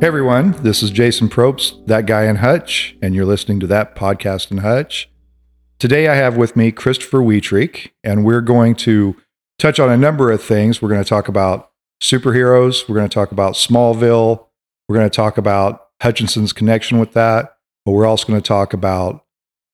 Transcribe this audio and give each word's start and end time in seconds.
Hey 0.00 0.06
everyone, 0.06 0.52
this 0.62 0.82
is 0.82 0.90
Jason 0.90 1.28
Probst, 1.28 1.86
that 1.86 2.06
guy 2.06 2.24
in 2.24 2.36
Hutch, 2.36 2.96
and 3.02 3.14
you're 3.14 3.26
listening 3.26 3.60
to 3.60 3.66
that 3.66 3.94
podcast 3.94 4.50
in 4.50 4.56
Hutch. 4.56 5.10
Today 5.78 6.08
I 6.08 6.14
have 6.14 6.38
with 6.38 6.56
me 6.56 6.72
Christopher 6.72 7.18
Wietrick, 7.18 7.90
and 8.02 8.24
we're 8.24 8.40
going 8.40 8.76
to 8.76 9.14
touch 9.58 9.78
on 9.78 9.90
a 9.90 9.98
number 9.98 10.30
of 10.30 10.42
things. 10.42 10.80
We're 10.80 10.88
going 10.88 11.04
to 11.04 11.08
talk 11.08 11.28
about 11.28 11.72
superheroes, 12.02 12.88
we're 12.88 12.94
going 12.94 13.10
to 13.10 13.14
talk 13.14 13.30
about 13.30 13.56
Smallville, 13.56 14.46
we're 14.88 14.96
going 14.96 15.10
to 15.10 15.14
talk 15.14 15.36
about 15.36 15.88
Hutchinson's 16.00 16.54
connection 16.54 16.98
with 16.98 17.12
that, 17.12 17.58
but 17.84 17.92
we're 17.92 18.06
also 18.06 18.26
going 18.26 18.40
to 18.40 18.48
talk 18.48 18.72
about 18.72 19.26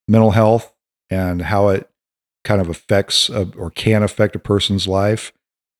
mental 0.08 0.32
health 0.32 0.72
and 1.08 1.40
how 1.40 1.68
it 1.68 1.88
kind 2.42 2.60
of 2.60 2.68
affects 2.68 3.28
a, 3.28 3.48
or 3.56 3.70
can 3.70 4.02
affect 4.02 4.34
a 4.34 4.40
person's 4.40 4.88
life. 4.88 5.32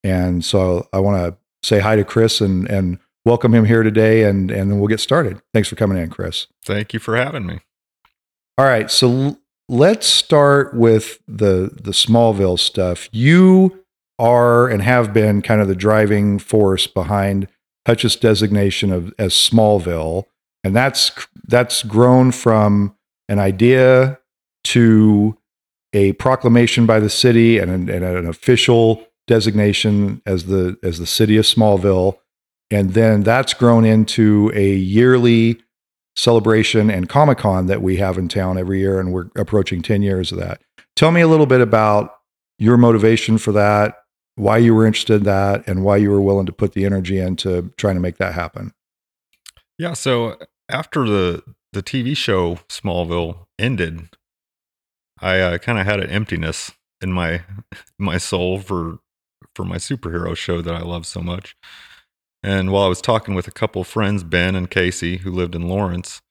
And 0.05 0.45
so 0.45 0.87
I 0.93 1.01
want 1.01 1.17
to 1.17 1.37
say 1.67 1.79
hi 1.79 1.97
to 1.97 2.05
Chris 2.05 2.39
and 2.39 2.65
and 2.69 2.99
welcome 3.27 3.53
him 3.53 3.65
here 3.65 3.83
today, 3.83 4.23
and 4.23 4.49
and 4.49 4.71
then 4.71 4.79
we'll 4.79 4.87
get 4.87 5.01
started. 5.01 5.41
Thanks 5.53 5.67
for 5.67 5.75
coming 5.75 5.97
in, 5.97 6.09
Chris. 6.09 6.47
Thank 6.63 6.93
you 6.93 6.99
for 6.99 7.17
having 7.17 7.45
me. 7.45 7.59
All 8.57 8.65
right, 8.65 8.89
so 8.89 9.11
l- 9.11 9.39
let's 9.67 10.07
start 10.07 10.73
with 10.73 11.19
the 11.27 11.69
the 11.83 11.91
Smallville 11.91 12.57
stuff. 12.57 13.09
You 13.11 13.83
are 14.17 14.67
and 14.67 14.81
have 14.81 15.13
been 15.13 15.41
kind 15.41 15.61
of 15.61 15.67
the 15.67 15.75
driving 15.75 16.39
force 16.39 16.87
behind 16.87 17.47
Hutch's 17.85 18.15
designation 18.15 18.91
of 18.91 19.13
as 19.19 19.33
Smallville, 19.33 20.23
and 20.63 20.75
that's 20.75 21.11
that's 21.47 21.83
grown 21.83 22.31
from 22.31 22.95
an 23.27 23.39
idea 23.39 24.19
to 24.63 25.37
a 25.93 26.13
proclamation 26.13 26.85
by 26.85 26.99
the 26.99 27.09
city 27.09 27.57
and 27.57 27.69
an, 27.69 27.89
and 27.89 28.03
an 28.03 28.27
official 28.27 29.05
designation 29.27 30.21
as 30.25 30.45
the 30.45 30.77
as 30.81 30.97
the 30.97 31.05
city 31.05 31.35
of 31.35 31.43
Smallville 31.43 32.17
and 32.71 32.93
then 32.93 33.23
that's 33.23 33.53
grown 33.53 33.85
into 33.85 34.51
a 34.53 34.73
yearly 34.73 35.61
celebration 36.15 36.89
and 36.89 37.07
Comic 37.07 37.37
Con 37.37 37.67
that 37.67 37.81
we 37.81 37.97
have 37.97 38.17
in 38.17 38.27
town 38.27 38.57
every 38.57 38.79
year, 38.79 38.99
and 38.99 39.13
we're 39.13 39.29
approaching 39.35 39.81
10 39.81 40.01
years 40.01 40.31
of 40.31 40.39
that. 40.39 40.61
Tell 40.95 41.11
me 41.11 41.21
a 41.21 41.27
little 41.27 41.45
bit 41.45 41.61
about 41.61 42.15
your 42.57 42.75
motivation 42.75 43.37
for 43.37 43.51
that, 43.51 43.99
why 44.35 44.57
you 44.57 44.73
were 44.73 44.85
interested 44.85 45.17
in 45.17 45.23
that, 45.23 45.67
and 45.67 45.83
why 45.83 45.97
you 45.97 46.09
were 46.09 46.21
willing 46.21 46.47
to 46.47 46.51
put 46.51 46.73
the 46.73 46.85
energy 46.85 47.19
into 47.19 47.71
trying 47.77 47.95
to 47.95 48.01
make 48.01 48.17
that 48.17 48.33
happen. 48.33 48.73
Yeah. 49.77 49.93
So 49.93 50.37
after 50.69 51.05
the 51.05 51.43
the 51.73 51.83
TV 51.83 52.17
show 52.17 52.55
Smallville 52.67 53.45
ended, 53.59 54.09
I 55.21 55.39
uh, 55.39 55.57
kind 55.59 55.77
of 55.79 55.85
had 55.85 55.99
an 55.99 56.09
emptiness 56.09 56.71
in 57.01 57.13
my 57.13 57.43
my 57.99 58.17
soul 58.17 58.59
for 58.59 58.99
for 59.55 59.65
my 59.65 59.77
superhero 59.77 60.35
show 60.35 60.61
that 60.61 60.73
I 60.73 60.81
love 60.81 61.05
so 61.05 61.21
much. 61.21 61.55
And 62.43 62.71
while 62.71 62.83
I 62.83 62.87
was 62.87 63.01
talking 63.01 63.35
with 63.35 63.47
a 63.47 63.51
couple 63.51 63.81
of 63.81 63.87
friends, 63.87 64.23
Ben 64.23 64.55
and 64.55 64.69
Casey, 64.69 65.17
who 65.17 65.31
lived 65.31 65.55
in 65.55 65.67
Lawrence, 65.67 66.21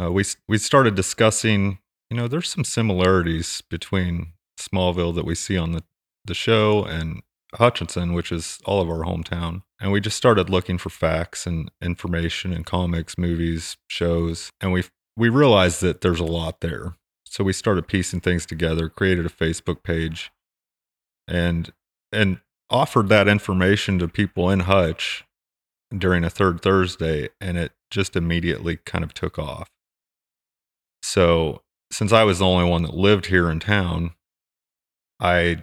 uh, 0.00 0.10
we 0.10 0.24
we 0.48 0.58
started 0.58 0.94
discussing. 0.94 1.78
You 2.10 2.16
know, 2.18 2.28
there's 2.28 2.50
some 2.50 2.64
similarities 2.64 3.62
between 3.70 4.34
Smallville 4.60 5.14
that 5.14 5.24
we 5.24 5.34
see 5.34 5.56
on 5.56 5.72
the 5.72 5.82
the 6.24 6.34
show 6.34 6.84
and 6.84 7.22
Hutchinson, 7.54 8.12
which 8.12 8.32
is 8.32 8.58
all 8.64 8.80
of 8.80 8.88
our 8.88 9.04
hometown. 9.04 9.62
And 9.80 9.92
we 9.92 10.00
just 10.00 10.16
started 10.16 10.48
looking 10.48 10.78
for 10.78 10.90
facts 10.90 11.46
and 11.46 11.70
information 11.80 12.52
and 12.52 12.64
comics, 12.64 13.18
movies, 13.18 13.76
shows, 13.88 14.50
and 14.60 14.72
we 14.72 14.84
we 15.16 15.28
realized 15.28 15.80
that 15.82 16.00
there's 16.00 16.20
a 16.20 16.24
lot 16.24 16.60
there. 16.60 16.94
So 17.24 17.44
we 17.44 17.52
started 17.52 17.88
piecing 17.88 18.20
things 18.20 18.46
together, 18.46 18.88
created 18.88 19.26
a 19.26 19.30
Facebook 19.30 19.82
page, 19.82 20.30
and 21.26 21.72
and 22.12 22.40
offered 22.72 23.08
that 23.10 23.28
information 23.28 23.98
to 23.98 24.08
people 24.08 24.50
in 24.50 24.60
Hutch 24.60 25.24
during 25.96 26.24
a 26.24 26.30
third 26.30 26.62
Thursday, 26.62 27.28
and 27.40 27.58
it 27.58 27.72
just 27.90 28.16
immediately 28.16 28.78
kind 28.78 29.04
of 29.04 29.12
took 29.12 29.38
off. 29.38 29.68
So, 31.02 31.60
since 31.92 32.12
I 32.12 32.24
was 32.24 32.38
the 32.38 32.46
only 32.46 32.68
one 32.68 32.82
that 32.82 32.94
lived 32.94 33.26
here 33.26 33.50
in 33.50 33.60
town, 33.60 34.12
I 35.20 35.62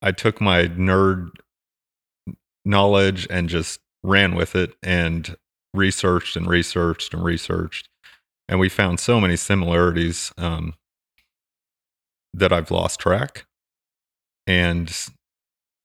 I 0.00 0.12
took 0.12 0.40
my 0.40 0.66
nerd 0.66 1.30
knowledge 2.64 3.26
and 3.28 3.48
just 3.48 3.80
ran 4.04 4.34
with 4.34 4.54
it 4.54 4.74
and 4.82 5.36
researched 5.74 6.36
and 6.36 6.46
researched 6.46 7.12
and 7.12 7.24
researched, 7.24 7.88
and 8.48 8.60
we 8.60 8.68
found 8.68 9.00
so 9.00 9.20
many 9.20 9.36
similarities 9.36 10.32
um, 10.38 10.74
that 12.32 12.52
I've 12.52 12.70
lost 12.70 13.00
track. 13.00 13.46
And 14.46 14.92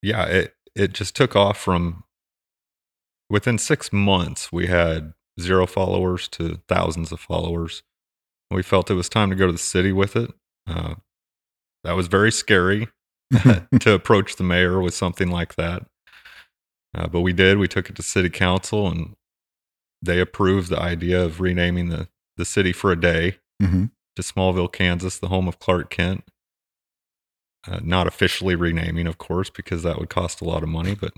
yeah, 0.01 0.25
it 0.25 0.55
it 0.75 0.93
just 0.93 1.15
took 1.15 1.35
off 1.35 1.57
from 1.57 2.03
within 3.29 3.57
six 3.57 3.91
months. 3.91 4.51
We 4.51 4.67
had 4.67 5.13
zero 5.39 5.65
followers 5.65 6.27
to 6.29 6.61
thousands 6.67 7.11
of 7.11 7.19
followers. 7.19 7.83
We 8.51 8.63
felt 8.63 8.89
it 8.89 8.95
was 8.95 9.09
time 9.09 9.29
to 9.29 9.35
go 9.35 9.47
to 9.47 9.51
the 9.51 9.57
city 9.57 9.91
with 9.91 10.15
it. 10.15 10.31
Uh, 10.67 10.95
that 11.83 11.95
was 11.95 12.07
very 12.07 12.31
scary 12.31 12.87
to 13.79 13.93
approach 13.93 14.35
the 14.35 14.43
mayor 14.43 14.79
with 14.81 14.93
something 14.93 15.29
like 15.29 15.55
that. 15.55 15.85
Uh, 16.95 17.07
but 17.07 17.21
we 17.21 17.33
did. 17.33 17.57
We 17.57 17.67
took 17.67 17.89
it 17.89 17.95
to 17.97 18.03
city 18.03 18.29
council 18.29 18.87
and 18.87 19.15
they 20.01 20.19
approved 20.19 20.69
the 20.69 20.79
idea 20.79 21.23
of 21.23 21.41
renaming 21.41 21.89
the, 21.89 22.07
the 22.37 22.45
city 22.45 22.71
for 22.71 22.91
a 22.91 22.99
day 22.99 23.37
mm-hmm. 23.61 23.85
to 24.15 24.21
Smallville, 24.21 24.71
Kansas, 24.71 25.19
the 25.19 25.27
home 25.27 25.47
of 25.47 25.59
Clark 25.59 25.89
Kent. 25.89 26.23
Uh, 27.69 27.79
not 27.83 28.07
officially 28.07 28.55
renaming, 28.55 29.07
of 29.07 29.17
course, 29.17 29.49
because 29.49 29.83
that 29.83 29.99
would 29.99 30.09
cost 30.09 30.39
a 30.39 30.45
lot 30.45 30.63
of 30.63 30.69
money, 30.69 30.95
but 30.95 31.11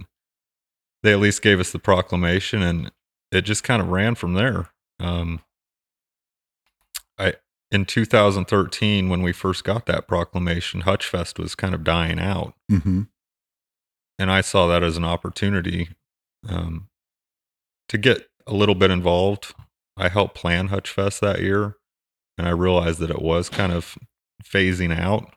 they 1.04 1.12
at 1.12 1.20
least 1.20 1.44
gave 1.44 1.60
us 1.60 1.72
the 1.72 1.80
proclamation 1.80 2.64
and 2.64 2.92
it 3.32 3.42
just 3.42 3.64
kind 3.64 3.82
of 3.82 3.90
ran 3.90 4.16
from 4.16 4.34
there. 4.34 4.70
Um, 5.00 5.42
I 7.18 7.36
in 7.72 7.86
2013 7.86 9.10
when 9.10 9.22
we 9.22 9.32
first 9.32 9.64
got 9.64 9.86
that 9.86 10.08
proclamation, 10.08 10.82
Hutchfest 10.82 11.38
was 11.38 11.54
kind 11.54 11.76
of 11.76 11.84
dying 11.84 12.20
out, 12.20 12.56
mm-hmm. 12.72 13.04
and 14.18 14.32
I 14.32 14.42
saw 14.42 14.68
that 14.68 14.84
as 14.84 14.98
an 14.98 15.06
opportunity 15.06 15.90
um, 16.48 16.88
to 17.90 17.98
get 17.98 18.28
a 18.48 18.54
little 18.54 18.76
bit 18.76 18.92
involved. 18.92 19.54
I 19.96 20.10
helped 20.10 20.36
plan 20.36 20.70
Hutchfest 20.70 21.20
that 21.20 21.42
year, 21.42 21.76
and 22.38 22.48
I 22.48 22.52
realized 22.52 23.00
that 23.00 23.12
it 23.12 23.22
was 23.22 23.50
kind 23.50 23.72
of 23.72 23.98
phasing 24.44 24.98
out. 24.98 25.34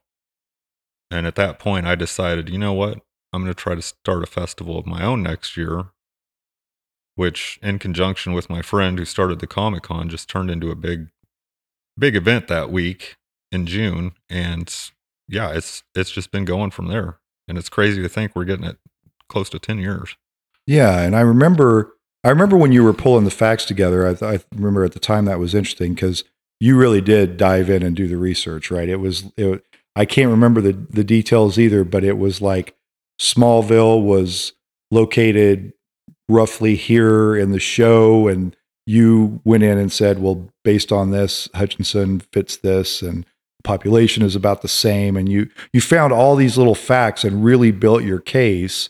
And 1.13 1.27
at 1.27 1.35
that 1.35 1.59
point, 1.59 1.87
I 1.87 1.95
decided, 1.95 2.49
you 2.49 2.59
know 2.59 2.73
what? 2.73 3.01
I'm 3.33 3.43
going 3.43 3.55
to 3.55 3.61
try 3.61 3.75
to 3.75 3.83
start 3.83 4.23
a 4.23 4.27
festival 4.27 4.79
of 4.79 4.87
my 4.87 5.05
own 5.05 5.23
next 5.23 5.57
year, 5.57 5.87
which, 7.17 7.59
in 7.63 7.79
conjunction 7.79 8.33
with 8.33 8.49
my 8.49 8.63
friend 8.63 8.99
who 8.99 9.05
started 9.05 9.39
the 9.39 9.47
Comic 9.47 9.85
Con, 9.85 10.09
just 10.09 10.29
turned 10.29 10.51
into 10.51 10.71
a 10.71 10.75
big, 10.75 11.09
big 11.99 12.17
event 12.17 12.49
that 12.49 12.71
week 12.71 13.17
in 13.51 13.67
June. 13.67 14.13
And 14.31 14.75
yeah, 15.29 15.53
it's 15.53 15.83
it's 15.95 16.11
just 16.11 16.31
been 16.31 16.47
going 16.47 16.71
from 16.71 16.89
there. 16.89 17.19
And 17.47 17.59
it's 17.59 17.69
crazy 17.69 18.01
to 18.03 18.09
think 18.09 18.35
we're 18.35 18.45
getting 18.45 18.65
it 18.65 18.79
close 19.29 19.51
to 19.51 19.59
10 19.59 19.79
years. 19.79 20.17
Yeah, 20.67 21.01
and 21.01 21.15
I 21.15 21.21
remember 21.21 21.95
I 22.25 22.31
remember 22.31 22.57
when 22.57 22.73
you 22.73 22.85
were 22.85 22.95
pulling 22.95 23.25
the 23.25 23.31
facts 23.31 23.65
together. 23.67 24.07
I, 24.07 24.35
I 24.35 24.41
remember 24.55 24.85
at 24.85 24.93
the 24.93 25.01
time 25.01 25.27
that 25.27 25.39
was 25.39 25.55
interesting 25.55 25.95
because 25.95 26.25
you 26.61 26.79
really 26.79 27.01
did 27.01 27.37
dive 27.37 27.69
in 27.69 27.83
and 27.83 27.97
do 27.97 28.07
the 28.07 28.17
research, 28.17 28.71
right? 28.71 28.89
It 28.89 28.97
was 28.97 29.25
it, 29.37 29.65
I 29.95 30.05
can't 30.05 30.31
remember 30.31 30.61
the 30.61 30.73
the 30.73 31.05
details 31.05 31.59
either, 31.59 31.85
but 31.85 32.05
it 32.05 32.19
was 32.19 32.41
like 32.41 32.75
Smallville 33.21 34.03
was 34.03 34.53
located 34.91 35.73
roughly 36.29 36.77
here 36.77 37.37
in 37.37 37.53
the 37.53 37.61
show, 37.61 38.29
and 38.29 38.57
you 38.87 39.41
went 39.45 39.63
in 39.63 39.79
and 39.79 39.93
said, 39.93 40.21
"Well, 40.21 40.49
based 40.65 40.93
on 40.93 41.11
this, 41.11 41.49
Hutchinson 41.55 42.21
fits 42.33 42.57
this, 42.57 43.03
and 43.03 43.27
population 43.65 44.23
is 44.23 44.35
about 44.35 44.63
the 44.63 44.69
same." 44.69 45.17
And 45.17 45.29
you 45.29 45.49
you 45.73 45.81
found 45.81 46.13
all 46.13 46.37
these 46.37 46.57
little 46.57 46.75
facts 46.75 47.25
and 47.25 47.45
really 47.45 47.71
built 47.71 48.03
your 48.03 48.21
case. 48.21 48.89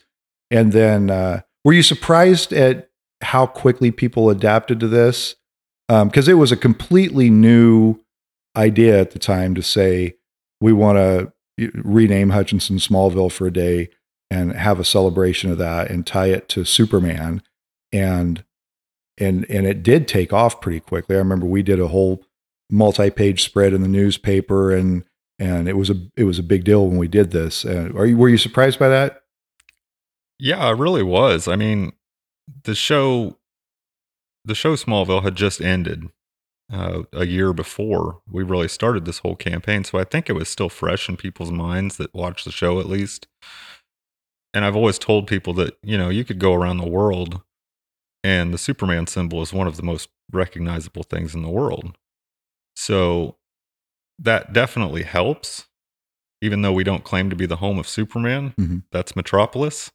And 0.50 0.72
then, 0.72 1.10
uh, 1.10 1.40
were 1.64 1.72
you 1.72 1.82
surprised 1.82 2.52
at 2.52 2.90
how 3.22 3.46
quickly 3.46 3.90
people 3.90 4.30
adapted 4.30 4.78
to 4.80 4.88
this? 4.88 5.34
Because 5.88 6.28
um, 6.28 6.32
it 6.32 6.38
was 6.38 6.52
a 6.52 6.56
completely 6.56 7.28
new 7.28 7.96
idea 8.56 9.00
at 9.00 9.12
the 9.12 9.18
time 9.18 9.54
to 9.54 9.62
say 9.62 10.14
we 10.62 10.72
want 10.72 10.96
to 10.96 11.32
rename 11.74 12.30
Hutchinson 12.30 12.76
Smallville 12.76 13.32
for 13.32 13.46
a 13.48 13.52
day 13.52 13.90
and 14.30 14.52
have 14.52 14.78
a 14.78 14.84
celebration 14.84 15.50
of 15.50 15.58
that 15.58 15.90
and 15.90 16.06
tie 16.06 16.28
it 16.28 16.48
to 16.50 16.64
Superman 16.64 17.42
and 17.92 18.44
and 19.18 19.44
and 19.50 19.66
it 19.66 19.82
did 19.82 20.08
take 20.08 20.32
off 20.32 20.60
pretty 20.60 20.80
quickly. 20.80 21.16
I 21.16 21.18
remember 21.18 21.46
we 21.46 21.62
did 21.62 21.80
a 21.80 21.88
whole 21.88 22.24
multi-page 22.70 23.42
spread 23.42 23.74
in 23.74 23.82
the 23.82 23.88
newspaper 23.88 24.74
and 24.74 25.04
and 25.38 25.68
it 25.68 25.76
was 25.76 25.90
a 25.90 25.96
it 26.16 26.24
was 26.24 26.38
a 26.38 26.44
big 26.44 26.64
deal 26.64 26.86
when 26.86 26.96
we 26.96 27.08
did 27.08 27.32
this. 27.32 27.64
Uh, 27.64 27.90
are 27.96 28.06
you 28.06 28.16
were 28.16 28.28
you 28.28 28.38
surprised 28.38 28.78
by 28.78 28.88
that? 28.88 29.22
Yeah, 30.38 30.64
I 30.64 30.70
really 30.70 31.02
was. 31.02 31.48
I 31.48 31.56
mean, 31.56 31.92
the 32.64 32.76
show 32.76 33.36
the 34.44 34.54
show 34.54 34.76
Smallville 34.76 35.24
had 35.24 35.34
just 35.34 35.60
ended 35.60 36.08
uh, 36.72 37.02
a 37.12 37.26
year 37.26 37.52
before 37.52 38.20
we 38.30 38.42
really 38.42 38.68
started 38.68 39.04
this 39.04 39.18
whole 39.18 39.36
campaign. 39.36 39.84
So 39.84 39.98
I 39.98 40.04
think 40.04 40.28
it 40.30 40.32
was 40.32 40.48
still 40.48 40.68
fresh 40.70 41.08
in 41.08 41.16
people's 41.16 41.52
minds 41.52 41.98
that 41.98 42.14
watched 42.14 42.44
the 42.44 42.52
show 42.52 42.80
at 42.80 42.86
least. 42.88 43.26
And 44.54 44.64
I've 44.64 44.76
always 44.76 44.98
told 44.98 45.26
people 45.26 45.52
that, 45.54 45.76
you 45.82 45.96
know, 45.98 46.08
you 46.08 46.24
could 46.24 46.38
go 46.38 46.54
around 46.54 46.78
the 46.78 46.88
world 46.88 47.42
and 48.24 48.52
the 48.52 48.58
Superman 48.58 49.06
symbol 49.06 49.42
is 49.42 49.52
one 49.52 49.66
of 49.66 49.76
the 49.76 49.82
most 49.82 50.08
recognizable 50.32 51.02
things 51.02 51.34
in 51.34 51.42
the 51.42 51.50
world. 51.50 51.96
So 52.74 53.36
that 54.18 54.52
definitely 54.52 55.02
helps, 55.02 55.66
even 56.40 56.62
though 56.62 56.72
we 56.72 56.84
don't 56.84 57.04
claim 57.04 57.28
to 57.30 57.36
be 57.36 57.46
the 57.46 57.56
home 57.56 57.78
of 57.78 57.88
Superman. 57.88 58.54
Mhm. 58.58 58.84
That's 58.92 59.16
Metropolis, 59.16 59.90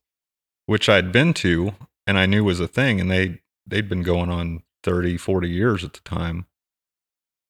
which 0.65 0.89
I'd 0.89 1.11
been 1.11 1.33
to 1.35 1.73
and 2.05 2.17
I 2.17 2.25
knew 2.25 2.43
was 2.43 2.59
a 2.59 2.67
thing, 2.67 3.01
and 3.01 3.11
they 3.11 3.41
they'd 3.65 3.89
been 3.89 4.03
going 4.03 4.29
on 4.29 4.63
30, 4.83 5.17
40 5.17 5.49
years 5.49 5.83
at 5.83 5.93
the 5.93 5.99
time 6.01 6.45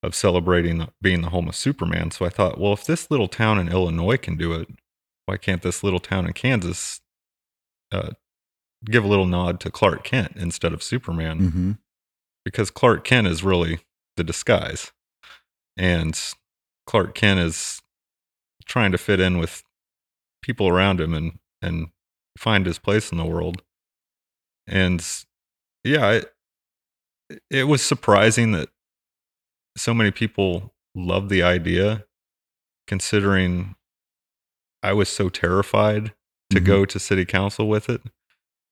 of 0.04 0.16
celebrating 0.16 0.88
being 1.02 1.22
the 1.22 1.30
home 1.30 1.48
of 1.48 1.56
Superman. 1.56 2.12
So 2.12 2.26
I 2.26 2.30
thought, 2.30 2.60
well, 2.60 2.74
if 2.74 2.86
this 2.86 3.10
little 3.10 3.28
town 3.28 3.60
in 3.60 3.70
Illinois 3.70 4.18
can 4.18 4.38
do 4.38 4.54
it, 4.54 4.68
why 5.26 5.38
can't 5.38 5.62
this 5.62 5.84
little 5.84 6.00
town 6.00 6.26
in 6.26 6.34
Kansas 6.34 7.02
uh, 7.92 8.12
give 8.86 9.04
a 9.04 9.08
little 9.08 9.26
nod 9.26 9.60
to 9.62 9.72
Clark 9.72 10.04
Kent 10.04 10.34
instead 10.36 10.74
of 10.74 10.84
Superman? 10.84 11.38
hmm 11.40 11.72
Because 12.46 12.72
Clark 12.72 13.04
Kent 13.04 13.28
is 13.28 13.44
really 13.44 13.80
the 14.16 14.24
disguise, 14.24 14.92
and 15.76 16.20
Clark 16.86 17.14
Kent 17.16 17.40
is 17.40 17.82
trying 18.66 18.92
to 18.92 18.98
fit 18.98 19.20
in 19.20 19.38
with 19.38 19.64
people 20.42 20.68
around 20.68 21.02
him 21.02 21.14
and 21.14 21.40
and 21.62 21.88
find 22.38 22.66
his 22.66 22.80
place 22.80 23.12
in 23.12 23.18
the 23.18 23.26
world. 23.26 23.64
And 24.68 25.06
yeah, 25.84 26.12
it, 26.12 26.34
it 27.50 27.64
was 27.64 27.82
surprising 27.82 28.52
that 28.52 28.70
so 29.78 29.94
many 29.94 30.12
people 30.12 30.74
loved 30.96 31.30
the 31.30 31.44
idea, 31.44 32.06
considering 32.88 33.76
I 34.84 34.94
was 34.94 35.10
so 35.10 35.30
terrified 35.30 36.14
to 36.50 36.60
Mhm. 36.62 36.66
go 36.66 36.86
to 36.86 37.00
city 37.00 37.26
council 37.26 37.68
with 37.68 37.90
it 37.90 38.02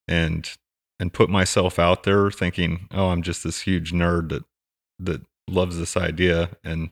and 0.08 0.58
and 0.98 1.12
put 1.12 1.30
myself 1.30 1.78
out 1.78 2.04
there 2.04 2.32
thinking, 2.32 2.88
oh, 2.92 3.10
I'm 3.10 3.22
just 3.22 3.44
this 3.44 3.62
huge 3.62 3.92
nerd 3.92 4.30
that 4.30 4.46
that 5.00 5.26
loves 5.48 5.78
this 5.78 5.98
idea 5.98 6.58
and 6.64 6.92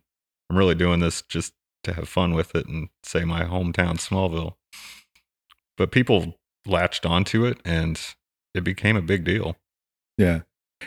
I'm 0.49 0.57
really 0.57 0.75
doing 0.75 0.99
this 0.99 1.21
just 1.21 1.53
to 1.85 1.93
have 1.93 2.09
fun 2.09 2.33
with 2.33 2.53
it 2.53 2.67
and 2.67 2.89
say 3.03 3.23
my 3.23 3.43
hometown 3.45 3.97
Smallville. 3.97 4.57
But 5.77 5.91
people 5.91 6.37
latched 6.65 7.05
onto 7.05 7.45
it 7.45 7.59
and 7.65 7.99
it 8.53 8.63
became 8.65 8.97
a 8.97 9.01
big 9.01 9.23
deal. 9.23 9.57
Yeah. 10.17 10.41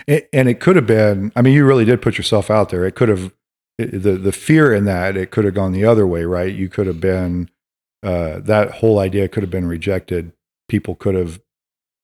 A- 0.09 0.35
And 0.35 0.49
it 0.49 0.61
could 0.61 0.77
have 0.77 0.87
been, 0.87 1.33
I 1.37 1.43
mean, 1.43 1.55
you 1.55 1.65
really 1.67 1.85
did 1.85 2.03
put 2.03 2.19
yourself 2.19 2.51
out 2.51 2.71
there. 2.71 2.85
It 2.85 2.95
could 2.95 3.09
have, 3.09 3.33
it- 3.79 4.03
the, 4.03 4.13
the 4.13 4.33
fear 4.33 4.73
in 4.75 4.85
that, 4.87 5.17
it 5.17 5.31
could 5.31 5.45
have 5.45 5.55
gone 5.55 5.73
the 5.73 5.85
other 5.85 6.07
way, 6.07 6.25
right? 6.25 6.55
You 6.55 6.69
could 6.69 6.87
have 6.87 7.01
been, 7.01 7.51
uh, 8.03 8.41
that 8.41 8.71
whole 8.77 8.99
idea 8.99 9.29
could 9.29 9.43
have 9.43 9.51
been 9.51 9.67
rejected. 9.69 10.33
People 10.69 10.95
could 10.95 11.15
have 11.15 11.41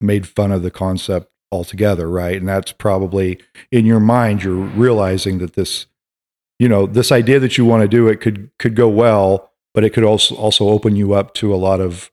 made 0.01 0.27
fun 0.27 0.51
of 0.53 0.63
the 0.63 0.71
concept 0.71 1.31
altogether, 1.53 2.09
right? 2.09 2.37
And 2.37 2.49
that's 2.49 2.73
probably 2.73 3.39
in 3.71 3.87
your 3.87 4.01
mind, 4.01 4.43
you're 4.43 4.55
realizing 4.55 5.39
that 5.39 5.55
this, 5.55 5.87
you 6.59 6.69
know, 6.69 6.87
this 6.87 7.13
idea 7.13 7.39
that 7.41 7.59
you 7.59 7.65
want 7.65 7.83
to 7.83 7.89
do 7.89 8.09
it 8.09 8.21
could, 8.21 8.51
could 8.59 8.75
go 8.75 8.89
well, 8.89 9.51
but 9.75 9.85
it 9.85 9.91
could 9.91 10.05
also, 10.05 10.35
also 10.35 10.69
open 10.69 10.97
you 10.97 11.13
up 11.13 11.35
to 11.35 11.55
a 11.55 11.57
lot 11.57 11.81
of, 11.81 12.11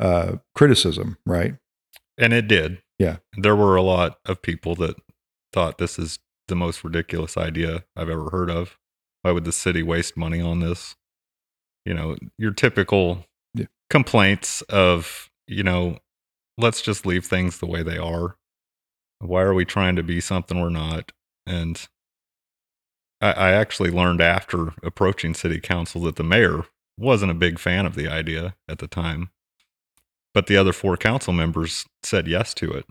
uh, 0.00 0.36
criticism, 0.54 1.18
right? 1.26 1.56
And 2.18 2.32
it 2.32 2.48
did. 2.48 2.82
Yeah. 2.98 3.16
There 3.36 3.56
were 3.56 3.76
a 3.76 3.82
lot 3.82 4.18
of 4.24 4.40
people 4.40 4.74
that 4.76 4.96
thought 5.56 5.78
this 5.78 5.98
is 5.98 6.18
the 6.48 6.54
most 6.54 6.84
ridiculous 6.84 7.36
idea 7.36 7.84
I've 7.96 8.10
ever 8.10 8.28
heard 8.30 8.50
of. 8.50 8.78
Why 9.22 9.30
would 9.32 9.44
the 9.44 9.52
city 9.52 9.82
waste 9.82 10.16
money 10.16 10.40
on 10.40 10.60
this? 10.60 10.94
You 11.86 11.94
know, 11.94 12.16
your 12.36 12.52
typical 12.52 13.24
Yeah. 13.54 13.66
complaints 13.88 14.60
of, 14.62 15.30
you 15.48 15.62
know, 15.62 15.98
let's 16.58 16.82
just 16.82 17.06
leave 17.06 17.24
things 17.24 17.58
the 17.58 17.66
way 17.66 17.82
they 17.82 17.96
are. 17.96 18.36
Why 19.20 19.42
are 19.42 19.54
we 19.54 19.64
trying 19.64 19.96
to 19.96 20.02
be 20.02 20.20
something 20.20 20.60
we're 20.60 20.68
not? 20.68 21.12
And 21.46 21.88
I, 23.22 23.32
I 23.32 23.50
actually 23.52 23.90
learned 23.90 24.20
after 24.20 24.74
approaching 24.82 25.32
city 25.32 25.58
council 25.58 26.02
that 26.02 26.16
the 26.16 26.22
mayor 26.22 26.66
wasn't 26.98 27.30
a 27.30 27.34
big 27.34 27.58
fan 27.58 27.86
of 27.86 27.94
the 27.94 28.08
idea 28.08 28.56
at 28.68 28.78
the 28.78 28.88
time 28.88 29.30
but 30.36 30.48
the 30.48 30.56
other 30.58 30.74
four 30.74 30.98
council 30.98 31.32
members 31.32 31.86
said 32.02 32.28
yes 32.28 32.52
to 32.52 32.70
it. 32.70 32.84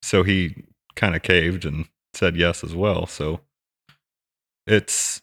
So 0.00 0.22
he 0.22 0.62
kind 0.96 1.14
of 1.16 1.22
caved 1.22 1.64
and 1.64 1.88
said 2.14 2.36
yes 2.36 2.62
as 2.64 2.74
well. 2.74 3.06
So 3.06 3.40
it's 4.66 5.22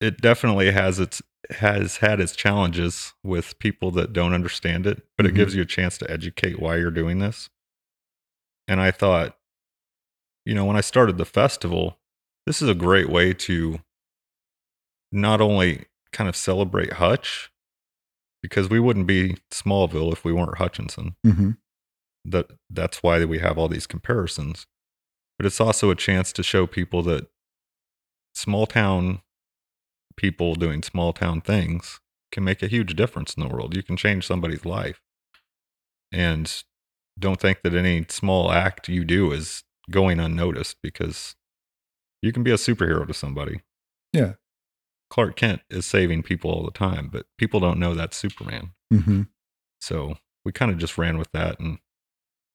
it 0.00 0.20
definitely 0.20 0.70
has 0.72 0.98
its 0.98 1.22
has 1.50 1.98
had 1.98 2.20
its 2.20 2.34
challenges 2.34 3.14
with 3.22 3.58
people 3.60 3.90
that 3.92 4.12
don't 4.12 4.32
understand 4.34 4.86
it, 4.86 5.06
but 5.16 5.24
Mhm. 5.24 5.28
it 5.30 5.34
gives 5.36 5.54
you 5.54 5.62
a 5.62 5.66
chance 5.66 5.96
to 5.98 6.10
educate 6.10 6.58
why 6.58 6.76
you're 6.76 6.90
doing 6.90 7.18
this. 7.20 7.48
And 8.66 8.80
I 8.80 8.90
thought, 8.90 9.38
you 10.44 10.54
know, 10.54 10.64
when 10.64 10.76
I 10.76 10.80
started 10.80 11.18
the 11.18 11.24
festival, 11.24 12.00
this 12.46 12.60
is 12.60 12.68
a 12.68 12.74
great 12.74 13.08
way 13.08 13.32
to 13.32 13.80
not 15.12 15.40
only 15.40 15.86
kind 16.12 16.28
of 16.28 16.34
celebrate 16.36 16.94
Hutch, 16.94 17.50
because 18.42 18.68
we 18.68 18.80
wouldn't 18.80 19.06
be 19.06 19.36
Smallville 19.52 20.12
if 20.12 20.24
we 20.24 20.32
weren't 20.32 20.58
Hutchinson 20.58 21.16
Mm-hmm. 21.24 21.50
that 22.24 22.50
that's 22.70 23.02
why 23.04 23.24
we 23.24 23.38
have 23.38 23.56
all 23.56 23.68
these 23.68 23.86
comparisons 23.86 24.66
but 25.38 25.46
it's 25.46 25.60
also 25.60 25.90
a 25.90 25.94
chance 25.96 26.32
to 26.32 26.42
show 26.42 26.66
people 26.66 27.02
that 27.02 27.26
small 28.34 28.66
town 28.66 29.20
people 30.16 30.54
doing 30.54 30.82
small 30.82 31.12
town 31.12 31.40
things 31.40 32.00
can 32.32 32.42
make 32.44 32.62
a 32.62 32.66
huge 32.68 32.94
difference 32.96 33.34
in 33.34 33.42
the 33.42 33.48
world 33.54 33.74
you 33.76 33.82
can 33.82 33.96
change 33.96 34.26
somebody's 34.26 34.64
life 34.64 35.00
and 36.12 36.62
don't 37.18 37.40
think 37.40 37.62
that 37.62 37.74
any 37.74 38.04
small 38.08 38.50
act 38.50 38.88
you 38.88 39.04
do 39.04 39.32
is 39.32 39.62
going 39.90 40.18
unnoticed 40.20 40.76
because 40.82 41.34
you 42.22 42.32
can 42.32 42.42
be 42.42 42.50
a 42.50 42.54
superhero 42.56 43.06
to 43.06 43.14
somebody 43.14 43.60
Yeah. 44.12 44.34
clark 45.10 45.36
kent 45.36 45.62
is 45.70 45.86
saving 45.86 46.22
people 46.22 46.50
all 46.50 46.64
the 46.64 46.70
time 46.70 47.08
but 47.12 47.26
people 47.38 47.60
don't 47.60 47.78
know 47.78 47.94
that's 47.94 48.16
superman 48.16 48.70
Mm-hmm. 48.92 49.22
so 49.80 50.16
we 50.44 50.52
kind 50.52 50.70
of 50.70 50.78
just 50.78 50.96
ran 50.96 51.18
with 51.18 51.32
that, 51.32 51.58
and 51.58 51.78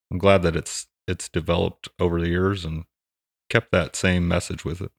I'm 0.10 0.18
glad 0.18 0.44
that 0.44 0.56
it's 0.56 0.88
it's 1.08 1.28
developed 1.30 1.90
over 2.00 2.20
the 2.22 2.30
years 2.30 2.64
and 2.66 2.86
kept 3.50 3.72
that 3.72 3.96
same 3.96 4.28
message 4.28 4.64
with 4.64 4.82
it. 4.82 4.92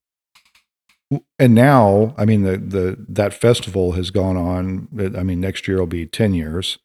and 1.39 1.55
now 1.55 2.15
i 2.19 2.25
mean 2.25 2.43
the 2.43 2.57
the 2.57 2.97
that 3.09 3.33
festival 3.35 3.93
has 3.93 4.11
gone 4.11 4.37
on 4.37 4.89
i 5.17 5.23
mean 5.23 5.41
next 5.41 5.67
year 5.69 5.79
will 5.79 5.87
be 5.87 6.07
10 6.07 6.35
years 6.35 6.79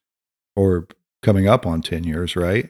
or 0.56 0.88
coming 1.24 1.48
up 1.48 1.66
on 1.66 1.82
10 1.82 2.04
years 2.04 2.36
right 2.36 2.70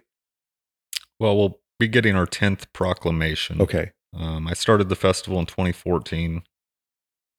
Well, 1.20 1.36
we'll 1.38 1.60
be 1.80 1.88
getting 1.88 2.16
our 2.16 2.26
tenth 2.28 2.72
proclamation. 2.74 3.62
okay 3.62 3.92
Um, 4.14 4.48
I 4.48 4.54
started 4.54 4.90
the 4.90 4.96
festival 4.96 5.40
in 5.40 5.46
2014. 5.46 6.42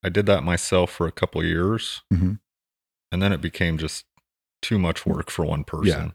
I 0.05 0.09
did 0.11 0.27
that 0.27 0.45
myself 0.45 0.91
for 0.93 1.07
a 1.09 1.13
couple 1.13 1.41
of 1.41 1.47
years, 1.47 2.03
Mhm. 2.13 2.39
and 3.11 3.21
then 3.23 3.33
it 3.33 3.41
became 3.41 3.79
just 3.79 4.05
too 4.63 4.79
much 4.79 5.05
work 5.07 5.29
for 5.31 5.45
one 5.45 5.65
person. 5.65 6.15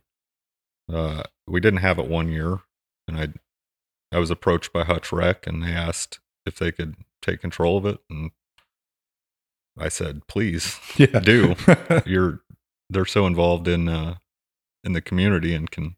Uh, 0.87 1.23
we 1.47 1.59
didn't 1.59 1.79
have 1.81 1.99
it 1.99 2.07
one 2.07 2.29
year, 2.29 2.59
and 3.07 3.17
I 3.17 3.27
I 4.15 4.19
was 4.19 4.29
approached 4.31 4.71
by 4.73 4.83
Hutch 4.83 5.11
Rec, 5.11 5.47
and 5.47 5.63
they 5.63 5.71
asked 5.71 6.19
if 6.45 6.57
they 6.59 6.71
could 6.71 6.95
take 7.21 7.41
control 7.41 7.77
of 7.77 7.85
it, 7.85 7.99
and 8.09 8.31
I 9.77 9.89
said, 9.89 10.27
"Please, 10.27 10.79
yeah 10.97 11.19
do. 11.19 11.55
you're 12.05 12.41
they're 12.89 13.05
so 13.05 13.25
involved 13.25 13.67
in 13.67 13.87
uh 13.89 14.15
in 14.83 14.93
the 14.93 15.01
community 15.01 15.53
and 15.55 15.71
can 15.71 15.95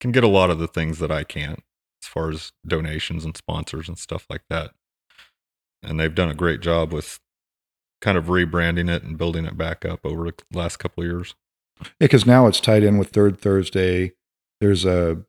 can 0.00 0.12
get 0.12 0.24
a 0.24 0.28
lot 0.28 0.50
of 0.50 0.58
the 0.58 0.68
things 0.68 0.98
that 0.98 1.10
I 1.10 1.24
can't 1.24 1.62
as 2.02 2.08
far 2.08 2.30
as 2.30 2.52
donations 2.66 3.24
and 3.24 3.36
sponsors 3.36 3.88
and 3.88 3.98
stuff 3.98 4.26
like 4.30 4.42
that. 4.48 4.72
And 5.82 5.98
they've 5.98 6.14
done 6.14 6.30
a 6.30 6.34
great 6.34 6.60
job 6.60 6.92
with 6.92 7.20
kind 8.00 8.16
of 8.16 8.26
rebranding 8.26 8.90
it 8.90 9.02
and 9.02 9.18
building 9.18 9.44
it 9.44 9.58
back 9.58 9.84
up 9.84 10.00
over 10.04 10.24
the 10.24 10.34
last 10.58 10.78
couple 10.78 11.02
of 11.02 11.08
years. 11.10 11.34
because 11.98 12.26
now 12.26 12.46
it's 12.46 12.60
tied 12.60 12.82
in 12.82 12.98
with 12.98 13.08
third 13.10 13.38
thursday 13.40 14.12
there's 14.60 14.84
a 14.84 15.22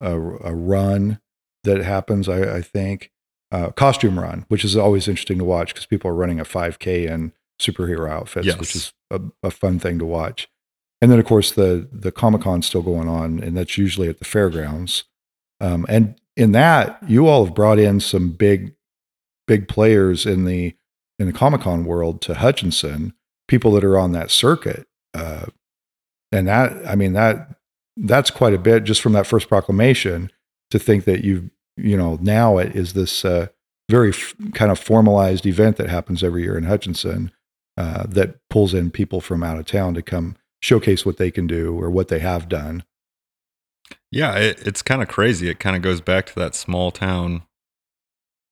a, 0.00 0.18
a 0.18 0.54
run 0.54 1.20
that 1.64 1.82
happens 1.82 2.28
i, 2.28 2.56
I 2.56 2.62
think. 2.62 3.10
Uh, 3.50 3.70
costume 3.70 4.20
run 4.20 4.44
which 4.48 4.62
is 4.62 4.76
always 4.76 5.08
interesting 5.08 5.38
to 5.38 5.44
watch 5.44 5.72
because 5.72 5.86
people 5.86 6.10
are 6.10 6.14
running 6.14 6.38
a 6.38 6.44
5k 6.44 7.08
in 7.08 7.32
superhero 7.58 8.10
outfits 8.10 8.46
which 8.58 8.76
is 8.76 8.92
a, 9.10 9.20
a 9.42 9.50
fun 9.50 9.78
thing 9.78 9.98
to 9.98 10.04
watch. 10.04 10.48
And 11.00 11.10
then 11.10 11.18
of 11.18 11.24
course 11.26 11.52
the 11.52 11.88
the 11.92 12.12
comic-con 12.12 12.62
still 12.62 12.82
going 12.82 13.08
on 13.08 13.40
and 13.40 13.56
that's 13.56 13.78
usually 13.78 14.08
at 14.08 14.18
the 14.18 14.24
fairgrounds. 14.24 15.04
Um, 15.60 15.86
and 15.88 16.20
in 16.36 16.52
that 16.52 17.02
you 17.06 17.26
all 17.26 17.44
have 17.44 17.54
brought 17.54 17.78
in 17.78 18.00
some 18.00 18.30
big 18.30 18.74
big 19.46 19.68
players 19.68 20.26
in 20.26 20.44
the 20.44 20.74
in 21.18 21.26
the 21.26 21.32
comic-con 21.32 21.84
world 21.84 22.20
to 22.22 22.34
hutchinson 22.34 23.14
people 23.48 23.72
that 23.72 23.84
are 23.84 23.98
on 23.98 24.12
that 24.12 24.30
circuit 24.30 24.86
uh, 25.14 25.46
and 26.30 26.46
that 26.46 26.86
i 26.86 26.94
mean 26.94 27.14
that 27.14 27.56
that's 28.02 28.30
quite 28.30 28.54
a 28.54 28.58
bit 28.58 28.84
just 28.84 29.00
from 29.00 29.12
that 29.12 29.26
first 29.26 29.48
proclamation 29.48 30.30
to 30.70 30.78
think 30.78 31.04
that 31.04 31.24
you 31.24 31.50
you 31.76 31.96
know 31.96 32.18
now 32.20 32.58
it 32.58 32.74
is 32.76 32.92
this 32.92 33.24
uh, 33.24 33.48
very 33.90 34.10
f- 34.10 34.34
kind 34.54 34.70
of 34.70 34.78
formalized 34.78 35.46
event 35.46 35.76
that 35.76 35.88
happens 35.88 36.22
every 36.22 36.42
year 36.42 36.56
in 36.56 36.64
hutchinson 36.64 37.32
uh, 37.76 38.04
that 38.08 38.36
pulls 38.50 38.74
in 38.74 38.90
people 38.90 39.20
from 39.20 39.42
out 39.42 39.58
of 39.58 39.66
town 39.66 39.94
to 39.94 40.02
come 40.02 40.36
showcase 40.60 41.06
what 41.06 41.16
they 41.16 41.30
can 41.30 41.46
do 41.46 41.80
or 41.80 41.90
what 41.90 42.08
they 42.08 42.18
have 42.18 42.48
done 42.48 42.82
Yeah, 44.10 44.34
it, 44.36 44.66
it's 44.66 44.82
kind 44.82 45.02
of 45.02 45.08
crazy. 45.08 45.48
It 45.48 45.58
kind 45.58 45.76
of 45.76 45.82
goes 45.82 46.00
back 46.00 46.26
to 46.26 46.34
that 46.36 46.54
small 46.54 46.90
town. 46.90 47.42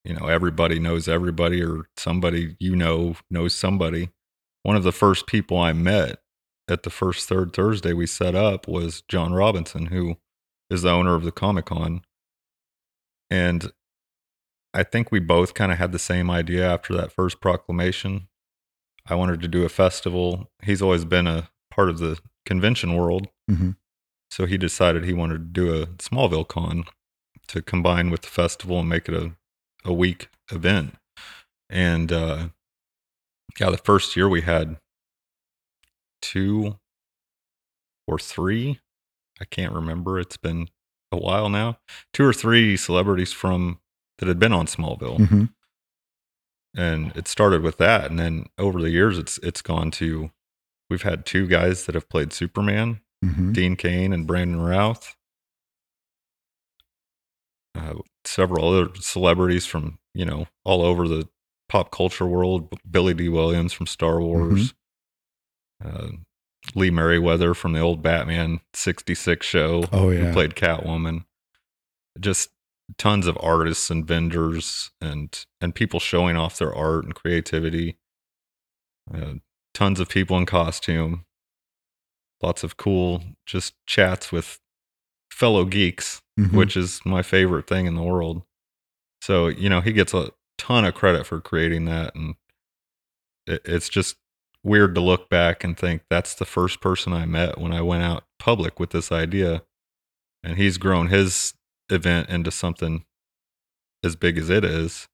You 0.05 0.15
know, 0.15 0.26
everybody 0.26 0.79
knows 0.79 1.09
everybody, 1.09 1.62
or 1.62 1.88
somebody 1.97 2.57
you 2.61 2.76
know 2.76 3.17
knows 3.31 3.55
somebody. 3.55 4.11
One 4.62 4.76
of 4.76 4.85
the 4.85 4.93
first 4.93 5.26
people 5.26 5.59
I 5.59 5.73
met 5.73 6.19
at 6.68 6.82
the 6.82 6.90
first 6.90 7.28
third 7.28 7.52
Thursday 7.52 7.92
we 7.92 8.06
set 8.06 8.35
up 8.35 8.66
was 8.66 9.02
John 9.08 9.32
Robinson, 9.32 9.87
who 9.87 10.16
is 10.70 10.82
the 10.82 10.90
owner 10.90 11.14
of 11.14 11.25
the 11.25 11.32
Comic 11.32 11.66
Con. 11.66 12.02
And 13.30 13.73
I 14.75 14.82
think 14.82 15.11
we 15.11 15.20
both 15.20 15.54
kind 15.54 15.73
of 15.73 15.78
had 15.78 15.92
the 15.92 15.99
same 15.99 16.30
idea 16.30 16.70
after 16.70 16.94
that 16.94 17.12
first 17.12 17.40
proclamation. 17.40 18.28
I 19.06 19.14
wanted 19.14 19.40
to 19.42 19.49
do 19.49 19.64
a 19.64 19.68
festival. 19.68 20.50
He's 20.62 20.82
always 20.82 21.04
been 21.04 21.26
a 21.26 21.49
part 21.70 21.88
of 21.88 21.99
the 21.99 22.18
convention 22.44 22.94
world. 22.94 23.28
Mm-hmm. 23.50 23.70
So 24.30 24.46
he 24.46 24.58
decided 24.58 25.04
he 25.04 25.12
wanted 25.12 25.38
to 25.38 25.44
do 25.44 25.82
a 25.82 25.87
Smallville 25.87 26.49
Con 26.49 26.85
to 27.49 27.62
combine 27.62 28.11
with 28.11 28.23
the 28.23 28.28
festival 28.28 28.80
and 28.80 28.88
make 28.88 29.08
it 29.08 29.14
a, 29.14 29.32
a 29.85 29.92
week 29.92 30.28
event. 30.50 30.96
And 31.70 32.12
uh, 32.12 32.49
yeah, 33.58 33.70
the 33.70 33.78
first 33.78 34.16
year 34.16 34.28
we 34.28 34.42
had 34.42 34.78
two 36.30 36.78
or 38.06 38.18
three. 38.18 38.80
I 39.40 39.45
can't 39.45 39.73
remember. 39.73 40.18
It's 40.18 40.37
been 40.37 40.68
a 41.12 41.16
while 41.16 41.49
now. 41.49 41.78
Two 42.12 42.25
or 42.25 42.33
three 42.33 42.76
celebrities 42.76 43.33
from 43.33 43.80
that 44.18 44.28
had 44.28 44.38
been 44.38 44.52
on 44.52 44.66
Smallville. 44.66 45.18
Mm-hmm. 45.18 45.45
And 46.76 47.16
it 47.16 47.28
started 47.28 47.62
with 47.62 47.78
that. 47.78 48.11
And 48.11 48.18
then 48.18 48.47
over 48.59 48.80
the 48.80 48.90
years 48.90 49.18
it's 49.18 49.38
it's 49.38 49.62
gone 49.62 49.90
to 49.92 50.30
we've 50.90 51.02
had 51.02 51.25
two 51.26 51.47
guys 51.47 51.87
that 51.87 51.95
have 51.95 52.09
played 52.09 52.33
Superman, 52.33 53.00
Mm-hmm. 53.25 53.52
Dean 53.52 53.76
Cain 53.76 54.12
and 54.12 54.26
Brandon 54.26 54.61
Routh. 54.61 55.16
Uh, 57.75 57.95
several 58.25 58.68
other 58.68 58.90
celebrities 59.00 59.66
from, 59.66 59.99
you 60.14 60.25
know, 60.25 60.47
all 60.64 60.83
over 60.83 61.09
the 61.09 61.28
pop 61.68 61.90
culture 61.90 62.26
world. 62.26 62.73
Billy 62.88 63.14
Dee 63.14 63.28
Williams 63.28 63.73
from 63.73 63.87
Star 63.87 64.21
Wars. 64.21 64.75
Uh, 65.85 66.09
Lee 66.75 66.90
Meriwether 66.90 67.54
from 67.54 67.73
the 67.73 67.80
old 67.80 68.02
Batman 68.02 68.61
66 68.75 69.47
show 69.47 69.85
Oh 69.92 70.11
who 70.11 70.33
played 70.33 70.54
Catwoman. 70.54 71.25
Just 72.18 72.50
tons 72.99 73.26
of 73.26 73.37
artists 73.40 73.90
and 73.90 74.06
vendors 74.06 74.90
and 75.00 75.45
and 75.61 75.75
people 75.75 76.00
showing 76.00 76.37
off 76.37 76.59
their 76.59 76.75
art 76.75 77.04
and 77.04 77.14
creativity. 77.14 77.99
Uh, 79.12 79.35
tons 79.75 80.00
of 80.00 80.09
people 80.09 80.37
in 80.38 80.47
costume. 80.47 81.25
Lots 82.42 82.64
of 82.64 82.76
cool 82.76 83.23
just 83.47 83.75
chats 83.87 84.33
with 84.33 84.59
fellow 85.30 85.64
geeks, 85.64 86.21
Mhm. 86.38 86.52
which 86.52 86.76
is 86.76 87.00
my 87.04 87.23
favorite 87.23 87.66
thing 87.66 87.87
in 87.87 87.95
the 87.95 88.02
world. 88.02 88.42
So, 89.23 89.49
you 89.49 89.68
know, 89.68 89.80
he 89.80 89.92
gets 89.92 90.12
a 90.14 90.33
ton 90.59 90.85
of 90.85 90.95
credit 90.95 91.26
for 91.26 91.40
creating 91.40 91.85
that 91.87 92.14
and 92.14 92.35
it, 93.47 93.62
it's 93.64 93.88
just 93.88 94.16
weird 94.66 94.94
to 94.96 95.00
look 95.00 95.30
back 95.30 95.62
and 95.64 95.76
think 95.78 96.02
that's 96.11 96.35
the 96.35 96.44
first 96.44 96.80
person 96.80 97.12
I 97.12 97.25
met 97.25 97.58
when 97.58 97.73
I 97.73 97.80
went 97.82 98.02
out 98.02 98.25
public 98.38 98.80
with 98.80 98.90
this 98.90 99.12
idea. 99.12 99.62
And 100.42 100.56
he's 100.58 100.76
grown 100.76 101.06
his 101.08 101.54
event 101.88 102.28
into 102.28 102.50
something 102.50 103.04
as 104.04 104.16
big 104.16 104.37
as 104.38 104.50
it 104.50 104.64
is, 104.64 105.08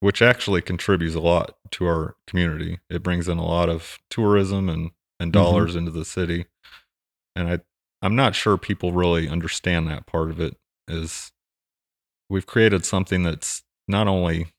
which 0.00 0.20
actually 0.20 0.62
contributes 0.62 1.14
a 1.14 1.20
lot 1.20 1.56
to 1.72 1.86
our 1.86 2.16
community. 2.26 2.80
It 2.90 3.02
brings 3.02 3.28
in 3.28 3.38
a 3.38 3.46
lot 3.46 3.68
of 3.68 3.98
tourism 4.10 4.68
and, 4.68 4.90
and 5.18 5.30
Mhm. 5.30 5.34
dollars 5.34 5.76
into 5.76 5.90
the 5.92 6.04
city. 6.04 6.46
And 7.36 7.48
I 7.48 7.60
I'm 8.04 8.16
not 8.16 8.34
sure 8.34 8.56
people 8.58 8.92
really 8.92 9.28
understand 9.28 9.86
that 9.86 10.06
part 10.06 10.30
of 10.30 10.40
it 10.40 10.56
is 10.88 11.30
we've 12.28 12.46
created 12.46 12.84
something 12.84 13.22
that's 13.22 13.62
not 13.86 14.08
only 14.08 14.51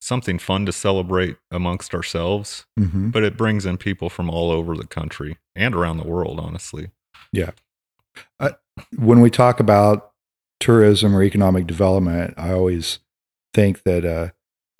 something 0.00 0.38
fun 0.38 0.64
to 0.66 0.72
celebrate 0.72 1.36
amongst 1.50 1.94
ourselves, 1.94 2.66
Mhm. 2.78 3.12
but 3.12 3.22
it 3.22 3.36
brings 3.36 3.66
in 3.66 3.76
people 3.76 4.08
from 4.08 4.30
all 4.30 4.50
over 4.50 4.74
the 4.76 4.86
country 4.86 5.36
and 5.54 5.74
around 5.74 5.98
the 5.98 6.06
world, 6.08 6.40
honestly. 6.40 6.90
Yeah. 7.32 7.50
When 8.96 9.20
we 9.20 9.30
talk 9.30 9.60
about 9.60 10.12
tourism 10.58 11.14
or 11.14 11.22
economic 11.22 11.66
development, 11.66 12.34
I 12.38 12.52
always 12.52 12.98
think 13.52 13.82
that 13.82 14.04
uh, 14.04 14.30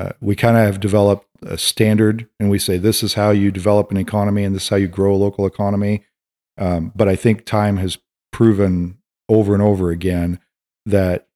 uh, 0.03 0.13
we 0.21 0.35
kind 0.35 0.57
of 0.57 0.65
have 0.65 0.81
developed 0.81 1.27
a 1.43 1.59
standard 1.59 2.27
and 2.39 2.51
we 2.51 2.59
say 2.59 2.79
this 2.79 3.03
is 3.03 3.15
how 3.15 3.31
you 3.31 3.51
develop 3.51 3.91
an 3.91 3.97
economy 3.99 4.45
and 4.45 4.55
this 4.55 4.65
is 4.65 4.69
how 4.71 4.77
you 4.77 4.89
grow 4.89 5.15
a 5.15 5.17
local 5.17 5.45
economy. 5.47 6.05
Um, 6.57 6.93
but 6.95 7.09
I 7.09 7.17
think 7.17 7.45
time 7.45 7.77
has 7.79 7.99
proven 8.33 8.99
over 9.29 9.53
and 9.55 9.63
over 9.63 9.91
again 9.91 10.39
that 10.87 11.29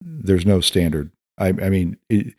there's 0.00 0.46
no 0.46 0.60
standard. 0.60 1.10
I, 1.38 1.48
I 1.48 1.68
mean, 1.70 1.96
it, 2.08 2.34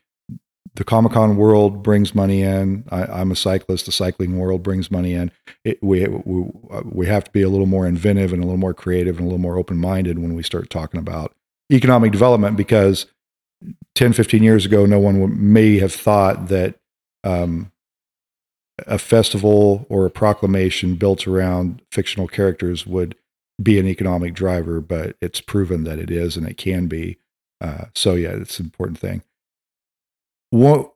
the 0.75 0.83
Comic 0.83 1.13
Con 1.13 1.37
world 1.37 1.81
brings 1.83 2.13
money 2.13 2.41
in. 2.41 2.83
I, 2.89 3.03
I'm 3.05 3.31
a 3.31 3.35
cyclist. 3.35 3.85
The 3.85 3.91
cycling 3.91 4.37
world 4.37 4.61
brings 4.61 4.91
money 4.91 5.13
in. 5.13 5.31
It, 5.63 5.81
we, 5.81 6.07
we 6.07 6.49
we 6.83 7.07
have 7.07 7.23
to 7.23 7.31
be 7.31 7.41
a 7.41 7.49
little 7.49 7.65
more 7.65 7.87
inventive 7.87 8.33
and 8.33 8.43
a 8.43 8.45
little 8.45 8.59
more 8.59 8.73
creative 8.73 9.17
and 9.17 9.23
a 9.23 9.29
little 9.29 9.39
more 9.39 9.57
open 9.57 9.77
minded 9.77 10.19
when 10.19 10.35
we 10.35 10.43
start 10.43 10.69
talking 10.69 10.99
about 10.99 11.33
economic 11.71 12.11
development 12.11 12.57
because 12.57 13.07
10, 13.95 14.13
15 14.13 14.43
years 14.43 14.65
ago, 14.65 14.85
no 14.85 14.99
one 14.99 15.53
may 15.53 15.79
have 15.79 15.93
thought 15.93 16.49
that 16.49 16.75
um, 17.23 17.71
a 18.85 18.99
festival 18.99 19.85
or 19.89 20.05
a 20.05 20.11
proclamation 20.11 20.95
built 20.95 21.27
around 21.27 21.81
fictional 21.91 22.27
characters 22.27 22.85
would 22.85 23.15
be 23.61 23.79
an 23.79 23.87
economic 23.87 24.33
driver, 24.33 24.81
but 24.81 25.15
it's 25.21 25.39
proven 25.39 25.85
that 25.85 25.99
it 25.99 26.11
is 26.11 26.35
and 26.35 26.47
it 26.47 26.57
can 26.57 26.87
be. 26.87 27.17
Uh, 27.61 27.85
so 27.95 28.15
yeah, 28.15 28.31
it's 28.31 28.59
an 28.59 28.65
important 28.65 28.99
thing. 28.99 29.23
What, 30.55 30.93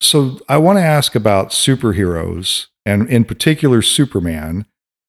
so 0.00 0.40
I 0.48 0.56
want 0.56 0.78
to 0.78 0.82
ask 0.82 1.14
about 1.14 1.50
superheroes 1.50 2.68
and 2.86 3.06
in 3.10 3.26
particular 3.26 3.82
Superman. 3.82 4.64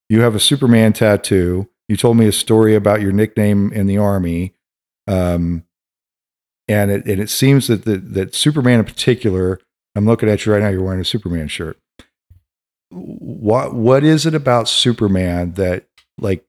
You 0.10 0.20
have 0.20 0.36
a 0.36 0.40
Superman 0.40 0.92
tattoo. 0.92 1.70
You 1.88 1.96
told 1.96 2.18
me 2.18 2.28
a 2.28 2.34
story 2.34 2.76
about 2.76 3.00
your 3.00 3.14
nickname 3.14 3.72
in 3.72 3.88
the 3.88 3.98
army. 3.98 4.54
Um, 5.08 5.64
and 6.68 6.92
it, 6.92 7.06
and 7.06 7.22
it 7.22 7.30
seems 7.30 7.68
that, 7.68 7.86
the, 7.86 7.96
that 7.96 8.36
Superman 8.36 8.80
in 8.80 8.86
particular, 8.86 9.62
I'm 9.96 10.06
looking 10.06 10.28
at 10.28 10.46
you 10.46 10.52
right 10.52 10.62
now, 10.62 10.68
you're 10.68 10.84
wearing 10.84 11.00
a 11.00 11.06
Superman 11.06 11.48
shirt. 11.48 11.80
What, 12.90 13.74
what 13.74 14.04
is 14.04 14.26
it 14.26 14.36
about 14.36 14.68
Superman 14.68 15.54
that 15.54 15.86
like 16.20 16.44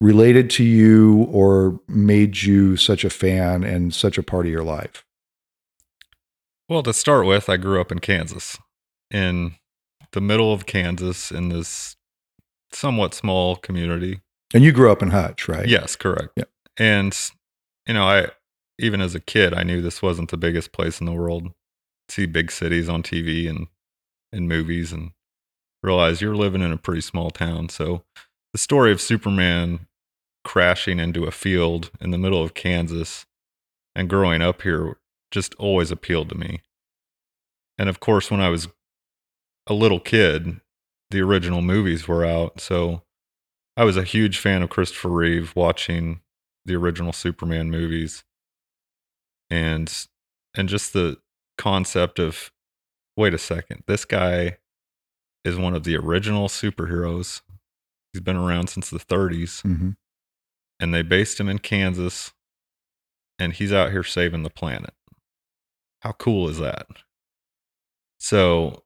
related 0.00 0.48
to 0.50 0.64
you 0.64 1.24
or 1.24 1.80
made 1.88 2.40
you 2.42 2.76
such 2.76 3.04
a 3.04 3.10
fan 3.10 3.64
and 3.64 3.92
such 3.92 4.16
a 4.16 4.22
part 4.22 4.46
of 4.46 4.52
your 4.52 4.62
life? 4.62 5.04
Well, 6.72 6.82
to 6.84 6.94
start 6.94 7.26
with, 7.26 7.50
I 7.50 7.58
grew 7.58 7.82
up 7.82 7.92
in 7.92 7.98
Kansas, 7.98 8.58
in 9.10 9.56
the 10.12 10.22
middle 10.22 10.54
of 10.54 10.64
Kansas, 10.64 11.30
in 11.30 11.50
this 11.50 11.96
somewhat 12.72 13.12
small 13.12 13.56
community. 13.56 14.22
And 14.54 14.64
you 14.64 14.72
grew 14.72 14.90
up 14.90 15.02
in 15.02 15.10
Hutch, 15.10 15.50
right? 15.50 15.68
Yes, 15.68 15.96
correct. 15.96 16.30
Yeah. 16.34 16.44
And 16.78 17.14
you 17.86 17.92
know, 17.92 18.04
I 18.04 18.28
even 18.78 19.02
as 19.02 19.14
a 19.14 19.20
kid, 19.20 19.52
I 19.52 19.64
knew 19.64 19.82
this 19.82 20.00
wasn't 20.00 20.30
the 20.30 20.38
biggest 20.38 20.72
place 20.72 20.98
in 20.98 21.04
the 21.04 21.12
world. 21.12 21.50
See 22.08 22.24
big 22.24 22.50
cities 22.50 22.88
on 22.88 23.02
TV 23.02 23.50
and 23.50 23.66
in 24.32 24.48
movies, 24.48 24.94
and 24.94 25.10
realize 25.82 26.22
you're 26.22 26.34
living 26.34 26.62
in 26.62 26.72
a 26.72 26.78
pretty 26.78 27.02
small 27.02 27.30
town. 27.30 27.68
So, 27.68 28.02
the 28.54 28.58
story 28.58 28.92
of 28.92 29.00
Superman 29.02 29.88
crashing 30.42 31.00
into 31.00 31.26
a 31.26 31.32
field 31.32 31.90
in 32.00 32.12
the 32.12 32.18
middle 32.18 32.42
of 32.42 32.54
Kansas 32.54 33.26
and 33.94 34.08
growing 34.08 34.40
up 34.40 34.62
here 34.62 34.96
just 35.32 35.54
always 35.54 35.90
appealed 35.90 36.28
to 36.28 36.36
me. 36.36 36.60
And 37.78 37.88
of 37.88 37.98
course, 37.98 38.30
when 38.30 38.40
I 38.40 38.48
was 38.50 38.68
a 39.66 39.74
little 39.74 39.98
kid, 39.98 40.60
the 41.10 41.20
original 41.20 41.62
movies 41.62 42.06
were 42.06 42.24
out. 42.24 42.60
So 42.60 43.02
I 43.76 43.84
was 43.84 43.96
a 43.96 44.04
huge 44.04 44.38
fan 44.38 44.62
of 44.62 44.70
Christopher 44.70 45.08
Reeve 45.08 45.56
watching 45.56 46.20
the 46.64 46.76
original 46.76 47.12
Superman 47.12 47.70
movies. 47.70 48.22
And 49.50 49.92
and 50.54 50.68
just 50.68 50.92
the 50.92 51.18
concept 51.58 52.18
of 52.18 52.50
wait 53.16 53.34
a 53.34 53.38
second, 53.38 53.82
this 53.86 54.04
guy 54.04 54.58
is 55.44 55.56
one 55.56 55.74
of 55.74 55.84
the 55.84 55.96
original 55.96 56.48
superheroes. 56.48 57.42
He's 58.12 58.22
been 58.22 58.36
around 58.36 58.68
since 58.68 58.90
the 58.90 58.98
30s 58.98 59.62
Mm-hmm. 59.62 59.90
and 60.78 60.94
they 60.94 61.02
based 61.02 61.40
him 61.40 61.48
in 61.48 61.58
Kansas 61.58 62.32
and 63.38 63.52
he's 63.54 63.72
out 63.72 63.90
here 63.90 64.02
saving 64.04 64.42
the 64.42 64.50
planet. 64.50 64.92
How 66.02 66.12
cool 66.12 66.48
is 66.48 66.58
that? 66.58 66.86
So 68.18 68.82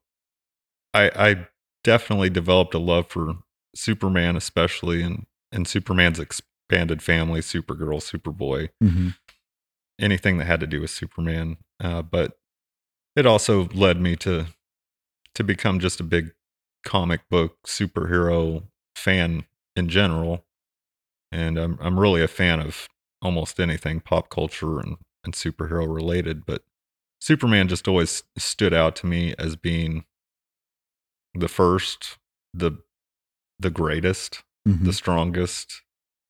I 0.93 1.11
I 1.15 1.47
definitely 1.83 2.29
developed 2.29 2.73
a 2.73 2.79
love 2.79 3.07
for 3.07 3.35
Superman 3.75 4.35
especially 4.35 5.01
and 5.01 5.25
and 5.51 5.67
Superman's 5.67 6.19
expanded 6.19 7.01
family, 7.01 7.39
Supergirl, 7.41 8.01
Superboy, 8.01 8.69
Mm-hmm. 8.83 9.09
anything 9.99 10.37
that 10.37 10.45
had 10.45 10.59
to 10.59 10.67
do 10.67 10.81
with 10.81 10.89
Superman. 10.89 11.57
Uh, 11.79 12.01
but 12.01 12.37
it 13.15 13.25
also 13.25 13.67
led 13.69 13.99
me 14.01 14.15
to 14.17 14.47
to 15.35 15.43
become 15.43 15.79
just 15.79 15.99
a 15.99 16.03
big 16.03 16.33
comic 16.83 17.21
book 17.29 17.57
superhero 17.65 18.63
fan 18.95 19.45
in 19.75 19.89
general. 19.89 20.45
and 21.31 21.57
I'm 21.57 21.77
I'm 21.81 21.99
really 21.99 22.23
a 22.23 22.27
fan 22.27 22.59
of 22.59 22.87
almost 23.21 23.59
anything 23.59 23.99
pop 23.99 24.29
culture 24.29 24.79
and 24.79 24.97
and 25.23 25.33
superhero 25.33 25.93
related, 25.93 26.45
but 26.45 26.63
Superman 27.19 27.67
just 27.67 27.87
always 27.87 28.23
stood 28.37 28.73
out 28.73 28.95
to 28.97 29.07
me 29.07 29.33
as 29.39 29.55
being 29.55 30.05
the 31.33 31.47
first, 31.47 32.17
the 32.53 32.71
the 33.59 33.69
greatest, 33.71 34.43
Mhm. 34.67 34.83
the 34.85 34.93
strongest, 34.93 35.81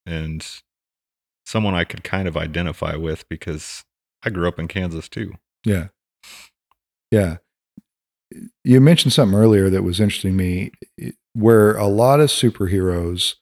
and 0.06 0.46
someone 1.46 1.74
I 1.76 1.84
could 1.84 2.04
kind 2.04 2.28
of 2.28 2.38
identify 2.38 2.96
with 2.96 3.28
because 3.28 3.84
I 4.24 4.30
grew 4.30 4.48
up 4.48 4.60
in 4.60 4.68
Kansas 4.70 5.10
too. 5.10 5.34
Yeah. 5.66 5.90
Yeah. 7.12 7.38
You 8.64 8.80
mentioned 8.82 9.14
something 9.14 9.38
earlier 9.38 9.70
that 9.70 9.84
was 9.84 10.00
interesting 10.00 10.32
to 10.32 10.38
me 10.38 10.72
where 11.34 11.76
a 11.78 11.88
lot 11.88 12.20
of 12.22 12.30
superheroes 12.30 13.36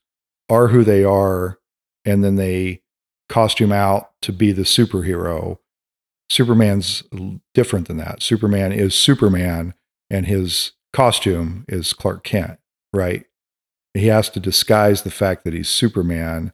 are 0.49 0.67
who 0.69 0.83
they 0.83 1.03
are 1.03 1.59
and 2.03 2.23
then 2.23 2.35
they 2.35 2.81
costume 3.29 3.71
out 3.71 4.11
to 4.21 4.31
be 4.31 4.51
the 4.51 4.61
superhero. 4.63 5.59
Superman's 6.29 7.03
different 7.53 7.87
than 7.87 7.97
that. 7.97 8.21
Superman 8.21 8.71
is 8.71 8.95
Superman 8.95 9.73
and 10.09 10.25
his 10.25 10.73
costume 10.93 11.65
is 11.67 11.93
Clark 11.93 12.23
Kent, 12.23 12.59
right? 12.93 13.25
He 13.93 14.07
has 14.07 14.29
to 14.31 14.39
disguise 14.39 15.03
the 15.03 15.11
fact 15.11 15.43
that 15.43 15.53
he's 15.53 15.69
Superman, 15.69 16.53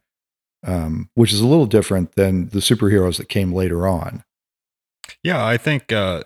um, 0.65 1.09
which 1.15 1.33
is 1.33 1.41
a 1.41 1.47
little 1.47 1.65
different 1.65 2.15
than 2.15 2.49
the 2.49 2.59
superheroes 2.59 3.17
that 3.17 3.29
came 3.29 3.53
later 3.53 3.87
on. 3.87 4.23
Yeah, 5.23 5.45
I 5.45 5.57
think 5.57 5.91
uh, 5.91 6.23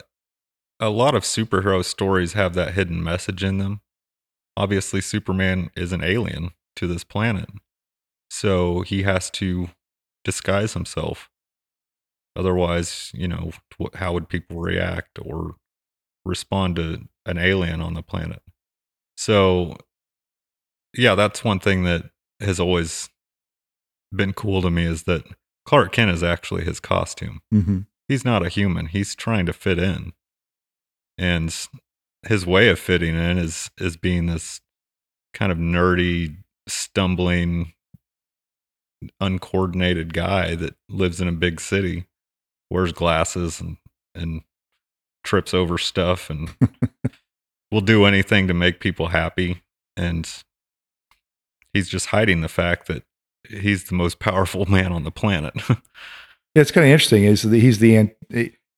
a 0.80 0.90
lot 0.90 1.16
of 1.16 1.24
superhero 1.24 1.84
stories 1.84 2.34
have 2.34 2.54
that 2.56 2.74
hidden 2.74 3.04
message 3.04 3.44
in 3.44 3.58
them. 3.58 3.82
Obviously, 4.58 5.02
Superman 5.02 5.70
is 5.75 5.92
an 5.92 6.04
alien 6.04 6.52
to 6.78 6.88
this 6.88 7.04
planet, 7.04 7.50
so 8.30 8.82
he 8.82 9.04
has 9.04 9.30
to 9.32 9.70
disguise 10.24 10.74
himself. 10.74 11.30
Otherwise, 12.36 13.12
you 13.13 13.27
know, 13.27 13.51
how 13.96 14.13
would 14.13 14.30
people 14.30 14.60
react 14.60 15.20
or 15.22 15.56
respond 16.25 16.75
to 16.75 17.08
an 17.25 17.38
alien 17.38 17.82
on 17.82 17.94
the 17.94 18.01
planet? 18.01 18.42
So, 19.18 19.77
yeah, 20.98 21.15
that's 21.15 21.44
one 21.44 21.60
thing 21.60 21.84
that 21.84 22.10
has 22.39 22.60
always 22.60 23.10
been 24.13 24.34
cool 24.34 24.62
to 24.62 24.70
me 24.70 24.86
is 24.86 25.04
that 25.04 25.24
Clark 25.65 25.94
Kent 25.94 26.12
is 26.12 26.24
actually 26.24 26.63
his 26.63 26.80
costume 26.80 27.42
hmm 27.51 27.80
he's 28.08 28.25
not 28.25 28.46
a 28.46 28.50
human. 28.50 28.88
He's 28.88 29.15
trying 29.15 29.46
to 29.48 29.54
fit 29.54 29.80
in. 29.80 30.13
And 31.18 31.54
his 32.27 32.46
way 32.46 32.70
of 32.70 32.80
fitting 32.80 33.15
in 33.15 33.38
is 33.38 33.72
is 33.77 33.98
being 33.98 34.25
this 34.25 34.62
kind 35.34 35.51
of 35.51 35.58
nerdy, 35.58 36.38
stumbling, 36.68 37.74
uncoordinated 39.20 40.13
guy 40.13 40.56
that 40.56 40.75
lives 40.89 41.22
in 41.22 41.27
a 41.27 41.34
big 41.34 41.60
city, 41.62 42.06
wears 42.69 42.91
glasses 42.91 43.62
and 43.62 43.77
and 44.13 44.41
trips 45.24 45.53
over 45.53 45.77
stuff 45.77 46.29
and 46.29 46.55
will 47.72 47.81
do 47.81 48.05
anything 48.05 48.48
to 48.48 48.53
make 48.53 48.79
people 48.79 49.07
happy. 49.07 49.62
And 49.98 50.31
he's 51.74 51.89
just 51.89 52.07
hiding 52.07 52.41
the 52.41 52.48
fact 52.48 52.88
that 52.88 53.03
he's 53.50 53.86
the 53.86 53.95
most 53.95 54.19
powerful 54.19 54.65
man 54.69 54.91
on 54.91 55.03
the 55.03 55.12
planet. 55.12 55.53
Yeah, 55.69 56.62
it's 56.62 56.72
kind 56.72 56.86
of 56.86 56.91
interesting. 56.91 57.25
Is 57.25 57.41
that 57.41 57.57
he's 57.57 57.79
the 57.79 58.12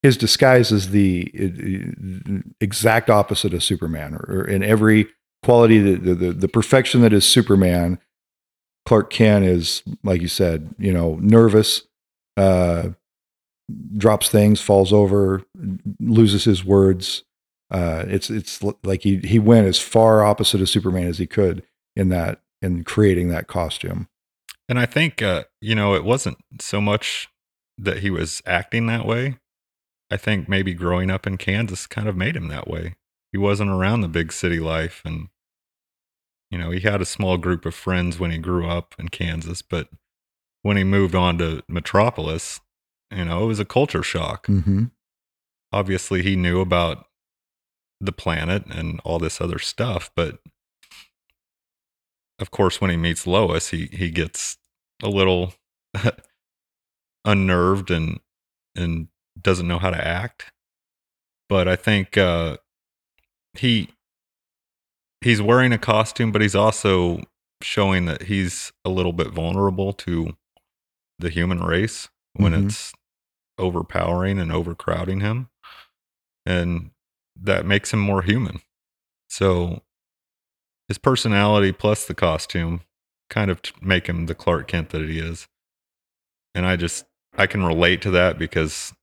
his 0.01 0.17
disguise 0.17 0.71
is 0.71 0.89
the 0.91 1.93
exact 2.59 3.09
opposite 3.09 3.53
of 3.53 3.63
Superman, 3.63 4.15
or, 4.15 4.41
or 4.41 4.47
in 4.47 4.63
every 4.63 5.07
quality, 5.43 5.79
the, 5.79 6.15
the 6.15 6.31
the 6.31 6.47
perfection 6.47 7.01
that 7.01 7.13
is 7.13 7.25
Superman. 7.25 7.99
Clark 8.85 9.09
Kent 9.09 9.43
is, 9.43 9.83
like 10.03 10.21
you 10.21 10.29
said, 10.29 10.73
you 10.79 10.93
know, 10.93 11.17
nervous, 11.21 11.81
uh, 12.37 12.89
drops 13.97 14.29
things, 14.29 14.61
falls 14.61 14.93
over, 14.93 15.43
loses 15.99 16.43
his 16.45 16.63
words. 16.63 17.23
Uh, 17.69 18.05
it's 18.07 18.29
it's 18.29 18.63
like 18.83 19.03
he 19.03 19.17
he 19.17 19.39
went 19.39 19.67
as 19.67 19.79
far 19.79 20.23
opposite 20.23 20.61
of 20.61 20.69
Superman 20.69 21.07
as 21.07 21.17
he 21.17 21.27
could 21.27 21.63
in 21.95 22.09
that 22.09 22.41
in 22.61 22.83
creating 22.83 23.29
that 23.29 23.47
costume. 23.47 24.07
And 24.69 24.79
I 24.79 24.85
think, 24.85 25.21
uh, 25.21 25.45
you 25.61 25.75
know, 25.75 25.95
it 25.95 26.03
wasn't 26.03 26.37
so 26.59 26.81
much 26.81 27.29
that 27.77 27.99
he 27.99 28.09
was 28.09 28.41
acting 28.45 28.87
that 28.87 29.05
way. 29.05 29.39
I 30.09 30.17
think 30.17 30.49
maybe 30.49 30.73
growing 30.73 31.09
up 31.09 31.27
in 31.27 31.37
Kansas 31.37 31.87
kind 31.87 32.07
of 32.07 32.15
made 32.15 32.35
him 32.35 32.47
that 32.47 32.67
way. 32.67 32.95
He 33.31 33.37
wasn't 33.37 33.71
around 33.71 34.01
the 34.01 34.07
big 34.07 34.31
city 34.31 34.59
life. 34.59 35.01
And, 35.05 35.27
you 36.49 36.57
know, 36.57 36.71
he 36.71 36.79
had 36.79 37.01
a 37.01 37.05
small 37.05 37.37
group 37.37 37.65
of 37.65 37.75
friends 37.75 38.19
when 38.19 38.31
he 38.31 38.37
grew 38.37 38.67
up 38.67 38.95
in 38.97 39.09
Kansas. 39.09 39.61
But 39.61 39.89
when 40.63 40.77
he 40.77 40.83
moved 40.83 41.15
on 41.15 41.37
to 41.37 41.61
Metropolis, 41.67 42.61
you 43.15 43.25
know, 43.25 43.43
it 43.43 43.47
was 43.47 43.59
a 43.59 43.65
culture 43.65 44.03
shock. 44.03 44.47
Mm-hmm. 44.47 44.85
Obviously, 45.71 46.23
he 46.23 46.35
knew 46.35 46.61
about 46.61 47.05
the 47.99 48.11
planet 48.11 48.65
and 48.67 48.99
all 49.03 49.19
this 49.19 49.41
other 49.41 49.59
stuff. 49.59 50.11
But 50.15 50.39
of 52.39 52.51
course, 52.51 52.79
when 52.79 52.91
he 52.91 52.97
meets 52.97 53.25
Lois, 53.25 53.69
he, 53.69 53.89
he 53.91 54.09
gets 54.09 54.57
a 55.01 55.09
little 55.09 55.53
unnerved 57.25 57.91
and 57.91 58.19
and 58.75 59.07
doesn't 59.41 59.67
know 59.67 59.79
how 59.79 59.89
to 59.89 60.07
act. 60.07 60.51
But 61.49 61.67
I 61.67 61.75
think 61.75 62.17
uh, 62.17 62.57
he 63.53 63.89
he's 65.21 65.41
wearing 65.41 65.71
a 65.71 65.77
costume, 65.77 66.31
but 66.31 66.41
he's 66.41 66.55
also 66.55 67.21
showing 67.61 68.05
that 68.05 68.23
he's 68.23 68.71
a 68.85 68.89
little 68.89 69.13
bit 69.13 69.29
vulnerable 69.29 69.91
to 69.91 70.35
the 71.17 71.29
human 71.29 71.59
race 71.59 72.09
when 72.37 72.53
Mhm. 72.53 72.65
it's 72.65 72.93
overpowering 73.57 74.39
and 74.39 74.51
overcrowding 74.51 75.19
him, 75.21 75.49
and 76.45 76.91
that 77.35 77.65
makes 77.65 77.91
him 77.93 77.99
more 77.99 78.21
human. 78.21 78.61
So 79.29 79.83
his 80.87 80.97
personality 80.97 81.71
plus 81.71 82.05
the 82.05 82.15
costume 82.15 82.81
kind 83.29 83.51
of 83.51 83.59
make 83.81 84.07
him 84.07 84.25
the 84.27 84.35
Clark 84.35 84.67
Kent 84.69 84.89
that 84.91 85.01
he 85.07 85.19
is. 85.19 85.47
And 86.55 86.65
I 86.65 86.75
just 86.75 87.05
I 87.37 87.45
can 87.45 87.63
relate 87.63 88.01
to 88.03 88.11
that 88.11 88.39
because 88.39 88.93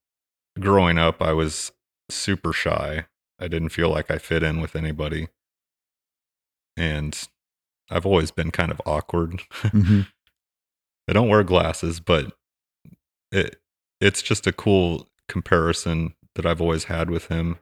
growing 0.59 0.99
up 0.99 1.21
I 1.23 1.33
was 1.33 1.73
super 2.11 2.53
shy. 2.53 3.07
I 3.39 3.49
didn't 3.49 3.69
feel 3.69 3.91
like 3.91 4.11
I 4.11 4.19
fit 4.19 4.43
in 4.43 4.61
with 4.61 4.75
anybody. 4.75 5.29
And 6.77 7.17
I've 7.91 8.07
always 8.07 8.31
been 8.31 8.51
kind 8.51 8.71
of 8.71 8.81
awkward. 8.87 9.43
Mm-hmm. 9.65 10.01
I 11.07 11.13
don't 11.13 11.29
wear 11.29 11.45
glasses, 11.45 12.01
but 12.01 12.33
it 13.35 13.61
it's 14.01 14.23
just 14.23 14.47
a 14.47 14.53
cool 14.53 15.09
comparison 15.29 16.15
that 16.35 16.45
I've 16.47 16.61
always 16.61 16.85
had 16.85 17.11
with 17.11 17.27
him, 17.29 17.59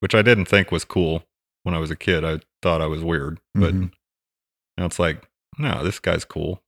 which 0.00 0.14
I 0.14 0.22
didn't 0.22 0.46
think 0.46 0.70
was 0.70 0.84
cool 0.84 1.24
when 1.62 1.74
I 1.74 1.78
was 1.78 1.90
a 1.90 1.96
kid. 1.96 2.24
I 2.24 2.40
thought 2.62 2.82
I 2.82 2.86
was 2.86 3.02
weird, 3.02 3.40
but 3.54 3.72
Mhm. 3.74 3.92
now 4.76 4.86
it's 4.86 4.98
like, 4.98 5.28
no, 5.58 5.82
this 5.84 5.98
guy's 6.00 6.24
cool. 6.24 6.62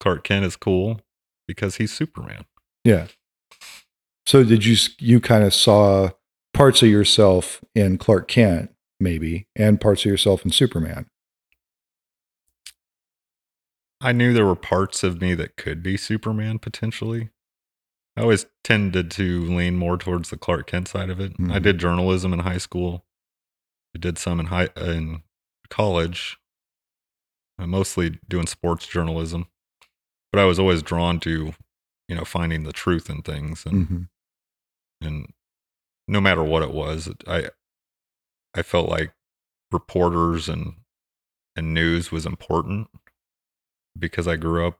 Clark 0.00 0.24
Kent 0.24 0.44
is 0.44 0.56
cool 0.56 1.00
because 1.46 1.76
he's 1.76 1.92
Superman. 1.92 2.44
Yeah. 2.84 3.08
So 4.26 4.42
did 4.44 4.64
you 4.64 4.76
you 4.98 5.20
kind 5.20 5.44
of 5.44 5.54
saw 5.54 6.10
parts 6.52 6.82
of 6.82 6.88
yourself 6.88 7.62
in 7.74 7.98
Clark 7.98 8.28
Kent 8.28 8.74
maybe 8.98 9.46
and 9.54 9.80
parts 9.80 10.02
of 10.02 10.10
yourself 10.10 10.44
in 10.44 10.50
Superman? 10.50 11.06
I 14.00 14.12
knew 14.12 14.32
there 14.32 14.46
were 14.46 14.54
parts 14.56 15.02
of 15.02 15.20
me 15.20 15.34
that 15.34 15.56
could 15.56 15.82
be 15.82 15.96
Superman 15.96 16.58
potentially. 16.58 17.30
I 18.16 18.22
always 18.22 18.46
tended 18.64 19.10
to 19.12 19.44
lean 19.44 19.76
more 19.76 19.98
towards 19.98 20.30
the 20.30 20.38
Clark 20.38 20.66
Kent 20.68 20.88
side 20.88 21.10
of 21.10 21.20
it. 21.20 21.32
I 21.38 21.58
Mhm. 21.58 21.62
did 21.62 21.78
journalism 21.78 22.32
in 22.32 22.40
high 22.40 22.58
school. 22.58 23.04
I 23.94 23.98
did 23.98 24.18
some 24.18 24.40
in 24.40 24.46
high 24.46 24.68
in 24.76 25.22
college. 25.68 26.38
uh, 27.58 27.66
mostly 27.66 28.20
doing 28.28 28.46
sports 28.46 28.86
journalism, 28.86 29.48
but 30.30 30.38
I 30.38 30.44
was 30.44 30.58
always 30.58 30.82
drawn 30.82 31.18
to, 31.20 31.54
you 32.06 32.14
know, 32.14 32.24
finding 32.26 32.64
the 32.64 32.72
truth 32.72 33.08
in 33.08 33.22
things, 33.22 33.64
and 33.64 33.86
hmm 33.88 34.02
and 35.00 35.32
no 36.06 36.20
matter 36.20 36.42
what 36.44 36.62
it 36.62 36.70
was, 36.70 37.08
I 37.26 37.48
I 38.54 38.62
felt 38.62 38.90
like 38.90 39.14
reporters 39.72 40.50
and 40.50 40.74
and 41.56 41.72
news 41.72 42.12
was 42.12 42.26
important 42.26 42.90
because 43.98 44.28
I 44.28 44.36
grew 44.36 44.66
up 44.66 44.78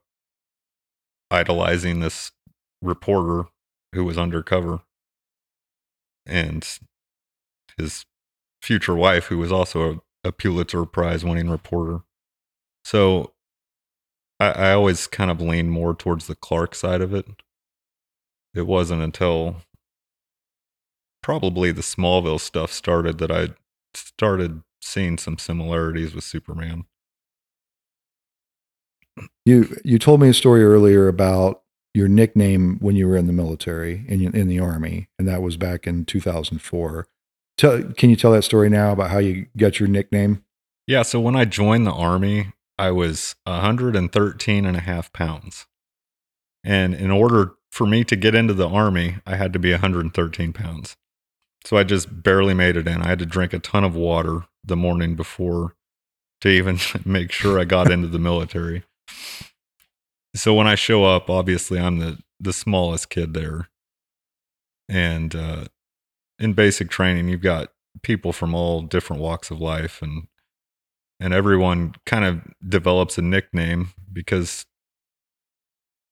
idolizing 1.31 1.99
this 1.99 2.31
reporter 2.81 3.49
who 3.93 4.03
was 4.03 4.17
undercover 4.17 4.81
and 6.25 6.67
his 7.77 8.05
future 8.61 8.95
wife 8.95 9.25
who 9.25 9.37
was 9.37 9.51
also 9.51 10.01
a, 10.23 10.29
a 10.29 10.31
Pulitzer 10.31 10.85
Prize 10.85 11.23
winning 11.23 11.49
reporter. 11.49 12.01
So 12.83 13.33
I, 14.39 14.51
I 14.51 14.71
always 14.73 15.07
kind 15.07 15.31
of 15.31 15.41
leaned 15.41 15.71
more 15.71 15.95
towards 15.95 16.27
the 16.27 16.35
Clark 16.35 16.75
side 16.75 17.01
of 17.01 17.13
it. 17.13 17.27
It 18.53 18.67
wasn't 18.67 19.01
until 19.01 19.57
probably 21.21 21.71
the 21.71 21.81
Smallville 21.81 22.39
stuff 22.39 22.71
started 22.71 23.17
that 23.19 23.31
I 23.31 23.49
started 23.93 24.63
seeing 24.81 25.17
some 25.17 25.37
similarities 25.37 26.13
with 26.15 26.23
Superman. 26.23 26.85
You 29.45 29.77
you 29.83 29.97
told 29.97 30.21
me 30.21 30.29
a 30.29 30.33
story 30.33 30.63
earlier 30.63 31.07
about 31.07 31.63
your 31.97 32.07
nickname 32.07 32.77
when 32.79 32.95
you 32.95 33.07
were 33.07 33.17
in 33.17 33.25
the 33.25 33.33
military 33.33 34.05
in 34.07 34.35
in 34.35 34.47
the 34.47 34.59
army, 34.59 35.09
and 35.17 35.27
that 35.27 35.41
was 35.41 35.57
back 35.57 35.87
in 35.87 36.05
2004. 36.05 37.07
Tell, 37.57 37.83
can 37.83 38.11
you 38.11 38.15
tell 38.15 38.31
that 38.33 38.43
story 38.43 38.69
now 38.69 38.91
about 38.91 39.09
how 39.09 39.17
you 39.17 39.47
got 39.57 39.79
your 39.79 39.89
nickname? 39.89 40.43
Yeah. 40.85 41.01
So 41.01 41.19
when 41.19 41.35
I 41.35 41.45
joined 41.45 41.87
the 41.87 41.91
army, 41.91 42.53
I 42.77 42.91
was 42.91 43.35
113 43.45 44.65
and 44.65 44.77
a 44.77 44.79
half 44.79 45.11
pounds. 45.11 45.65
And 46.63 46.93
in 46.93 47.09
order 47.09 47.53
for 47.71 47.87
me 47.87 48.03
to 48.03 48.15
get 48.15 48.35
into 48.35 48.53
the 48.53 48.69
army, 48.69 49.17
I 49.25 49.35
had 49.35 49.51
to 49.53 49.59
be 49.59 49.71
113 49.71 50.53
pounds. 50.53 50.97
So 51.65 51.77
I 51.77 51.83
just 51.83 52.21
barely 52.21 52.53
made 52.53 52.77
it 52.77 52.87
in. 52.87 53.01
I 53.01 53.07
had 53.07 53.19
to 53.19 53.25
drink 53.25 53.53
a 53.53 53.59
ton 53.59 53.83
of 53.83 53.95
water 53.95 54.45
the 54.63 54.77
morning 54.77 55.15
before 55.15 55.75
to 56.41 56.49
even 56.49 56.77
make 57.05 57.31
sure 57.31 57.59
I 57.59 57.65
got 57.65 57.91
into 57.91 58.07
the 58.07 58.19
military. 58.19 58.83
So 60.37 60.53
when 60.53 60.67
I 60.67 60.75
show 60.75 61.03
up, 61.03 61.29
obviously 61.29 61.79
I'm 61.79 61.99
the 61.99 62.19
the 62.39 62.53
smallest 62.53 63.09
kid 63.09 63.33
there. 63.33 63.69
And 64.87 65.35
uh, 65.35 65.65
in 66.39 66.53
basic 66.53 66.89
training, 66.89 67.27
you've 67.29 67.41
got 67.41 67.71
people 68.03 68.31
from 68.31 68.53
all 68.53 68.81
different 68.81 69.21
walks 69.21 69.49
of 69.51 69.59
life 69.59 70.01
and 70.01 70.27
and 71.19 71.33
everyone 71.33 71.95
kind 72.05 72.23
of 72.25 72.41
develops 72.69 73.17
a 73.17 73.21
nickname 73.23 73.89
because 74.13 74.65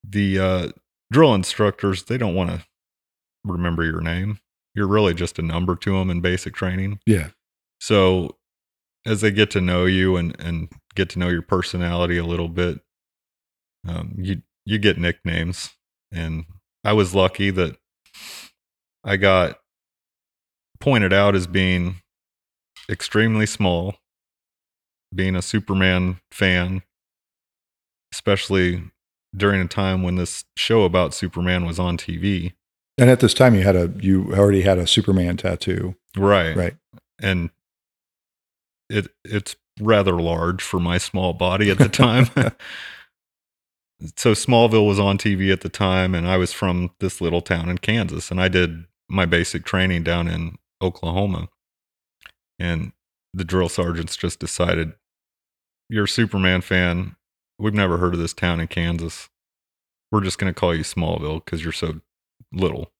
the 0.03 0.39
uh, 0.39 0.67
drill 1.11 1.35
instructors 1.35 2.03
they 2.05 2.17
don't 2.17 2.33
want 2.35 2.49
to 2.49 2.65
remember 3.43 3.83
your 3.83 4.01
name 4.01 4.39
you're 4.73 4.87
really 4.87 5.13
just 5.13 5.37
a 5.37 5.43
number 5.43 5.75
to 5.75 5.91
them 5.97 6.09
in 6.09 6.21
basic 6.21 6.55
training 6.55 6.99
Yeah. 7.05 7.29
so 7.79 8.35
as 9.05 9.21
they 9.21 9.29
get 9.29 9.51
to 9.51 9.61
know 9.61 9.85
you 9.85 10.15
and 10.17 10.35
and 10.39 10.69
get 10.95 11.09
to 11.09 11.19
know 11.19 11.29
your 11.29 11.43
personality 11.43 12.17
a 12.17 12.25
little 12.25 12.49
bit 12.49 12.79
um, 13.87 14.13
you 14.17 14.41
you 14.65 14.77
get 14.77 14.97
nicknames 14.97 15.71
and 16.11 16.45
i 16.83 16.93
was 16.93 17.13
lucky 17.15 17.49
that 17.51 17.77
i 19.03 19.15
got 19.17 19.59
pointed 20.79 21.13
out 21.13 21.35
as 21.35 21.47
being 21.47 21.95
extremely 22.89 23.45
small 23.45 23.95
being 25.13 25.35
a 25.35 25.41
superman 25.41 26.19
fan 26.31 26.81
especially 28.13 28.83
during 29.35 29.61
a 29.61 29.67
time 29.67 30.03
when 30.03 30.15
this 30.15 30.45
show 30.55 30.83
about 30.83 31.13
superman 31.13 31.65
was 31.65 31.79
on 31.79 31.97
tv 31.97 32.53
And 32.97 33.09
at 33.09 33.19
this 33.19 33.33
time, 33.33 33.55
you 33.55 33.63
had 33.63 33.75
a 33.75 33.91
you 33.99 34.33
already 34.33 34.61
had 34.61 34.77
a 34.77 34.87
Superman 34.87 35.35
tattoo, 35.37 35.95
right 36.15 36.55
right? 36.55 36.75
and 37.21 37.49
it 38.89 39.07
it's 39.25 39.55
rather 39.81 40.13
large 40.21 40.61
for 40.61 40.79
my 40.79 40.97
small 40.97 41.33
body 41.33 41.69
at 41.69 41.77
the 41.77 41.89
time. 42.05 42.27
so 44.15 44.33
Smallville 44.33 44.87
was 44.87 44.99
on 44.99 45.17
TV 45.17 45.51
at 45.51 45.61
the 45.61 45.69
time 45.69 46.15
and 46.15 46.27
I 46.27 46.37
was 46.37 46.51
from 46.51 46.91
this 46.99 47.21
little 47.21 47.41
town 47.41 47.69
in 47.69 47.77
Kansas 47.77 48.31
and 48.31 48.41
I 48.41 48.47
did 48.47 48.85
my 49.09 49.25
basic 49.25 49.65
training 49.65 50.03
down 50.03 50.27
in 50.27 50.57
Oklahoma. 50.81 51.49
And 52.59 52.93
the 53.33 53.43
drill 53.43 53.69
sergeants 53.69 54.15
just 54.15 54.39
decided 54.39 54.93
you're 55.89 56.05
a 56.05 56.09
Superman 56.09 56.61
fan. 56.61 57.15
We've 57.59 57.73
never 57.73 57.97
heard 57.97 58.13
of 58.13 58.19
this 58.19 58.33
town 58.33 58.59
in 58.59 58.67
Kansas. 58.67 59.29
We're 60.11 60.21
just 60.21 60.37
going 60.37 60.53
to 60.53 60.59
call 60.59 60.75
you 60.75 60.83
Smallville 60.83 61.43
because 61.43 61.63
you're 61.63 61.73
so 61.73 62.01
little. 62.51 62.91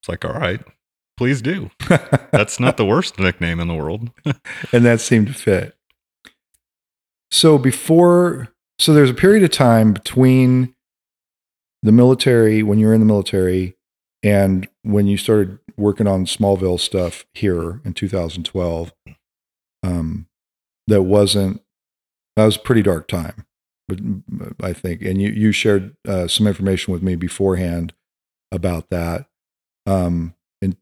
It's 0.00 0.08
like, 0.08 0.24
all 0.24 0.38
right, 0.38 0.60
please 1.16 1.42
do. 1.42 1.70
That's 2.32 2.58
not 2.58 2.76
the 2.76 2.84
worst 2.84 3.18
nickname 3.18 3.60
in 3.60 3.68
the 3.68 3.74
world. 3.74 4.10
and 4.72 4.84
that 4.84 5.00
seemed 5.00 5.28
to 5.28 5.34
fit. 5.34 5.76
So 7.30 7.58
before, 7.58 8.48
so 8.78 8.92
there's 8.92 9.10
a 9.10 9.14
period 9.14 9.42
of 9.42 9.50
time 9.50 9.92
between 9.92 10.74
the 11.82 11.92
military 11.92 12.62
when 12.62 12.78
you 12.78 12.86
were 12.86 12.94
in 12.94 13.00
the 13.00 13.06
military 13.06 13.76
and 14.22 14.68
when 14.82 15.06
you 15.06 15.16
started 15.16 15.58
working 15.76 16.06
on 16.06 16.24
Smallville 16.24 16.80
stuff 16.80 17.24
here 17.34 17.80
in 17.84 17.92
2012. 17.92 18.92
Um, 19.82 20.26
that 20.86 21.02
wasn't 21.02 21.62
that 22.36 22.44
was 22.44 22.56
a 22.56 22.60
pretty 22.60 22.82
dark 22.82 23.08
time, 23.08 23.46
but 23.88 23.98
I 24.60 24.72
think, 24.72 25.02
and 25.02 25.20
you 25.20 25.30
you 25.30 25.52
shared 25.52 25.96
uh, 26.06 26.28
some 26.28 26.46
information 26.46 26.92
with 26.92 27.02
me 27.02 27.16
beforehand 27.16 27.92
about 28.52 28.90
that. 28.90 29.26
Um, 29.86 30.34
in 30.60 30.76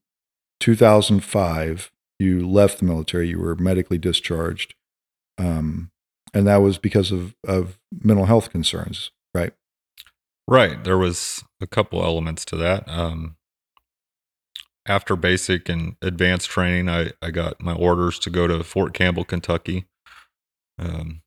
2005, 0.61 1.93
you 2.19 2.49
left 2.49 2.79
the 2.79 2.85
military. 2.85 3.29
You 3.29 3.39
were 3.39 3.57
medically 3.57 3.99
discharged, 3.99 4.75
um, 5.39 5.91
and 6.35 6.47
that 6.47 6.57
was 6.57 6.77
because 6.79 7.13
of 7.13 7.35
of 7.47 7.79
mental 8.03 8.27
health 8.27 8.51
concerns, 8.51 9.13
right? 9.33 9.53
Right. 10.47 10.83
There 10.85 10.99
was 10.99 11.43
a 11.61 11.67
couple 11.67 12.03
elements 12.05 12.45
to 12.47 12.57
that. 12.57 12.87
Um, 12.89 13.37
after 14.87 15.17
basic 15.17 15.71
and 15.71 15.97
advanced 16.03 16.51
training, 16.51 16.91
I, 16.91 17.13
I 17.23 17.31
got 17.31 17.63
my 17.63 17.73
orders 17.73 18.19
to 18.21 18.31
go 18.31 18.47
to 18.47 18.63
Fort 18.63 18.93
Campbell, 18.93 19.25
Kentucky. 19.25 19.87
Um, 20.79 21.23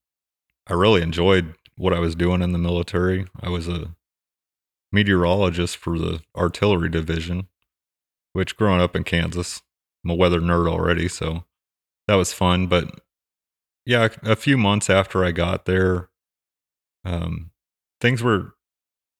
I 0.67 0.73
really 0.73 1.01
enjoyed 1.01 1.55
what 1.77 1.93
I 1.93 1.99
was 1.99 2.13
doing 2.13 2.43
in 2.43 2.51
the 2.51 2.59
military. 2.59 3.25
I 3.41 3.49
was 3.49 3.67
a 3.67 3.95
meteorologist 4.91 5.77
for 5.77 5.97
the 5.97 6.21
artillery 6.35 6.89
division, 6.89 7.47
which 8.33 8.57
growing 8.57 8.81
up 8.81 8.95
in 8.95 9.03
Kansas, 9.03 9.63
I'm 10.03 10.11
a 10.11 10.15
weather 10.15 10.39
nerd 10.39 10.69
already, 10.69 11.07
so 11.07 11.45
that 12.07 12.15
was 12.15 12.33
fun. 12.33 12.67
But 12.67 13.01
yeah, 13.87 14.09
a 14.23 14.35
few 14.35 14.57
months 14.57 14.89
after 14.89 15.23
I 15.23 15.31
got 15.31 15.63
there, 15.63 16.09
um, 17.05 17.51
things 18.01 18.21
were 18.21 18.55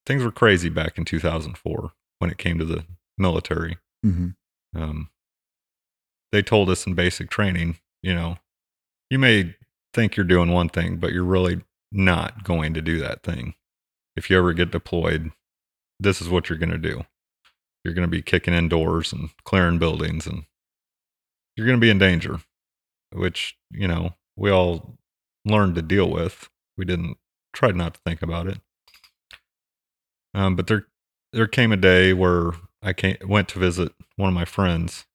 things 0.05 0.25
were 0.25 0.31
crazy 0.31 0.67
back 0.67 0.97
in 0.97 1.05
2004 1.05 1.93
when 2.19 2.29
it 2.29 2.37
came 2.37 2.59
to 2.59 2.65
the 2.65 2.83
military. 3.17 3.77
Mm-hmm. 4.05 4.81
Um, 4.81 5.09
they 6.33 6.41
told 6.41 6.69
us 6.69 6.85
in 6.85 6.95
basic 6.95 7.29
training, 7.29 7.77
you 8.03 8.13
know, 8.13 8.39
you 9.09 9.17
may 9.17 9.55
think 9.93 10.17
you're 10.17 10.25
doing 10.25 10.51
one 10.51 10.67
thing, 10.67 10.97
but 10.97 11.13
you're 11.13 11.23
really 11.23 11.61
not 11.89 12.43
going 12.43 12.73
to 12.73 12.81
do 12.81 12.99
that 12.99 13.23
thing. 13.23 13.55
If 14.17 14.29
you 14.29 14.37
ever 14.37 14.51
get 14.51 14.71
deployed, 14.71 15.31
this 15.97 16.21
is 16.21 16.27
what 16.27 16.49
you're 16.49 16.57
going 16.57 16.71
to 16.71 16.77
do. 16.77 17.05
You're 17.85 17.93
going 17.93 18.05
to 18.07 18.11
be 18.11 18.21
kicking 18.21 18.53
in 18.53 18.67
doors 18.67 19.13
and 19.13 19.29
clearing 19.45 19.79
buildings, 19.79 20.27
and 20.27 20.43
you're 21.55 21.65
going 21.65 21.79
to 21.79 21.85
be 21.85 21.89
in 21.89 21.99
danger, 21.99 22.41
which, 23.13 23.57
you 23.71 23.87
know, 23.87 24.13
we 24.37 24.51
all 24.51 24.97
learned 25.43 25.75
to 25.75 25.81
deal 25.81 26.09
with. 26.09 26.49
We 26.77 26.85
didn't 26.85 27.17
try 27.53 27.71
not 27.71 27.95
to 27.95 27.99
think 28.05 28.21
about 28.21 28.47
it. 28.47 28.59
Um, 30.33 30.55
but 30.55 30.67
there, 30.67 30.85
there 31.33 31.47
came 31.47 31.71
a 31.71 31.77
day 31.77 32.13
where 32.13 32.51
I 32.81 32.93
came, 32.93 33.17
went 33.25 33.49
to 33.49 33.59
visit 33.59 33.91
one 34.15 34.29
of 34.29 34.35
my 34.35 34.45
friends, 34.45 35.05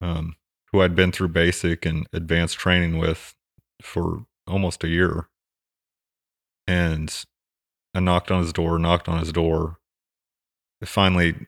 um, 0.00 0.36
who 0.72 0.82
I'd 0.82 0.96
been 0.96 1.12
through 1.12 1.28
basic 1.28 1.86
and 1.86 2.06
advanced 2.12 2.58
training 2.58 2.98
with 2.98 3.34
for 3.80 4.26
almost 4.46 4.82
a 4.82 4.88
year. 4.88 5.28
And 6.66 7.14
I 7.94 8.00
knocked 8.00 8.30
on 8.32 8.42
his 8.42 8.52
door, 8.52 8.78
knocked 8.78 9.08
on 9.08 9.20
his 9.20 9.32
door. 9.32 9.78
I 10.82 10.86
finally 10.86 11.46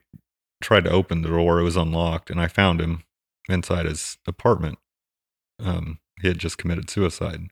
tried 0.61 0.85
to 0.85 0.91
open 0.91 1.21
the 1.21 1.29
door. 1.29 1.59
It 1.59 1.63
was 1.63 1.75
unlocked, 1.75 2.29
and 2.29 2.39
I 2.39 2.47
found 2.47 2.79
him 2.79 3.03
inside 3.49 3.85
his 3.85 4.17
apartment. 4.25 4.79
Um, 5.59 5.99
he 6.21 6.27
had 6.27 6.37
just 6.37 6.57
committed 6.57 6.89
suicide. 6.89 7.49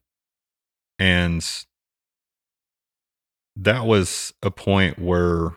And 1.00 1.46
that 3.56 3.86
was 3.86 4.34
a 4.44 4.52
point 4.52 5.00
where 5.00 5.56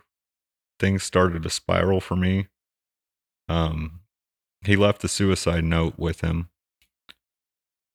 things 0.79 1.03
started 1.03 1.42
to 1.42 1.51
spiral 1.51 2.01
for 2.01 2.16
me. 2.16 2.49
Um, 3.49 4.01
he 4.64 4.77
left 4.77 5.03
the 5.03 5.09
suicide 5.09 5.64
note 5.64 5.94
with 5.99 6.20
him, 6.20 6.49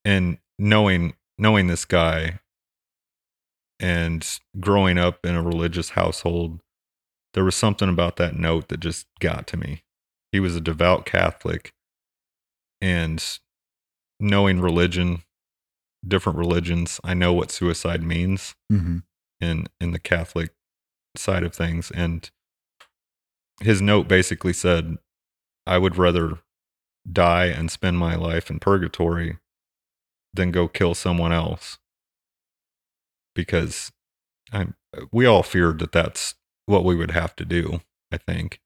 and 0.04 0.38
knowing 0.58 1.13
knowing 1.38 1.67
this 1.67 1.86
guy 1.86 2.39
and 3.80 4.39
growing 4.60 4.97
up 4.97 5.25
in 5.25 5.36
a 5.36 5.43
religious 5.43 5.91
household, 5.91 6.62
there 7.34 7.43
was 7.43 7.56
something 7.56 7.89
about 7.89 8.15
that 8.17 8.36
note 8.36 8.69
that 8.69 8.80
just 8.80 9.06
got 9.19 9.47
to 9.47 9.58
me. 9.58 9.84
He 10.32 10.39
was 10.39 10.56
a 10.56 10.62
devout 10.62 11.06
Catholic, 11.06 11.73
and 12.82 13.23
knowing 14.19 14.60
religion, 14.60 15.23
different 16.08 16.38
religions, 16.38 16.99
I 17.04 17.13
know 17.13 17.34
what 17.34 17.51
suicide 17.51 18.04
means 18.04 18.56
Mm-hmm. 18.71 18.97
in 19.41 19.67
in 19.82 19.91
the 19.91 19.99
Catholic 19.99 20.51
side 21.17 21.43
of 21.43 21.54
things. 21.54 21.91
And 21.91 22.30
his 23.62 23.82
note 23.82 24.08
basically 24.08 24.54
said 24.54 24.95
I 25.67 25.78
would 25.78 25.97
rather 25.97 26.39
die 27.12 27.45
and 27.45 27.71
spend 27.71 27.97
my 27.97 28.15
life 28.15 28.49
in 28.49 28.60
purgatory 28.60 29.38
than 30.34 30.51
go 30.51 30.67
kill 30.67 30.93
someone 30.95 31.32
else. 31.32 31.78
Because 33.34 33.91
I 34.54 34.67
we 35.12 35.25
all 35.25 35.43
feared 35.43 35.80
that 35.80 35.91
that's 35.91 36.36
what 36.65 36.84
we 36.86 36.95
would 36.95 37.12
have 37.12 37.36
to 37.38 37.45
do 37.45 37.82
I 38.12 38.17
think. 38.17 38.60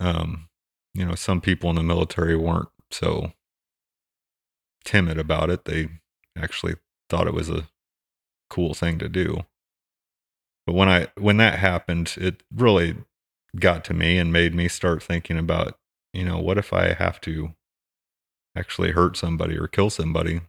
Um 0.00 0.48
you 0.94 1.04
know 1.04 1.14
some 1.14 1.40
people 1.40 1.70
in 1.70 1.76
the 1.76 1.82
military 1.82 2.36
weren't 2.36 2.68
so 2.90 3.32
timid 4.88 5.18
about 5.18 5.50
it 5.50 5.66
they 5.66 5.86
actually 6.34 6.74
thought 7.10 7.26
it 7.26 7.34
was 7.34 7.50
a 7.50 7.68
cool 8.48 8.72
thing 8.72 8.98
to 8.98 9.06
do. 9.06 9.44
But 10.66 10.72
when 10.72 10.88
I 10.88 11.08
when 11.18 11.36
that 11.36 11.58
happened, 11.58 12.14
it 12.16 12.42
really 12.54 12.96
got 13.58 13.84
to 13.84 13.94
me 13.94 14.16
and 14.16 14.32
made 14.32 14.54
me 14.54 14.66
start 14.66 15.02
thinking 15.02 15.36
about, 15.36 15.78
you 16.14 16.24
know, 16.24 16.38
what 16.38 16.56
if 16.56 16.72
I 16.72 16.94
have 16.94 17.20
to 17.22 17.54
actually 18.56 18.92
hurt 18.92 19.18
somebody 19.18 19.58
or 19.58 19.68
kill 19.68 19.90
somebody? 19.90 20.40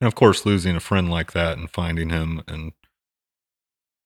And 0.00 0.08
of 0.08 0.14
course, 0.14 0.44
losing 0.44 0.76
a 0.76 0.80
friend 0.80 1.10
like 1.10 1.32
that 1.32 1.56
and 1.56 1.70
finding 1.70 2.10
him 2.10 2.42
and 2.46 2.72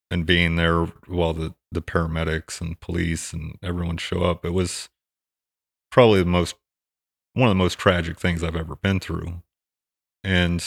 and 0.09 0.25
being 0.25 0.55
there 0.55 0.85
while 1.09 1.35
the 1.35 1.55
the 1.73 1.83
paramedics 1.83 2.61
and 2.61 2.79
police 2.79 3.33
and 3.33 3.59
everyone 3.61 3.97
show 3.97 4.23
up, 4.23 4.45
it 4.45 4.53
was 4.53 4.89
probably 5.91 6.21
the 6.21 6.27
most 6.27 6.55
one 7.37 7.51
of 7.51 7.55
the 7.55 7.63
most 7.63 7.79
tragic 7.79 8.19
things 8.19 8.43
I've 8.43 8.57
ever 8.57 8.77
been 8.77 8.99
through. 8.99 9.43
And 10.25 10.65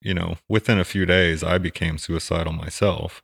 you 0.00 0.12
know, 0.12 0.36
within 0.48 0.80
a 0.80 0.84
few 0.84 1.06
days, 1.06 1.44
I 1.44 1.58
became 1.58 1.96
suicidal 1.96 2.52
myself 2.52 3.22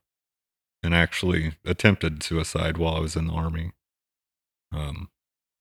and 0.80 0.94
actually 0.94 1.54
attempted 1.64 2.22
suicide 2.22 2.78
while 2.78 2.94
I 2.94 3.00
was 3.00 3.16
in 3.16 3.26
the 3.26 3.32
army. 3.32 3.72
Um, 4.72 5.10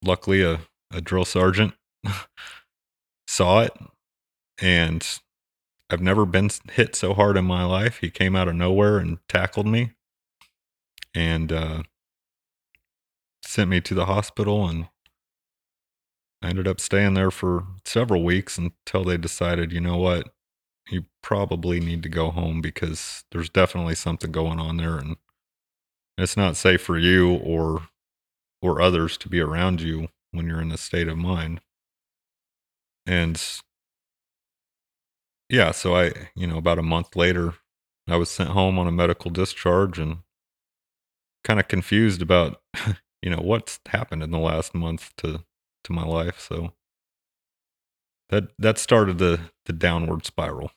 luckily, 0.04 0.44
a, 0.44 0.62
a 0.94 1.02
drill 1.02 1.26
sergeant 1.26 1.74
saw 3.28 3.62
it, 3.62 3.74
and 4.62 5.04
I've 5.90 6.02
never 6.02 6.28
been 6.28 6.52
hit 6.72 6.96
so 6.96 7.16
hard 7.16 7.36
in 7.36 7.46
my 7.46 7.64
life. 7.64 7.98
He 7.98 8.12
came 8.12 8.36
out 8.36 8.48
of 8.48 8.54
nowhere 8.54 9.00
and 9.00 9.18
tackled 9.28 9.66
me 9.66 9.94
and 11.16 11.52
uh, 11.52 11.84
sent 13.44 13.72
me 13.72 13.82
to 13.82 13.96
the 13.96 14.06
hospital 14.06 14.68
and 14.68 14.90
I 16.48 16.52
ended 16.52 16.66
up 16.66 16.80
staying 16.80 17.16
there 17.16 17.30
for 17.30 17.66
several 17.84 18.24
weeks 18.24 18.58
until 18.58 19.04
they 19.04 19.18
decided, 19.18 19.74
you 19.74 19.82
know 19.82 19.98
what, 19.98 20.30
you 20.90 21.04
probably 21.22 21.82
need 21.82 22.04
to 22.04 22.10
go 22.10 22.32
home 22.32 22.62
because 22.62 23.26
there's 23.34 23.50
definitely 23.50 23.96
something 23.96 24.32
going 24.32 24.58
on 24.58 24.78
there 24.78 24.98
and 24.98 25.18
it's 26.18 26.38
not 26.38 26.56
safe 26.56 26.82
for 26.82 26.98
you 26.98 27.34
or 27.36 27.90
or 28.62 28.80
others 28.80 29.18
to 29.18 29.30
be 29.30 29.42
around 29.42 29.82
you 29.82 30.08
when 30.32 30.48
you're 30.48 30.62
in 30.62 30.70
this 30.70 30.80
state 30.80 31.10
of 31.10 31.18
mind. 31.18 31.60
And 33.06 33.42
yeah, 35.50 35.72
so 35.72 35.98
I, 35.98 36.30
you 36.34 36.48
know, 36.48 36.58
about 36.58 36.80
a 36.80 36.84
month 36.84 37.18
later, 37.18 37.56
I 38.08 38.16
was 38.16 38.30
sent 38.30 38.52
home 38.52 38.80
on 38.80 38.88
a 38.88 38.92
medical 38.94 39.32
discharge 39.32 40.00
and 40.00 40.20
kind 41.44 41.60
of 41.60 41.68
confused 41.68 42.22
about, 42.22 42.62
you 43.22 43.30
know, 43.30 43.42
what's 43.42 43.82
happened 43.88 44.24
in 44.24 44.32
the 44.32 44.40
last 44.40 44.74
month 44.74 45.14
to 45.18 45.44
to 45.88 45.94
my 45.94 46.06
life. 46.06 46.40
So 46.40 46.74
that 48.30 48.50
that 48.60 48.78
started 48.78 49.18
the 49.18 49.40
the 49.66 49.74
downward 49.74 50.26
spiral. 50.26 50.72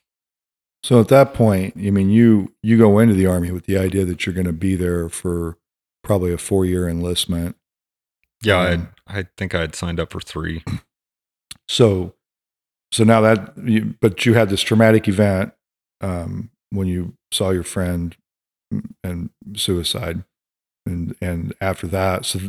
So 0.83 0.99
at 0.99 1.09
that 1.09 1.33
point, 1.33 1.75
I 1.77 1.91
mean, 1.91 2.09
you 2.09 2.53
you 2.63 2.77
go 2.77 2.97
into 2.99 3.13
the 3.13 3.27
army 3.27 3.51
with 3.51 3.65
the 3.65 3.77
idea 3.77 4.05
that 4.05 4.25
you're 4.25 4.35
going 4.35 4.47
to 4.47 4.53
be 4.53 4.75
there 4.75 5.09
for 5.09 5.57
probably 6.03 6.33
a 6.33 6.37
four 6.37 6.65
year 6.65 6.89
enlistment. 6.89 7.55
Yeah, 8.41 8.61
um, 8.61 8.89
I 9.07 9.19
I 9.19 9.27
think 9.37 9.53
I 9.53 9.61
had 9.61 9.75
signed 9.75 9.99
up 9.99 10.11
for 10.11 10.19
three. 10.19 10.63
So, 11.67 12.15
so 12.91 13.05
now 13.05 13.21
that, 13.21 13.53
you, 13.63 13.95
but 14.01 14.25
you 14.25 14.33
had 14.33 14.49
this 14.49 14.61
traumatic 14.61 15.07
event 15.07 15.53
um, 16.01 16.51
when 16.69 16.87
you 16.87 17.13
saw 17.31 17.51
your 17.51 17.63
friend 17.63 18.13
and 19.05 19.29
suicide, 19.55 20.25
and 20.85 21.15
and 21.21 21.53
after 21.61 21.87
that, 21.87 22.25
so 22.25 22.39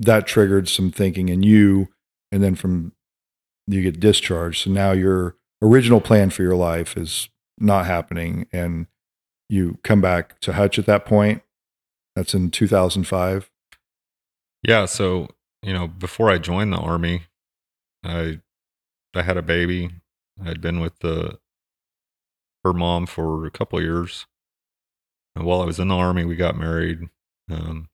that 0.00 0.26
triggered 0.26 0.68
some 0.68 0.90
thinking 0.90 1.28
in 1.28 1.42
you, 1.42 1.88
and 2.32 2.42
then 2.42 2.54
from 2.54 2.92
you 3.66 3.82
get 3.82 4.00
discharged. 4.00 4.62
So 4.64 4.70
now 4.70 4.92
your 4.92 5.36
original 5.62 6.00
plan 6.00 6.30
for 6.30 6.42
your 6.42 6.56
life 6.56 6.96
is 6.96 7.28
not 7.58 7.86
happening, 7.86 8.46
and 8.52 8.86
you 9.48 9.78
come 9.82 10.00
back 10.00 10.40
to 10.40 10.54
Hutch 10.54 10.78
at 10.78 10.86
that 10.86 11.04
point. 11.04 11.42
That's 12.16 12.34
in 12.34 12.50
2005. 12.50 13.50
Yeah. 14.62 14.86
So 14.86 15.28
you 15.62 15.72
know, 15.72 15.88
before 15.88 16.30
I 16.30 16.38
joined 16.38 16.72
the 16.72 16.78
army, 16.78 17.22
I 18.04 18.40
I 19.14 19.22
had 19.22 19.36
a 19.36 19.42
baby. 19.42 19.90
I'd 20.44 20.60
been 20.60 20.80
with 20.80 20.98
the 20.98 21.38
her 22.64 22.72
mom 22.72 23.06
for 23.06 23.46
a 23.46 23.50
couple 23.50 23.80
years. 23.80 24.26
And 25.36 25.44
while 25.44 25.60
I 25.60 25.66
was 25.66 25.78
in 25.78 25.88
the 25.88 25.94
army, 25.94 26.24
we 26.24 26.36
got 26.36 26.56
married. 26.56 27.08
Um, 27.50 27.88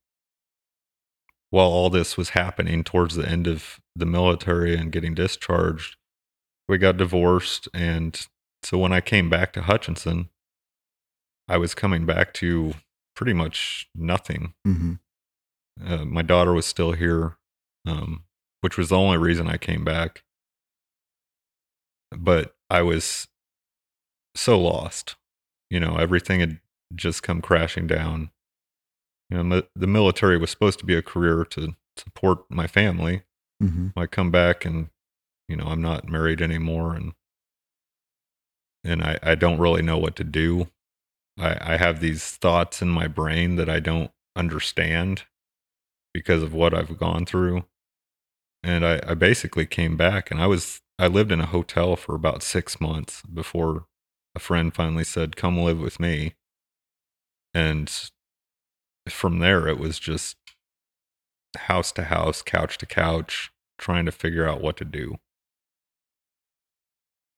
while 1.51 1.67
all 1.67 1.91
this 1.91 2.17
was 2.17 2.31
happening 2.31 2.85
towards 2.85 3.17
the 3.17 3.29
end 3.29 3.47
of 3.47 3.81
the 3.95 4.07
military 4.07 4.77
and 4.77 4.93
getting 4.93 5.15
discharged, 5.15 5.97
we 6.69 6.79
got 6.79 6.97
divorced. 6.97 7.69
And 7.75 8.27
so 8.63 8.79
when 8.79 8.93
I 8.93 9.01
came 9.01 9.29
back 9.29 9.53
to 9.55 9.63
Hutchinson, 9.63 10.31
I 11.49 11.59
was 11.59 11.75
coming 11.75 12.07
back 12.07 12.33
to 12.35 12.75
pretty 13.17 13.33
much 13.33 13.89
nothing. 13.95 14.55
Mm-hmm. 14.67 14.95
Uh, 15.85 16.05
my 16.05 16.23
daughter 16.23 16.53
was 16.53 16.67
still 16.67 16.93
here, 16.93 17.37
um, 17.87 18.25
which 18.61 18.79
was 18.79 18.91
the 18.91 18.97
only 18.97 19.19
reason 19.19 19.49
I 19.49 19.57
came 19.57 19.85
back. 19.85 20.23
But 22.17 22.55
I 22.69 22.83
was 22.83 23.27
so 24.37 24.61
lost. 24.61 25.17
You 25.69 25.81
know, 25.81 25.97
everything 25.97 26.41
had 26.41 26.61
just 26.95 27.23
come 27.23 27.41
crashing 27.41 27.87
down 27.87 28.31
you 29.31 29.43
know, 29.43 29.62
the 29.75 29.87
military 29.87 30.37
was 30.37 30.51
supposed 30.51 30.79
to 30.81 30.87
be 30.87 30.95
a 30.95 31.03
career 31.03 31.45
to 31.51 31.75
support 31.97 32.45
my 32.51 32.66
family. 32.66 33.23
Mm-hmm. 33.62 33.99
I 33.99 34.07
come 34.07 34.31
back 34.31 34.64
and, 34.64 34.88
you 35.49 35.57
know, 35.57 35.66
I'm 35.66 35.83
not 35.83 36.09
married 36.09 36.40
anymore 36.43 36.95
and, 36.95 37.12
and 38.83 39.03
I, 39.03 39.19
I 39.23 39.35
don't 39.35 39.59
really 39.59 39.83
know 39.83 39.99
what 39.99 40.16
to 40.16 40.25
do. 40.25 40.69
I, 41.38 41.75
I 41.75 41.77
have 41.77 42.01
these 42.01 42.25
thoughts 42.25 42.83
in 42.83 42.88
my 42.88 43.07
brain 43.07 43.57
that 43.57 43.69
I 43.69 43.81
don't 43.81 44.11
understand 44.35 45.25
because 46.12 46.43
of 46.43 46.53
what 46.53 46.75
I've 46.75 46.99
gone 46.99 47.27
through. 47.27 47.64
And 48.62 48.85
I, 48.85 49.01
I 49.07 49.14
basically 49.14 49.66
came 49.66 49.97
back 49.97 50.31
and 50.31 50.40
I 50.40 50.47
was, 50.47 50.81
I 50.99 51.07
lived 51.07 51.33
in 51.33 51.40
a 51.40 51.47
hotel 51.47 51.97
for 51.97 52.14
about 52.14 52.43
six 52.43 52.81
months 52.81 53.23
before 53.23 53.87
a 54.35 54.38
friend 54.38 54.75
finally 54.75 55.05
said, 55.05 55.37
come 55.37 55.59
live 55.59 55.81
with 55.81 56.01
me. 56.01 56.35
And 57.55 58.11
from 59.12 59.38
there, 59.38 59.66
it 59.68 59.79
was 59.79 59.99
just 59.99 60.37
house 61.57 61.92
to 61.92 62.05
house, 62.05 62.42
couch 62.42 62.79
to 62.79 62.87
couch, 62.87 63.51
trying 63.79 64.07
to 64.07 64.12
figure 64.12 64.49
out 64.49 64.61
what 64.61 64.77
to 64.79 64.85
do. 64.85 65.16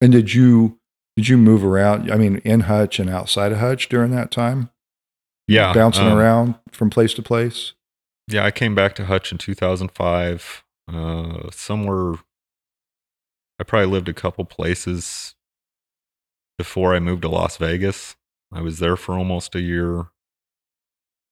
And 0.01 0.13
did 0.13 0.35
you 0.35 0.79
did 1.17 1.29
you 1.29 1.37
move 1.37 1.65
around? 1.65 2.11
I 2.11 2.17
mean, 2.17 2.39
in 2.39 2.61
Hutch 2.61 2.99
and 2.99 3.11
outside 3.11 3.53
of 3.53 3.59
Hutch 3.59 3.89
during 3.89 4.11
that 4.13 4.31
time? 4.31 4.71
Yeah, 5.47 5.73
bouncing 5.73 6.07
um, 6.07 6.19
around 6.19 6.55
from 6.71 6.91
place 6.91 7.15
to 7.15 7.23
place. 7.23 7.75
Yeah, 8.29 8.45
I 8.45 8.51
came 8.51 8.75
back 8.75 8.95
to 8.97 9.07
Hutch 9.07 9.33
in 9.33 9.39
2005. 9.39 10.65
Uh, 10.93 11.51
somewhere, 11.51 12.15
I 13.59 13.65
probably 13.65 13.87
lived 13.87 14.09
a 14.09 14.15
couple 14.15 14.45
places 14.45 15.35
before 16.59 16.95
I 16.95 17.01
moved 17.01 17.23
to 17.23 17.29
Las 17.29 17.57
Vegas. 17.57 18.17
I 18.53 18.61
was 18.61 18.79
there 18.79 18.97
for 18.97 19.17
almost 19.17 19.55
a 19.55 19.61
year. 19.61 20.07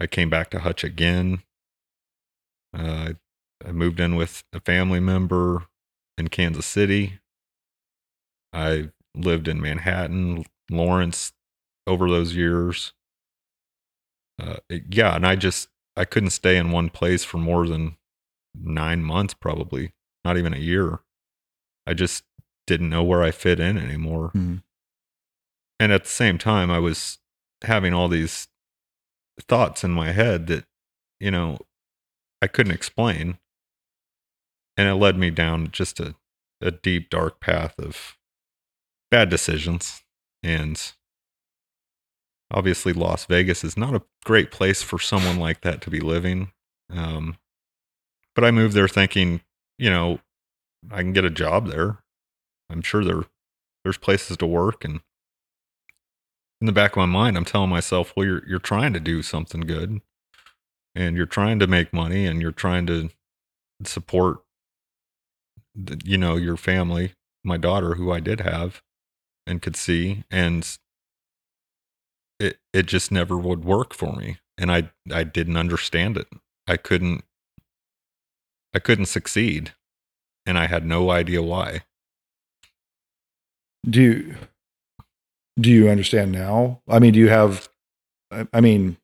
I 0.01 0.07
came 0.07 0.31
back 0.31 0.51
to 0.51 0.61
Hutch 0.61 0.83
again. 0.83 1.43
Uh, 2.77 3.13
I 3.65 3.73
moved 3.73 4.01
in 4.01 4.17
with 4.17 4.43
a 4.53 4.61
family 4.61 5.01
member 5.01 5.67
in 6.17 6.29
Kansas 6.29 6.67
City. 6.67 7.21
I 8.53 8.91
lived 9.15 9.49
in 9.49 9.61
Manhattan, 9.61 10.45
Lawrence 10.71 11.33
over 11.87 12.09
those 12.09 12.35
years. 12.35 12.93
Uh, 14.41 14.57
yeah, 14.89 15.15
and 15.15 15.27
I 15.27 15.37
just 15.37 15.69
I 15.97 16.05
couldn't 16.07 16.31
stay 16.31 16.57
in 16.57 16.71
one 16.71 16.89
place 16.89 17.25
for 17.25 17.37
more 17.37 17.69
than 17.69 17.97
nine 18.55 19.03
months, 19.03 19.35
probably 19.35 19.93
not 20.25 20.39
even 20.39 20.55
a 20.55 20.59
year. 20.59 21.01
I 21.87 21.95
just 21.95 22.25
didn't 22.67 22.89
know 22.89 23.03
where 23.03 23.23
I 23.23 23.33
fit 23.33 23.61
in 23.61 23.77
anymore. 23.77 24.29
Mm-hmm. 24.29 24.57
And 25.79 25.93
at 25.93 26.05
the 26.05 26.11
same 26.11 26.39
time, 26.39 26.71
I 26.71 26.79
was 26.79 27.19
having 27.63 27.93
all 27.93 28.09
these 28.09 28.49
thoughts 29.41 29.85
in 29.85 29.91
my 29.91 30.13
head 30.13 30.47
that, 30.49 30.65
you 31.19 31.31
know, 31.31 31.59
I 32.43 32.47
couldn't 32.47 32.75
explain. 32.75 33.39
And 34.77 34.89
it 34.89 34.95
led 34.95 35.19
me 35.19 35.31
down 35.31 35.71
just 35.73 36.01
a, 36.01 36.15
a 36.61 36.71
deep, 36.71 37.11
dark 37.11 37.41
path 37.41 37.79
of 37.79 38.17
bad 39.11 39.29
decisions. 39.29 40.03
And 40.43 40.81
obviously, 42.51 42.93
Las 42.93 43.27
Vegas 43.27 43.63
is 43.63 43.77
not 43.77 43.95
a 43.95 44.03
great 44.25 44.51
place 44.51 44.83
for 44.83 44.99
someone 44.99 45.39
like 45.39 45.61
that 45.63 45.81
to 45.83 45.91
be 45.91 46.01
living. 46.01 46.53
Um, 46.91 47.37
but 48.35 48.45
I 48.45 48.51
moved 48.51 48.75
there 48.75 48.89
thinking, 48.89 49.43
you 49.79 49.91
know, 49.91 50.21
I 50.91 51.03
can 51.03 51.13
get 51.13 51.25
a 51.25 51.31
job 51.31 51.69
there. 51.69 51.99
I'm 52.71 52.83
sure 52.83 53.05
there 53.05 53.25
there's 53.85 53.99
places 53.99 54.37
to 54.39 54.47
work 54.47 54.85
and 54.85 55.01
in 56.61 56.67
the 56.67 56.73
back 56.73 56.93
of 56.93 56.97
my 56.99 57.07
mind, 57.07 57.37
I'm 57.37 57.45
telling 57.45 57.71
myself, 57.71 58.13
well, 58.17 58.27
you're 58.27 58.47
you're 58.47 58.59
trying 58.59 58.93
to 58.93 59.01
do 59.01 59.23
something 59.23 59.63
good, 59.63 60.01
and 60.95 61.17
you're 61.17 61.27
trying 61.27 61.59
to 61.61 61.67
make 61.67 61.93
money, 61.93 62.27
and 62.27 62.43
you're 62.43 62.53
trying 62.53 62.87
to 62.87 63.11
support, 63.85 64.39
you 66.05 66.19
know, 66.19 66.37
your 66.37 66.57
family, 66.57 67.15
my 67.45 67.57
daughter, 67.57 67.95
who 67.95 68.13
I 68.13 68.21
did 68.21 68.41
have, 68.41 68.83
and 69.47 69.63
could 69.63 69.77
see, 69.77 70.25
and 70.31 70.79
it 72.39 72.59
it 72.73 72.87
just 72.87 73.11
never 73.11 73.39
would 73.39 73.65
work 73.65 73.95
for 73.95 74.15
me, 74.15 74.39
and 74.59 74.71
I 74.71 74.91
I 75.13 75.25
didn't 75.25 75.57
understand 75.57 76.17
it. 76.17 76.29
I 76.67 76.77
couldn't 76.77 77.25
I 78.75 78.79
couldn't 78.79 79.07
succeed, 79.07 79.75
and 80.47 80.59
I 80.59 80.67
had 80.67 80.85
no 80.85 81.11
idea 81.11 81.43
why. 81.43 81.83
Do 83.89 84.03
you 84.03 84.37
do 85.61 85.71
you 85.71 85.89
understand 85.89 86.33
now? 86.33 86.81
I 86.89 86.99
mean, 86.99 87.13
do 87.13 87.19
you 87.19 87.29
have? 87.29 87.69
I 88.53 88.61
mean, 88.61 88.97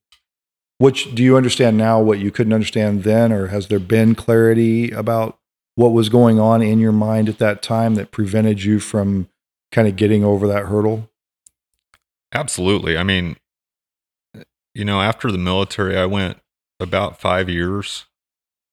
which 0.79 1.15
do 1.15 1.23
you 1.23 1.37
understand 1.37 1.77
now? 1.77 2.01
What 2.01 2.19
you 2.19 2.31
couldn't 2.31 2.53
understand 2.53 3.05
then, 3.05 3.33
or 3.33 3.49
has 3.49 3.69
there 3.69 3.79
been 3.79 4.15
clarity 4.15 4.91
about 4.91 5.39
what 5.75 5.93
was 5.93 6.09
going 6.09 6.39
on 6.39 6.63
in 6.63 6.79
your 6.79 6.93
mind 6.93 7.29
at 7.29 7.39
that 7.39 7.63
time 7.63 7.95
that 7.97 8.11
prevented 8.11 8.63
you 8.63 8.81
from 8.81 9.29
kind 9.73 9.89
of 9.89 9.97
getting 9.97 10.25
over 10.25 10.47
that 10.47 10.67
hurdle? 10.67 11.11
Absolutely. 12.33 12.97
I 12.97 13.03
mean, 13.03 13.37
you 14.75 14.85
know, 14.85 15.01
after 15.01 15.31
the 15.31 15.39
military, 15.39 15.97
I 15.97 16.07
went 16.07 16.39
about 16.81 17.21
five 17.21 17.49
years 17.49 18.07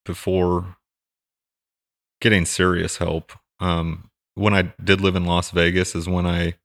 before 0.05 0.77
getting 2.21 2.45
serious 2.45 2.97
help. 2.97 3.33
Um, 3.59 4.09
when 4.35 4.53
I 4.53 4.73
did 4.83 5.01
live 5.01 5.15
in 5.15 5.25
Las 5.25 5.51
Vegas, 5.51 5.95
is 5.95 6.09
when 6.09 6.25
I 6.25 6.55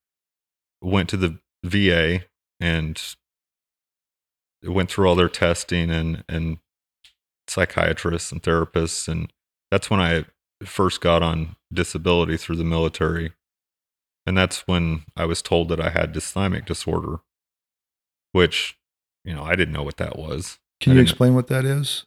went 0.80 1.08
to 1.10 1.16
the 1.16 1.38
VA 1.64 2.24
and 2.60 3.00
went 4.62 4.90
through 4.90 5.08
all 5.08 5.14
their 5.14 5.28
testing 5.28 5.90
and 5.90 6.24
and 6.28 6.58
psychiatrists 7.48 8.30
and 8.32 8.42
therapists, 8.42 9.08
and 9.08 9.32
that's 9.70 9.90
when 9.90 10.00
I 10.00 10.24
first 10.64 11.00
got 11.00 11.22
on 11.22 11.56
disability 11.72 12.36
through 12.36 12.56
the 12.56 12.64
military. 12.64 13.32
And 14.26 14.36
that's 14.36 14.66
when 14.66 15.04
I 15.16 15.24
was 15.24 15.40
told 15.40 15.70
that 15.70 15.80
I 15.80 15.88
had 15.88 16.12
dysthymic 16.12 16.66
disorder, 16.66 17.20
which, 18.32 18.76
you 19.24 19.34
know, 19.34 19.42
I 19.42 19.54
didn't 19.54 19.72
know 19.72 19.82
what 19.82 19.96
that 19.96 20.18
was. 20.18 20.58
Can 20.80 20.92
I 20.92 20.96
you 20.96 21.00
explain 21.00 21.34
what 21.34 21.46
that 21.46 21.64
is? 21.64 22.04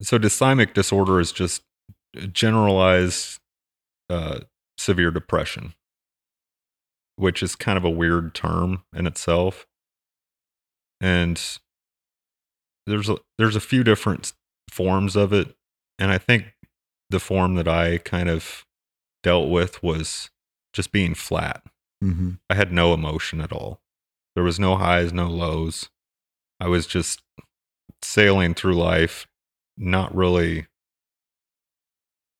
So, 0.00 0.18
dysthymic 0.18 0.72
disorder 0.74 1.18
is 1.18 1.32
just 1.32 1.62
generalized 2.32 3.40
uh, 4.08 4.40
severe 4.78 5.10
depression, 5.10 5.74
which 7.16 7.42
is 7.42 7.56
kind 7.56 7.78
of 7.78 7.84
a 7.84 7.90
weird 7.90 8.34
term 8.34 8.82
in 8.94 9.06
itself. 9.06 9.66
And 11.00 11.40
there's 12.86 13.08
a, 13.08 13.18
there's 13.38 13.56
a 13.56 13.60
few 13.60 13.84
different 13.84 14.32
forms 14.70 15.16
of 15.16 15.32
it, 15.32 15.54
and 15.98 16.10
I 16.10 16.18
think 16.18 16.54
the 17.10 17.20
form 17.20 17.54
that 17.56 17.68
I 17.68 17.98
kind 17.98 18.28
of 18.28 18.64
dealt 19.22 19.48
with 19.48 19.82
was 19.82 20.30
just 20.72 20.92
being 20.92 21.14
flat. 21.14 21.62
Mm-hmm. 22.02 22.32
I 22.50 22.54
had 22.54 22.72
no 22.72 22.92
emotion 22.92 23.40
at 23.40 23.52
all. 23.52 23.80
There 24.34 24.44
was 24.44 24.58
no 24.58 24.76
highs, 24.76 25.12
no 25.12 25.28
lows. 25.28 25.90
I 26.60 26.68
was 26.68 26.86
just 26.86 27.22
sailing 28.02 28.54
through 28.54 28.74
life, 28.74 29.26
not 29.76 30.14
really 30.14 30.66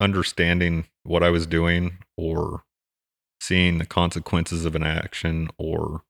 understanding 0.00 0.86
what 1.04 1.22
I 1.22 1.30
was 1.30 1.46
doing 1.46 1.98
or 2.16 2.64
seeing 3.44 3.78
the 3.78 3.86
consequences 3.86 4.64
of 4.64 4.74
an 4.74 4.82
action 4.82 5.48
or 5.58 6.02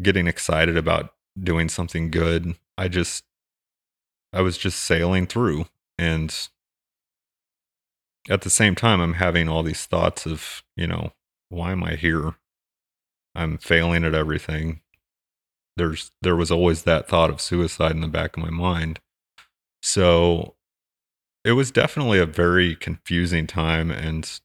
getting 0.00 0.26
excited 0.26 0.76
about 0.76 1.12
doing 1.40 1.68
something 1.68 2.10
good. 2.10 2.54
I 2.78 2.88
just, 2.88 3.24
I 4.32 4.40
was 4.40 4.56
just 4.56 4.78
sailing 4.80 5.26
through. 5.26 5.66
And 5.98 6.34
at 8.28 8.40
the 8.40 8.50
same 8.50 8.74
time, 8.74 9.00
I'm 9.00 9.14
having 9.14 9.48
all 9.48 9.62
these 9.62 9.84
thoughts 9.84 10.26
of, 10.26 10.62
you 10.76 10.86
know, 10.86 11.12
why 11.50 11.72
am 11.72 11.84
I 11.84 11.94
here? 11.94 12.34
I'm 13.34 13.58
failing 13.58 14.04
at 14.04 14.14
everything. 14.14 14.80
There's 15.76 16.12
there 16.22 16.36
was 16.36 16.50
always 16.50 16.84
that 16.84 17.08
thought 17.08 17.30
of 17.30 17.40
suicide 17.40 17.92
in 17.92 18.00
the 18.00 18.08
back 18.08 18.36
of 18.36 18.42
my 18.42 18.50
mind. 18.50 19.00
So 19.82 20.54
it 21.44 21.52
was 21.52 21.70
definitely 21.70 22.18
a 22.18 22.26
very 22.26 22.76
confusing 22.76 23.46
time 23.46 23.90
and 23.90 24.40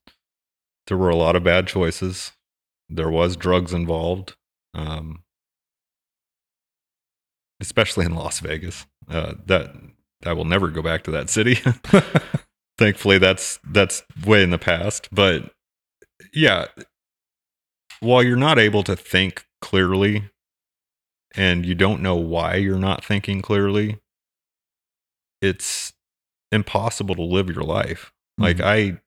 there 0.89 0.97
were 0.97 1.09
a 1.09 1.15
lot 1.15 1.37
of 1.37 1.43
bad 1.43 1.67
choices. 1.67 2.33
There 2.89 3.09
was 3.09 3.37
drugs 3.37 3.73
involved. 3.73 4.35
Um, 4.73 5.23
especially 7.61 8.05
in 8.05 8.15
Las 8.15 8.39
Vegas. 8.39 8.85
Uh, 9.07 9.33
that 9.45 9.73
I 10.25 10.33
will 10.33 10.45
never 10.45 10.67
go 10.69 10.81
back 10.81 11.03
to 11.03 11.11
that 11.11 11.29
city. 11.29 11.57
Thankfully 12.77 13.17
that's 13.17 13.59
that's 13.63 14.03
way 14.25 14.43
in 14.43 14.51
the 14.51 14.57
past, 14.57 15.09
but 15.11 15.51
yeah, 16.33 16.65
while 17.99 18.23
you're 18.23 18.37
not 18.37 18.57
able 18.59 18.83
to 18.83 18.95
think 18.95 19.45
clearly 19.61 20.29
and 21.35 21.65
you 21.65 21.75
don't 21.75 22.01
know 22.01 22.15
why 22.15 22.55
you're 22.55 22.77
not 22.79 23.03
thinking 23.03 23.41
clearly, 23.41 23.99
it's 25.41 25.91
impossible 26.51 27.15
to 27.15 27.23
live 27.23 27.49
your 27.49 27.63
life. 27.63 28.13
Like 28.37 28.57
Mhm. 28.57 28.63
I 28.65 29.01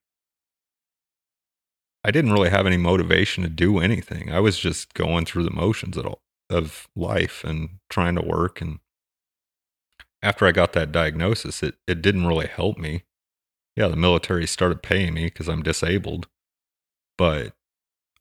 I 2.04 2.10
didn't 2.10 2.32
really 2.32 2.50
have 2.50 2.66
any 2.66 2.76
motivation 2.76 3.42
to 3.44 3.48
do 3.48 3.78
anything. 3.78 4.32
I 4.32 4.40
was 4.40 4.58
just 4.58 4.94
going 4.94 5.24
through 5.24 5.44
the 5.44 5.50
motions 5.54 5.96
at 5.96 6.04
all 6.04 6.20
of 6.50 6.88
life 6.96 7.44
and 7.44 7.78
trying 7.88 8.16
to 8.16 8.22
work 8.22 8.60
and 8.60 8.80
after 10.22 10.46
I 10.46 10.52
got 10.52 10.72
that 10.74 10.92
diagnosis, 10.92 11.62
it 11.62 11.74
it 11.86 12.00
didn't 12.00 12.26
really 12.26 12.46
help 12.46 12.78
me. 12.78 13.02
Yeah, 13.76 13.88
the 13.88 13.96
military 13.96 14.46
started 14.46 14.82
paying 14.82 15.14
me 15.14 15.24
because 15.24 15.48
I'm 15.48 15.62
disabled, 15.62 16.28
but 17.18 17.54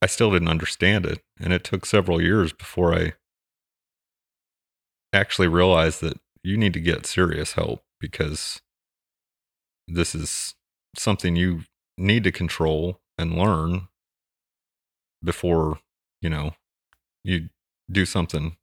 I 0.02 0.08
still 0.08 0.32
didn't 0.32 0.48
understand 0.48 1.06
it. 1.06 1.22
And 1.40 1.54
it 1.54 1.64
took 1.64 1.86
several 1.86 2.22
years 2.22 2.54
before 2.54 2.96
I 2.96 3.14
actually 5.14 5.48
realized 5.48 6.02
that 6.02 6.20
you 6.44 6.58
need 6.58 6.74
to 6.74 6.80
get 6.80 7.06
serious 7.06 7.54
help 7.54 7.84
because 8.00 8.62
this 9.88 10.16
is 10.16 10.56
something 10.98 11.36
you 11.36 11.62
need 11.98 12.24
to 12.24 12.32
control 12.32 13.00
and 13.22 13.38
learn 13.38 13.88
before, 15.24 15.80
you 16.22 16.30
know, 16.30 16.56
you 17.24 17.50
do 17.90 18.06
something 18.06 18.58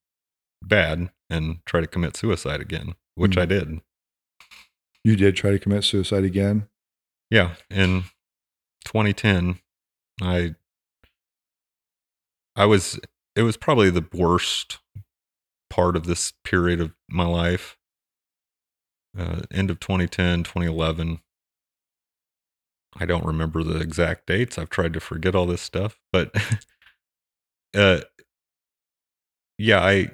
bad 0.62 1.10
and 1.30 1.60
try 1.64 1.80
to 1.80 1.86
commit 1.86 2.16
suicide 2.16 2.60
again, 2.60 2.94
which 3.14 3.38
I 3.38 3.44
did. 3.44 3.80
You 5.04 5.16
did 5.16 5.36
try 5.36 5.50
to 5.52 5.58
commit 5.58 5.84
suicide 5.84 6.24
again. 6.24 6.68
Yeah, 7.30 7.54
in 7.70 8.04
2010, 8.84 9.60
I 10.20 10.54
I 12.56 12.66
was 12.66 12.98
it 13.36 13.42
was 13.42 13.56
probably 13.56 13.90
the 13.90 14.06
worst 14.12 14.78
part 15.70 15.94
of 15.94 16.06
this 16.06 16.32
period 16.44 16.80
of 16.80 16.92
my 17.08 17.26
life. 17.26 17.76
Uh, 19.16 19.42
end 19.52 19.70
of 19.70 19.80
2010, 19.80 20.42
2011. 20.42 21.20
I 22.96 23.06
don't 23.06 23.24
remember 23.24 23.62
the 23.62 23.78
exact 23.80 24.26
dates. 24.26 24.58
I've 24.58 24.70
tried 24.70 24.92
to 24.94 25.00
forget 25.00 25.34
all 25.34 25.46
this 25.46 25.62
stuff, 25.62 25.98
but 26.12 26.34
uh, 27.76 28.00
yeah, 29.58 29.80
I 29.84 30.10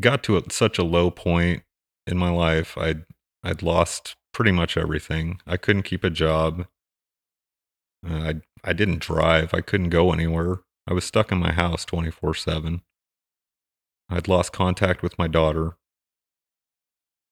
got 0.00 0.22
to 0.24 0.36
a, 0.36 0.42
such 0.50 0.78
a 0.78 0.84
low 0.84 1.10
point 1.10 1.62
in 2.06 2.16
my 2.18 2.30
life. 2.30 2.76
I'd 2.78 3.04
I'd 3.42 3.62
lost 3.62 4.16
pretty 4.32 4.52
much 4.52 4.76
everything. 4.76 5.40
I 5.46 5.56
couldn't 5.56 5.82
keep 5.82 6.04
a 6.04 6.10
job. 6.10 6.66
Uh, 8.08 8.14
I 8.14 8.34
I 8.64 8.72
didn't 8.72 9.00
drive. 9.00 9.54
I 9.54 9.60
couldn't 9.60 9.90
go 9.90 10.12
anywhere. 10.12 10.60
I 10.86 10.92
was 10.94 11.04
stuck 11.04 11.32
in 11.32 11.38
my 11.38 11.52
house 11.52 11.84
24/7. 11.84 12.82
I'd 14.08 14.28
lost 14.28 14.52
contact 14.52 15.02
with 15.02 15.18
my 15.18 15.26
daughter 15.26 15.76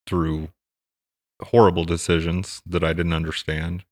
through 0.07 0.49
horrible 1.43 1.85
decisions 1.85 2.63
that 2.67 2.85
I 2.85 2.93
didn't 2.93 3.13
understand. 3.13 3.85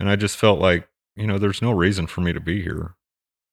And 0.00 0.08
I 0.08 0.16
just 0.16 0.36
felt 0.36 0.58
like, 0.58 0.88
you 1.16 1.26
know, 1.26 1.38
there's 1.38 1.62
no 1.62 1.72
reason 1.72 2.06
for 2.06 2.20
me 2.20 2.32
to 2.32 2.40
be 2.40 2.62
here. 2.62 2.94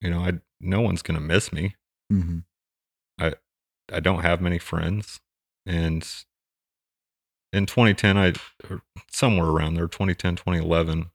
You 0.00 0.10
know, 0.10 0.20
I 0.20 0.40
no 0.60 0.80
one's 0.80 1.02
going 1.02 1.18
to 1.18 1.24
miss 1.24 1.52
me. 1.52 1.76
Mm-hmm. 2.12 2.38
I 3.92 4.00
don't 4.00 4.22
have 4.22 4.40
many 4.40 4.58
friends. 4.58 5.20
And 5.66 6.06
in 7.52 7.66
2010, 7.66 8.16
I, 8.16 8.32
or 8.68 8.82
somewhere 9.10 9.48
around 9.48 9.74
there, 9.74 9.86
2010, 9.86 10.36
2011, 10.36 11.10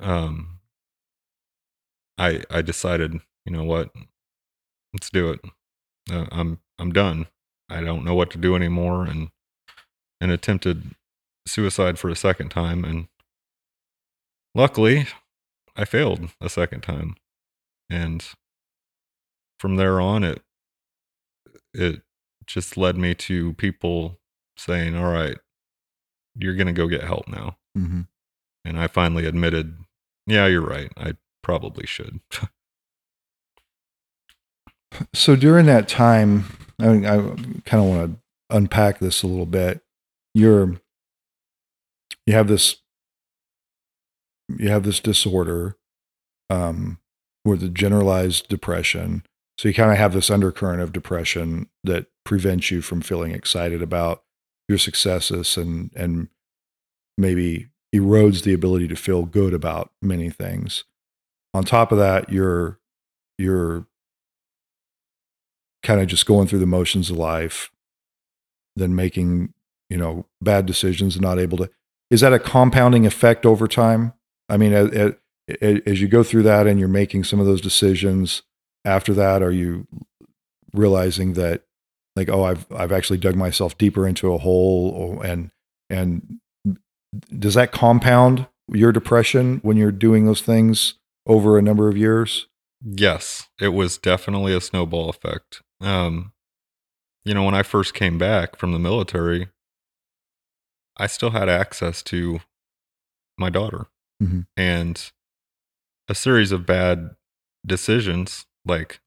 um, 0.00 0.60
I, 2.16 2.42
I 2.50 2.62
decided, 2.62 3.20
you 3.44 3.52
know 3.52 3.64
what, 3.64 3.90
let's 4.92 5.10
do 5.10 5.30
it. 5.30 5.40
Uh, 6.10 6.26
I'm, 6.32 6.60
I'm 6.78 6.92
done. 6.92 7.26
I 7.68 7.80
don't 7.80 8.04
know 8.04 8.14
what 8.14 8.30
to 8.32 8.38
do 8.38 8.56
anymore. 8.56 9.04
And, 9.04 9.28
and 10.20 10.30
attempted 10.30 10.94
suicide 11.46 11.98
for 11.98 12.08
a 12.08 12.16
second 12.16 12.50
time. 12.50 12.84
And 12.84 13.08
luckily 14.54 15.06
I 15.76 15.84
failed 15.84 16.30
a 16.40 16.48
second 16.48 16.82
time. 16.82 17.16
And 17.90 18.24
from 19.58 19.76
there 19.76 20.00
on, 20.00 20.24
it, 20.24 20.42
it 21.72 22.02
just 22.46 22.76
led 22.76 22.96
me 22.96 23.14
to 23.14 23.54
people 23.54 24.18
saying, 24.56 24.96
all 24.96 25.12
right, 25.12 25.38
you're 26.36 26.54
going 26.54 26.66
to 26.66 26.72
go 26.72 26.88
get 26.88 27.02
help 27.02 27.28
now. 27.28 27.56
Mm-hmm. 27.76 28.02
And 28.64 28.80
I 28.80 28.86
finally 28.86 29.26
admitted, 29.26 29.76
yeah, 30.26 30.46
you're 30.46 30.66
right. 30.66 30.90
I 30.96 31.14
probably 31.42 31.86
should. 31.86 32.20
So 35.12 35.36
during 35.36 35.66
that 35.66 35.88
time, 35.88 36.44
I, 36.78 36.88
mean, 36.88 37.06
I 37.06 37.16
kind 37.68 37.82
of 37.82 37.84
want 37.84 38.12
to 38.12 38.56
unpack 38.56 38.98
this 38.98 39.22
a 39.22 39.26
little 39.26 39.46
bit. 39.46 39.80
You're 40.34 40.80
you 42.26 42.34
have 42.34 42.48
this 42.48 42.76
you 44.48 44.68
have 44.68 44.82
this 44.82 45.00
disorder 45.00 45.76
um, 46.50 46.98
with 47.44 47.60
the 47.60 47.68
generalized 47.68 48.48
depression. 48.48 49.24
So 49.58 49.68
you 49.68 49.74
kind 49.74 49.90
of 49.90 49.98
have 49.98 50.12
this 50.12 50.30
undercurrent 50.30 50.82
of 50.82 50.92
depression 50.92 51.68
that 51.84 52.06
prevents 52.24 52.70
you 52.70 52.80
from 52.80 53.00
feeling 53.00 53.32
excited 53.32 53.82
about 53.82 54.24
your 54.68 54.78
successes 54.78 55.56
and 55.56 55.90
and 55.94 56.28
maybe 57.16 57.68
erodes 57.94 58.42
the 58.42 58.52
ability 58.52 58.88
to 58.88 58.96
feel 58.96 59.24
good 59.24 59.54
about 59.54 59.92
many 60.02 60.30
things. 60.30 60.84
On 61.52 61.64
top 61.64 61.92
of 61.92 61.98
that, 61.98 62.30
you're 62.32 62.80
you're 63.38 63.86
kind 65.82 66.00
of 66.00 66.08
just 66.08 66.26
going 66.26 66.48
through 66.48 66.58
the 66.58 66.66
motions 66.66 67.10
of 67.10 67.16
life, 67.16 67.70
then 68.74 68.94
making, 68.94 69.52
you 69.88 69.96
know, 69.96 70.26
bad 70.40 70.66
decisions 70.66 71.14
and 71.14 71.22
not 71.22 71.38
able 71.38 71.58
to. 71.58 71.70
Is 72.10 72.20
that 72.22 72.32
a 72.32 72.38
compounding 72.38 73.06
effect 73.06 73.46
over 73.46 73.68
time? 73.68 74.14
I 74.54 74.56
mean, 74.56 74.72
as, 74.72 75.14
as 75.60 76.00
you 76.00 76.06
go 76.06 76.22
through 76.22 76.44
that 76.44 76.68
and 76.68 76.78
you're 76.78 76.88
making 76.88 77.24
some 77.24 77.40
of 77.40 77.46
those 77.46 77.60
decisions 77.60 78.42
after 78.84 79.12
that, 79.14 79.42
are 79.42 79.50
you 79.50 79.88
realizing 80.72 81.32
that, 81.32 81.64
like, 82.14 82.28
oh, 82.28 82.44
I've 82.44 82.64
I've 82.70 82.92
actually 82.92 83.18
dug 83.18 83.34
myself 83.34 83.76
deeper 83.76 84.06
into 84.06 84.32
a 84.32 84.38
hole, 84.38 85.20
and 85.22 85.50
and 85.90 86.38
does 87.36 87.54
that 87.54 87.72
compound 87.72 88.46
your 88.68 88.92
depression 88.92 89.58
when 89.64 89.76
you're 89.76 89.90
doing 89.90 90.24
those 90.24 90.40
things 90.40 90.94
over 91.26 91.58
a 91.58 91.62
number 91.62 91.88
of 91.88 91.96
years? 91.96 92.46
Yes, 92.80 93.48
it 93.60 93.68
was 93.68 93.98
definitely 93.98 94.54
a 94.54 94.60
snowball 94.60 95.10
effect. 95.10 95.62
Um, 95.80 96.32
you 97.24 97.34
know, 97.34 97.42
when 97.42 97.56
I 97.56 97.64
first 97.64 97.92
came 97.92 98.18
back 98.18 98.54
from 98.54 98.70
the 98.70 98.78
military, 98.78 99.48
I 100.96 101.08
still 101.08 101.30
had 101.30 101.48
access 101.48 102.04
to 102.04 102.38
my 103.36 103.50
daughter 103.50 103.88
mm-hmm. 104.22 104.40
and 104.56 105.12
a 106.08 106.14
series 106.14 106.52
of 106.52 106.66
bad 106.66 107.10
decisions, 107.66 108.46
like 108.64 109.00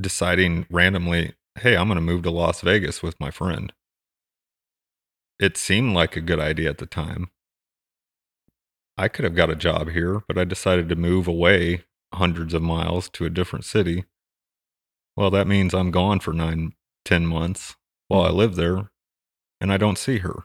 deciding 0.00 0.66
randomly, 0.70 1.34
hey, 1.60 1.76
I'm 1.76 1.88
going 1.88 1.96
to 1.96 2.02
move 2.02 2.22
to 2.22 2.30
Las 2.30 2.60
Vegas 2.60 3.02
with 3.02 3.18
my 3.20 3.30
friend. 3.30 3.72
It 5.38 5.56
seemed 5.56 5.94
like 5.94 6.16
a 6.16 6.20
good 6.20 6.40
idea 6.40 6.70
at 6.70 6.78
the 6.78 6.86
time. 6.86 7.30
I 8.96 9.08
could 9.08 9.24
have 9.24 9.34
got 9.34 9.50
a 9.50 9.56
job 9.56 9.90
here, 9.90 10.22
but 10.28 10.38
I 10.38 10.44
decided 10.44 10.88
to 10.88 10.96
move 10.96 11.26
away 11.26 11.84
hundreds 12.12 12.54
of 12.54 12.62
miles 12.62 13.08
to 13.10 13.24
a 13.24 13.30
different 13.30 13.64
city. 13.64 14.04
Well, 15.16 15.30
that 15.30 15.48
means 15.48 15.74
I'm 15.74 15.90
gone 15.90 16.20
for 16.20 16.32
nine, 16.32 16.74
ten 17.04 17.26
months 17.26 17.76
while 18.08 18.22
I 18.22 18.30
live 18.30 18.54
there 18.54 18.90
and 19.60 19.72
I 19.72 19.76
don't 19.76 19.98
see 19.98 20.18
her. 20.18 20.44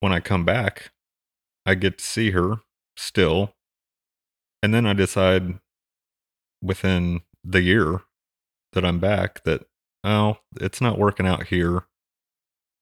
When 0.00 0.12
I 0.12 0.20
come 0.20 0.44
back, 0.44 0.90
I 1.66 1.74
get 1.74 1.98
to 1.98 2.04
see 2.04 2.30
her 2.30 2.60
still. 2.96 3.52
And 4.62 4.72
then 4.72 4.86
I 4.86 4.92
decide 4.94 5.58
within 6.62 7.20
the 7.44 7.62
year 7.62 8.02
that 8.72 8.84
I'm 8.84 8.98
back 8.98 9.42
that, 9.44 9.66
oh, 10.04 10.38
it's 10.60 10.80
not 10.80 10.98
working 10.98 11.26
out 11.26 11.48
here. 11.48 11.82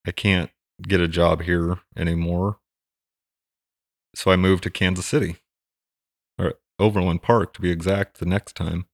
I 0.07 0.13
can't 0.13 0.51
get 0.83 1.01
a 1.01 1.09
job 1.09 1.43
here 1.43 1.79
anymore. 1.97 2.59
So 4.15 4.31
I 4.31 4.37
moved 4.37 4.63
to 4.65 4.71
Kansas 4.71 5.07
City, 5.07 5.39
or 6.39 6.55
Overland 6.79 7.23
Park 7.23 7.53
to 7.55 7.61
be 7.61 7.71
exact, 7.71 8.19
the 8.19 8.27
next 8.27 8.55
time. 8.55 8.87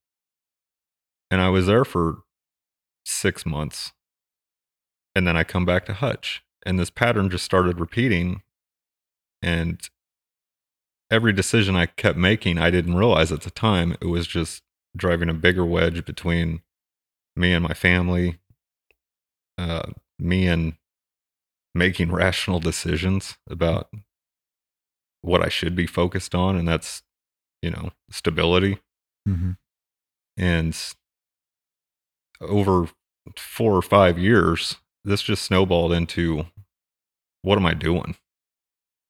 And 1.31 1.41
I 1.41 1.49
was 1.51 1.67
there 1.67 1.85
for 1.85 2.23
six 3.05 3.45
months. 3.45 3.93
And 5.15 5.27
then 5.27 5.37
I 5.37 5.45
come 5.45 5.67
back 5.67 5.85
to 5.87 5.93
Hutch. 5.93 6.43
And 6.65 6.79
this 6.79 6.91
pattern 6.91 7.29
just 7.29 7.45
started 7.45 7.81
repeating. 7.81 8.43
And 9.43 9.81
every 11.11 11.33
decision 11.33 11.77
I 11.77 11.87
kept 11.87 12.19
making, 12.19 12.59
I 12.59 12.71
didn't 12.71 12.97
realize 12.97 13.33
at 13.33 13.43
the 13.43 13.51
time 13.51 13.97
it 14.01 14.07
was 14.07 14.27
just 14.27 14.63
driving 14.97 15.29
a 15.29 15.35
bigger 15.35 15.65
wedge 15.65 16.05
between 16.05 16.63
me 17.37 17.53
and 17.53 17.63
my 17.63 17.75
family, 17.75 18.39
uh, 19.59 19.91
me 20.19 20.47
and 20.47 20.75
making 21.75 22.13
rational 22.13 22.61
decisions 22.61 23.39
about 23.49 23.91
what 25.23 25.43
I 25.43 25.49
should 25.49 25.77
be 25.77 25.87
focused 25.87 26.35
on, 26.35 26.57
and 26.57 26.67
that's 26.67 27.03
you 27.63 27.71
know 27.71 27.91
stability. 28.11 28.79
Mm-hmm. 29.29 29.53
And 30.37 30.77
over 32.41 32.89
four 33.37 33.77
or 33.77 33.83
five 33.83 34.19
years, 34.19 34.77
this 35.05 35.23
just 35.23 35.43
snowballed 35.43 35.93
into 35.93 36.47
what 37.43 37.59
am 37.59 37.67
I 37.67 37.75
doing? 37.75 38.17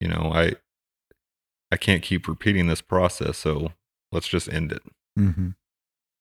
You 0.01 0.09
know, 0.09 0.31
I 0.35 0.55
I 1.71 1.77
can't 1.77 2.03
keep 2.03 2.27
repeating 2.27 2.67
this 2.67 2.81
process, 2.81 3.39
so 3.39 3.73
let's 4.13 4.29
just 4.29 4.53
end 4.53 4.73
it. 4.73 4.83
Mm-hmm. 5.19 5.51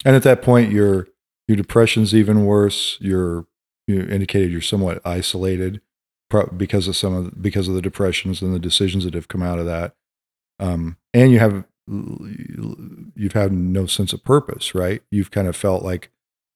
And 0.05 0.15
at 0.15 0.23
that 0.23 0.41
point, 0.41 0.71
your 0.71 1.07
your 1.47 1.55
depression's 1.55 2.13
even 2.13 2.45
worse. 2.45 2.97
You're 2.99 3.47
you 3.87 4.01
indicated 4.01 4.51
you're 4.51 4.61
somewhat 4.61 5.01
isolated 5.03 5.81
because 6.55 6.87
of 6.87 6.95
some 6.95 7.15
of 7.15 7.41
because 7.41 7.67
of 7.67 7.73
the 7.73 7.81
depressions 7.81 8.41
and 8.41 8.53
the 8.53 8.59
decisions 8.59 9.03
that 9.03 9.15
have 9.15 9.27
come 9.27 9.41
out 9.41 9.59
of 9.59 9.65
that. 9.65 9.95
Um, 10.59 10.97
and 11.13 11.31
you 11.31 11.39
have 11.39 11.65
you've 11.87 13.33
had 13.33 13.51
no 13.51 13.87
sense 13.87 14.13
of 14.13 14.23
purpose, 14.23 14.75
right? 14.75 15.01
You've 15.09 15.31
kind 15.31 15.47
of 15.47 15.55
felt 15.55 15.83
like 15.83 16.11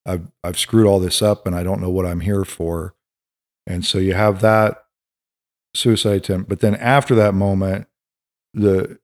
I've 0.05 0.27
I've 0.43 0.59
screwed 0.59 0.85
all 0.85 0.99
this 0.99 1.21
up 1.21 1.47
and 1.47 1.55
I 1.55 1.63
don't 1.63 1.81
know 1.81 1.89
what 1.89 2.05
I'm 2.05 2.19
here 2.19 2.45
for. 2.45 2.93
And 3.65 3.85
so 3.85 3.97
you 3.97 4.13
have 4.13 4.41
that 4.41 4.82
suicide 5.75 6.17
attempt, 6.17 6.49
but 6.49 6.59
then 6.59 6.75
after 6.75 7.15
that 7.15 7.33
moment, 7.33 7.87
the 8.53 8.99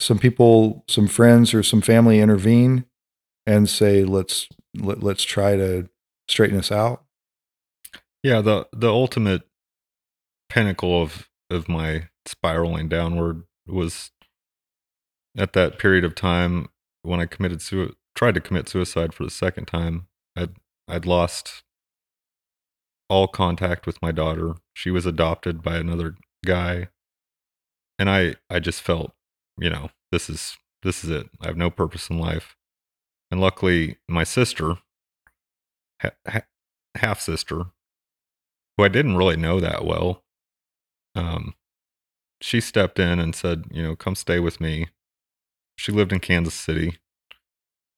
some 0.00 0.18
people, 0.18 0.84
some 0.88 1.08
friends 1.08 1.54
or 1.54 1.62
some 1.62 1.80
family 1.80 2.20
intervene 2.20 2.84
and 3.46 3.68
say, 3.68 4.04
"Let's 4.04 4.48
let, 4.74 5.02
let's 5.02 5.24
try 5.24 5.56
to 5.56 5.88
straighten 6.28 6.56
this 6.56 6.72
out." 6.72 7.04
Yeah, 8.22 8.40
the 8.40 8.68
the 8.72 8.90
ultimate 8.90 9.42
pinnacle 10.48 11.02
of 11.02 11.28
of 11.50 11.68
my 11.68 12.08
spiraling 12.26 12.88
downward 12.88 13.44
was 13.66 14.10
at 15.36 15.52
that 15.54 15.78
period 15.78 16.04
of 16.04 16.14
time 16.14 16.68
when 17.02 17.20
I 17.20 17.26
committed 17.26 17.60
su- 17.60 17.94
tried 18.14 18.34
to 18.34 18.40
commit 18.40 18.68
suicide 18.68 19.12
for 19.12 19.24
the 19.24 19.30
second 19.30 19.66
time. 19.66 20.06
I'd 20.36 20.54
I'd 20.88 21.06
lost 21.06 21.63
all 23.14 23.28
contact 23.28 23.86
with 23.86 24.02
my 24.02 24.10
daughter. 24.10 24.56
She 24.72 24.90
was 24.90 25.06
adopted 25.06 25.62
by 25.62 25.76
another 25.76 26.16
guy. 26.44 26.88
And 27.96 28.10
I 28.10 28.34
I 28.50 28.58
just 28.58 28.82
felt, 28.82 29.12
you 29.56 29.70
know, 29.70 29.90
this 30.10 30.28
is 30.28 30.56
this 30.82 31.04
is 31.04 31.10
it. 31.10 31.30
I 31.40 31.46
have 31.46 31.56
no 31.56 31.70
purpose 31.70 32.10
in 32.10 32.18
life. 32.18 32.56
And 33.30 33.40
luckily 33.40 33.98
my 34.08 34.24
sister 34.24 34.78
ha- 36.02 36.10
ha- 36.26 36.48
half 36.96 37.20
sister 37.20 37.66
who 38.76 38.84
I 38.84 38.88
didn't 38.88 39.16
really 39.16 39.36
know 39.36 39.60
that 39.60 39.84
well 39.84 40.24
um 41.14 41.54
she 42.40 42.60
stepped 42.60 42.98
in 42.98 43.20
and 43.20 43.32
said, 43.34 43.66
you 43.70 43.82
know, 43.82 43.94
come 43.94 44.16
stay 44.16 44.40
with 44.40 44.60
me. 44.60 44.88
She 45.76 45.92
lived 45.92 46.12
in 46.12 46.18
Kansas 46.18 46.54
City, 46.54 46.98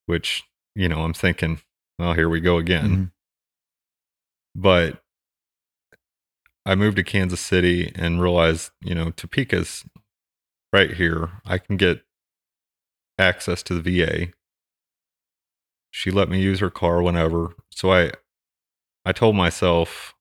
which, 0.04 0.44
you 0.74 0.88
know, 0.88 1.04
I'm 1.04 1.14
thinking, 1.14 1.60
well, 1.98 2.12
here 2.12 2.28
we 2.28 2.40
go 2.40 2.58
again. 2.58 2.90
Mm-hmm. 2.90 3.04
But 4.54 5.02
I 6.66 6.74
moved 6.74 6.96
to 6.96 7.04
Kansas 7.04 7.40
City 7.40 7.92
and 7.94 8.20
realized, 8.20 8.72
you 8.82 8.92
know, 8.92 9.12
Topeka's 9.12 9.84
right 10.72 10.92
here. 10.94 11.40
I 11.46 11.58
can 11.58 11.76
get 11.76 12.02
access 13.18 13.62
to 13.62 13.80
the 13.80 14.02
VA. 14.02 14.32
She 15.92 16.10
let 16.10 16.28
me 16.28 16.40
use 16.40 16.58
her 16.58 16.68
car 16.68 17.00
whenever. 17.02 17.54
So 17.70 17.92
I 17.92 18.10
I 19.04 19.12
told 19.12 19.36
myself 19.36 20.14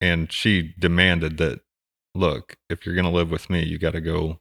and 0.00 0.32
she 0.32 0.74
demanded 0.78 1.36
that 1.36 1.60
look, 2.14 2.56
if 2.70 2.86
you're 2.86 2.94
going 2.94 3.04
to 3.04 3.10
live 3.10 3.30
with 3.30 3.50
me, 3.50 3.62
you 3.62 3.78
got 3.78 3.92
to 3.92 4.00
go 4.00 4.40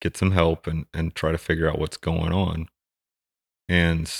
get 0.00 0.16
some 0.16 0.30
help 0.30 0.66
and 0.66 0.86
and 0.94 1.14
try 1.14 1.30
to 1.30 1.38
figure 1.38 1.68
out 1.68 1.78
what's 1.78 1.98
going 1.98 2.32
on. 2.32 2.68
And 3.68 4.10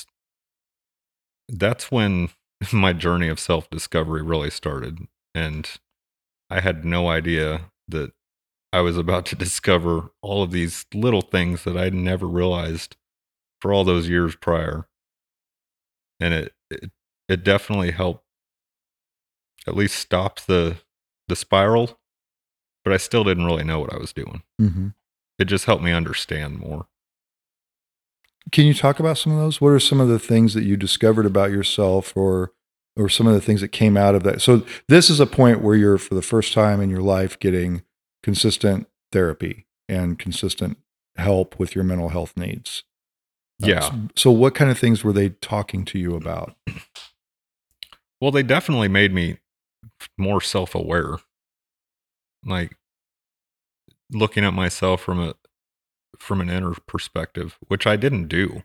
that's 1.48 1.90
when 1.90 2.28
my 2.72 2.92
journey 2.92 3.28
of 3.28 3.40
self-discovery 3.40 4.20
really 4.22 4.50
started 4.50 5.08
and 5.34 5.68
I 6.48 6.60
had 6.60 6.84
no 6.84 7.08
idea 7.08 7.70
that 7.88 8.12
I 8.72 8.80
was 8.80 8.96
about 8.96 9.26
to 9.26 9.36
discover 9.46 10.10
all 10.22 10.42
of 10.42 10.50
these 10.50 10.86
little 10.94 11.22
things 11.22 11.64
that 11.64 11.76
I'd 11.76 11.94
never 11.94 12.26
realized 12.26 12.96
for 13.60 13.72
all 13.72 13.84
those 13.84 14.08
years 14.08 14.36
prior. 14.36 14.86
And 16.18 16.34
it 16.34 16.52
it, 16.70 16.90
it 17.28 17.44
definitely 17.44 17.92
helped 17.92 18.24
at 19.66 19.76
least 19.76 19.96
stop 19.98 20.40
the 20.40 20.78
the 21.28 21.36
spiral, 21.36 21.98
but 22.84 22.92
I 22.92 22.96
still 22.96 23.24
didn't 23.24 23.44
really 23.46 23.64
know 23.64 23.80
what 23.80 23.92
I 23.92 23.98
was 23.98 24.12
doing. 24.12 24.42
Mm-hmm. 24.60 24.88
It 25.38 25.44
just 25.46 25.64
helped 25.64 25.82
me 25.82 25.92
understand 25.92 26.58
more. 26.58 26.86
can 28.52 28.66
you 28.66 28.74
talk 28.74 28.98
about 29.00 29.16
some 29.18 29.32
of 29.32 29.38
those? 29.38 29.60
What 29.60 29.68
are 29.70 29.80
some 29.80 30.00
of 30.00 30.08
the 30.08 30.18
things 30.18 30.54
that 30.54 30.64
you 30.64 30.76
discovered 30.76 31.24
about 31.26 31.50
yourself 31.50 32.16
or 32.16 32.52
or 33.00 33.08
some 33.08 33.26
of 33.26 33.34
the 33.34 33.40
things 33.40 33.60
that 33.60 33.68
came 33.68 33.96
out 33.96 34.14
of 34.14 34.22
that? 34.24 34.40
So 34.42 34.64
this 34.88 35.10
is 35.10 35.20
a 35.20 35.26
point 35.26 35.62
where 35.62 35.76
you're 35.76 35.98
for 35.98 36.14
the 36.14 36.22
first 36.22 36.52
time 36.52 36.80
in 36.80 36.90
your 36.90 37.02
life 37.02 37.38
getting 37.38 37.82
consistent 38.22 38.88
therapy 39.12 39.66
and 39.88 40.18
consistent 40.18 40.78
help 41.16 41.58
with 41.58 41.74
your 41.74 41.84
mental 41.84 42.10
health 42.10 42.36
needs. 42.36 42.84
Uh, 43.62 43.66
Yeah. 43.68 43.80
so, 43.80 43.94
so 44.16 44.30
what 44.30 44.54
kind 44.54 44.70
of 44.70 44.78
things 44.78 45.02
were 45.02 45.12
they 45.12 45.30
talking 45.30 45.84
to 45.86 45.98
you 45.98 46.14
about? 46.14 46.54
Well, 48.20 48.30
they 48.30 48.42
definitely 48.42 48.88
made 48.88 49.12
me 49.12 49.38
more 50.18 50.40
self 50.40 50.74
aware. 50.74 51.16
Like 52.44 52.76
looking 54.10 54.44
at 54.44 54.54
myself 54.54 55.00
from 55.00 55.20
a 55.20 55.34
from 56.18 56.40
an 56.40 56.50
inner 56.50 56.74
perspective, 56.86 57.58
which 57.68 57.86
I 57.86 57.96
didn't 57.96 58.28
do. 58.28 58.62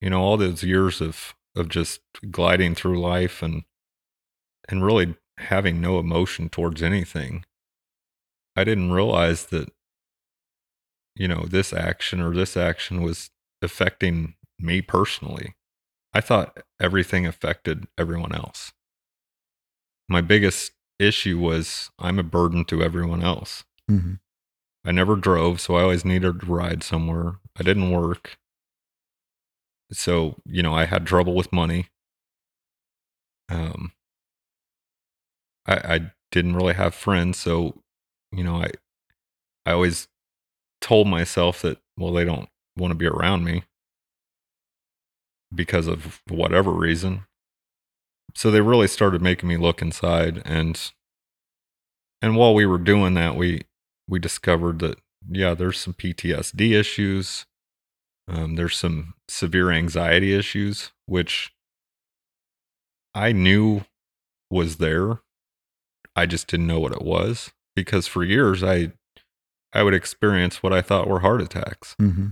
You 0.00 0.10
know, 0.10 0.22
all 0.22 0.36
those 0.36 0.62
years 0.62 1.00
of 1.00 1.34
of 1.56 1.68
just 1.68 2.00
gliding 2.30 2.74
through 2.74 3.00
life 3.00 3.42
and 3.42 3.64
and 4.68 4.84
really 4.84 5.16
having 5.38 5.80
no 5.80 5.98
emotion 5.98 6.48
towards 6.48 6.82
anything. 6.82 7.44
I 8.56 8.64
didn't 8.64 8.92
realize 8.92 9.46
that 9.46 9.70
you 11.16 11.26
know, 11.26 11.46
this 11.48 11.72
action 11.72 12.20
or 12.20 12.34
this 12.34 12.56
action 12.56 13.02
was 13.02 13.30
affecting 13.62 14.34
me 14.58 14.82
personally. 14.82 15.54
I 16.12 16.20
thought 16.20 16.62
everything 16.80 17.26
affected 17.26 17.86
everyone 17.98 18.34
else. 18.34 18.72
My 20.08 20.20
biggest 20.20 20.72
issue 20.98 21.38
was 21.38 21.90
I'm 21.98 22.18
a 22.18 22.22
burden 22.22 22.64
to 22.66 22.82
everyone 22.82 23.22
else. 23.22 23.64
Mm-hmm. 23.90 24.14
I 24.84 24.92
never 24.92 25.16
drove, 25.16 25.60
so 25.60 25.74
I 25.76 25.82
always 25.82 26.04
needed 26.04 26.40
to 26.40 26.46
ride 26.46 26.82
somewhere. 26.82 27.38
I 27.58 27.62
didn't 27.62 27.90
work. 27.90 28.38
So, 29.92 30.36
you 30.44 30.62
know, 30.62 30.74
I 30.74 30.84
had 30.84 31.06
trouble 31.06 31.34
with 31.34 31.52
money. 31.52 31.88
Um 33.48 33.92
I 35.66 35.94
I 35.94 36.12
didn't 36.32 36.56
really 36.56 36.74
have 36.74 36.94
friends, 36.94 37.38
so 37.38 37.82
you 38.32 38.44
know, 38.44 38.56
I 38.62 38.70
I 39.66 39.72
always 39.72 40.08
told 40.80 41.08
myself 41.08 41.62
that 41.62 41.78
well, 41.96 42.12
they 42.12 42.24
don't 42.24 42.48
want 42.76 42.92
to 42.92 42.96
be 42.96 43.06
around 43.06 43.44
me 43.44 43.64
because 45.54 45.86
of 45.86 46.20
whatever 46.28 46.70
reason. 46.72 47.24
So 48.34 48.50
they 48.50 48.60
really 48.60 48.88
started 48.88 49.22
making 49.22 49.48
me 49.48 49.56
look 49.56 49.80
inside 49.80 50.42
and 50.44 50.92
and 52.22 52.36
while 52.36 52.54
we 52.54 52.66
were 52.66 52.78
doing 52.78 53.14
that, 53.14 53.36
we 53.36 53.62
we 54.08 54.18
discovered 54.18 54.78
that 54.80 54.98
yeah, 55.28 55.54
there's 55.54 55.78
some 55.78 55.94
PTSD 55.94 56.72
issues. 56.72 57.46
Um, 58.28 58.56
there's 58.56 58.76
some 58.76 59.14
severe 59.28 59.70
anxiety 59.70 60.34
issues, 60.34 60.90
which 61.06 61.52
I 63.14 63.32
knew 63.32 63.82
was 64.50 64.76
there. 64.76 65.20
I 66.16 66.26
just 66.26 66.48
didn't 66.48 66.66
know 66.66 66.80
what 66.80 66.92
it 66.92 67.02
was 67.02 67.52
because 67.74 68.06
for 68.06 68.24
years 68.24 68.62
I 68.64 68.92
I 69.72 69.82
would 69.82 69.94
experience 69.94 70.62
what 70.62 70.72
I 70.72 70.80
thought 70.80 71.08
were 71.08 71.20
heart 71.20 71.42
attacks 71.42 71.94
Mm-hmm. 72.00 72.28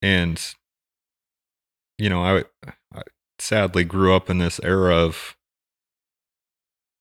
and 0.00 0.54
you 1.98 2.08
know 2.08 2.22
I, 2.24 2.44
I 2.94 3.02
sadly 3.38 3.84
grew 3.84 4.14
up 4.14 4.30
in 4.30 4.38
this 4.38 4.58
era 4.64 4.94
of 4.96 5.36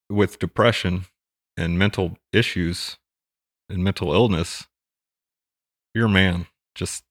with 0.09 0.39
depression 0.39 1.05
and 1.55 1.79
mental 1.79 2.17
issues 2.33 2.97
and 3.69 3.81
mental 3.83 4.11
illness 4.13 4.67
you're 5.93 6.07
a 6.07 6.09
man 6.09 6.47
just 6.75 7.03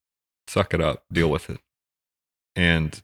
suck 0.49 0.73
it 0.75 0.81
up 0.81 1.05
deal 1.13 1.31
with 1.31 1.51
it. 1.51 1.61
And 2.57 3.01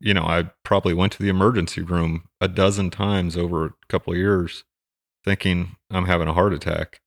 you 0.00 0.14
know 0.14 0.22
i 0.22 0.44
probably 0.62 0.94
went 0.94 1.12
to 1.12 1.22
the 1.22 1.28
emergency 1.28 1.82
room 1.82 2.26
a 2.40 2.48
dozen 2.48 2.88
times 2.88 3.36
over 3.36 3.66
a 3.66 3.74
couple 3.88 4.14
of 4.14 4.18
years 4.18 4.64
thinking 5.26 5.76
i'm 5.90 6.06
having 6.06 6.28
a 6.28 6.32
heart 6.32 6.52
attack. 6.54 7.00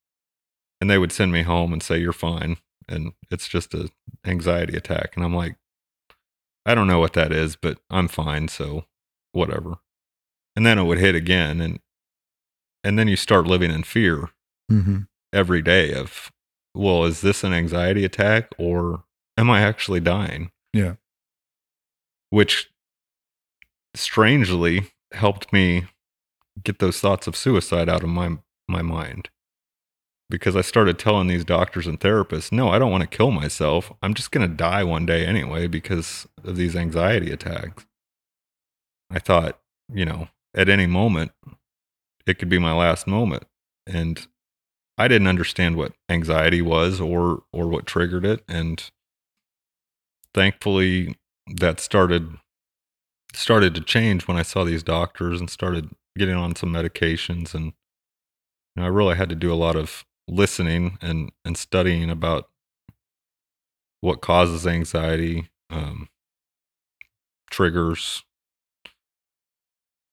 And 0.80 0.90
they 0.90 0.98
would 1.00 1.12
send 1.12 1.32
me 1.32 1.42
home 1.42 1.74
and 1.74 1.82
say 1.82 1.98
you're 1.98 2.14
fine. 2.14 2.58
And 2.88 3.14
it's 3.32 3.48
just 3.48 3.74
a 3.74 3.90
anxiety 4.26 4.78
attack. 4.78 5.14
And 5.16 5.26
i'm 5.26 5.36
like 5.36 5.56
i 6.68 6.76
don't 6.76 6.88
know 6.88 7.00
what 7.00 7.14
that 7.14 7.32
is 7.32 7.56
but 7.56 7.80
i'm 7.90 8.08
fine 8.08 8.48
so 8.48 8.86
whatever. 9.32 9.76
And 10.56 10.66
then 10.66 10.78
it 10.80 10.84
would 10.84 11.00
hit 11.00 11.16
again 11.16 11.62
and 11.62 11.80
and 12.84 12.98
then 13.00 13.08
you 13.08 13.16
start 13.16 13.48
living 13.48 13.72
in 13.72 13.84
fear 13.84 14.30
Mm-hmm. 14.72 14.98
every 15.34 15.62
day 15.62 15.94
of 15.94 16.30
well 16.76 17.06
is 17.06 17.22
this 17.22 17.44
an 17.44 17.54
anxiety 17.54 18.04
attack 18.04 18.50
or 18.60 19.04
am 19.38 19.50
i 19.50 19.62
actually 19.62 20.00
dying? 20.00 20.52
Yeah. 20.74 20.96
which 22.30 22.70
strangely 23.96 24.92
helped 25.14 25.52
me 25.54 25.86
get 26.64 26.80
those 26.80 27.00
thoughts 27.00 27.26
of 27.28 27.36
suicide 27.36 27.88
out 27.90 28.04
of 28.04 28.10
my 28.10 28.38
my 28.68 28.82
mind. 28.82 29.30
Because 30.30 30.56
i 30.56 30.62
started 30.62 31.00
telling 31.00 31.28
these 31.28 31.46
doctors 31.46 31.88
and 31.88 32.00
therapists 32.00 32.52
no 32.52 32.70
i 32.70 32.78
don't 32.78 32.92
want 32.92 33.02
to 33.10 33.18
kill 33.18 33.32
myself. 33.32 33.92
I'm 34.04 34.14
just 34.14 34.32
going 34.32 34.48
to 34.48 34.54
die 34.56 34.84
one 34.84 35.06
day 35.06 35.26
anyway 35.26 35.68
because 35.68 36.28
of 36.44 36.58
these 36.58 36.76
anxiety 36.76 37.32
attacks. 37.32 37.86
I 39.10 39.20
thought 39.20 39.60
you 39.92 40.06
know 40.06 40.28
at 40.54 40.70
any 40.70 40.86
moment 40.88 41.32
it 42.26 42.38
could 42.40 42.50
be 42.50 42.60
my 42.60 42.74
last 42.74 43.08
moment. 43.08 43.46
And 43.88 44.28
i 44.98 45.08
didn't 45.08 45.28
understand 45.28 45.78
what 45.78 45.94
anxiety 46.10 46.62
was 46.62 47.00
or 47.00 47.44
or 47.54 47.68
what 47.68 47.86
triggered 47.86 48.26
it. 48.26 48.44
And 48.48 48.92
thankfully 50.34 51.16
that 51.58 51.80
started 51.80 52.30
started 53.34 53.76
to 53.76 53.82
change 53.82 54.28
when 54.28 54.38
I 54.38 54.42
saw 54.42 54.64
these 54.64 54.84
doctors 54.84 55.40
and 55.40 55.50
started 55.50 55.90
getting 56.18 56.36
on 56.36 56.56
some 56.56 56.72
medications 56.74 57.54
and 57.54 57.66
you 57.66 57.74
know, 58.82 58.86
I 58.86 58.88
really 58.88 59.16
had 59.16 59.30
to 59.30 59.36
do 59.36 59.52
a 59.52 59.56
lot 59.56 59.76
of 59.76 60.06
listening 60.28 60.98
and 61.02 61.32
and 61.46 61.58
studying 61.58 62.10
about 62.10 62.50
what 64.02 64.22
causes 64.22 64.68
anxiety, 64.68 65.50
um, 65.70 66.10
triggers, 67.50 68.24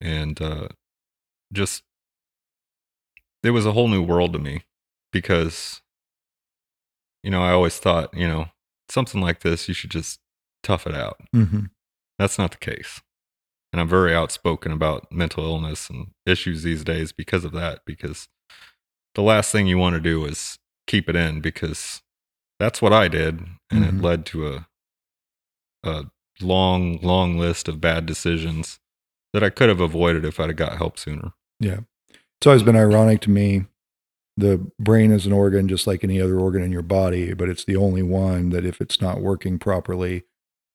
and 0.01 0.41
uh, 0.41 0.69
just 1.53 1.83
it 3.43 3.51
was 3.51 3.67
a 3.67 3.73
whole 3.73 3.89
new 3.89 4.03
world 4.03 4.33
to 4.33 4.39
me 4.39 4.63
because 5.13 5.83
you 7.23 7.31
know 7.31 7.43
I 7.43 7.53
always 7.53 7.79
thought 7.79 8.15
you 8.17 8.27
know 8.27 8.47
something 8.89 9.21
like 9.21 9.41
this 9.41 9.69
you 9.69 9.75
should 9.75 9.91
just 9.91 10.21
tough 10.63 10.87
it 10.87 10.95
out. 10.95 11.21
Mm-hmm. 11.35 11.67
That's 12.19 12.39
not 12.39 12.51
the 12.53 12.59
case. 12.59 13.01
And 13.73 13.81
I'm 13.81 13.89
very 13.89 14.15
outspoken 14.15 14.71
about 14.73 15.11
mental 15.11 15.45
illness 15.45 15.91
and 15.91 16.13
issues 16.27 16.63
these 16.63 16.85
days 16.85 17.11
because 17.13 17.45
of 17.45 17.53
that. 17.53 17.81
Because 17.85 18.29
the 19.15 19.23
last 19.23 19.51
thing 19.51 19.67
you 19.67 19.79
want 19.79 19.95
to 19.95 20.01
do 20.01 20.25
is 20.25 20.59
keep 20.87 21.09
it 21.09 21.17
in 21.17 21.41
because 21.41 22.03
that's 22.61 22.81
what 22.81 22.93
I 22.93 23.09
did. 23.09 23.45
And 23.71 23.85
Mhm. 23.85 23.89
it 23.89 24.03
led 24.03 24.27
to 24.27 24.47
a, 24.49 24.69
a 25.83 26.05
long, 26.41 26.99
long 27.03 27.37
list 27.37 27.67
of 27.69 27.81
bad 27.81 28.07
decisions 28.07 28.79
that 29.33 29.43
I 29.43 29.51
could 29.51 29.69
have 29.69 29.81
avoided 29.81 30.25
if 30.25 30.39
I'd 30.39 30.51
have 30.51 30.57
got 30.57 30.77
help 30.77 30.99
sooner. 30.99 31.33
Yeah. 31.59 31.81
It's 32.11 32.47
always 32.47 32.63
been 32.63 32.77
ironic 32.77 33.21
to 33.23 33.31
me. 33.31 33.65
The 34.37 34.67
brain 34.81 35.13
is 35.13 35.27
an 35.27 35.33
organ 35.33 35.69
just 35.69 35.87
like 35.87 36.03
any 36.03 36.21
other 36.21 36.39
organ 36.39 36.63
in 36.63 36.73
your 36.73 36.83
body, 36.83 37.35
but 37.35 37.49
it's 37.49 37.65
the 37.65 37.77
only 37.77 38.03
one 38.03 38.51
that 38.51 38.65
if 38.65 38.81
it's 38.81 39.01
not 39.01 39.21
working 39.21 39.59
properly, 39.59 40.25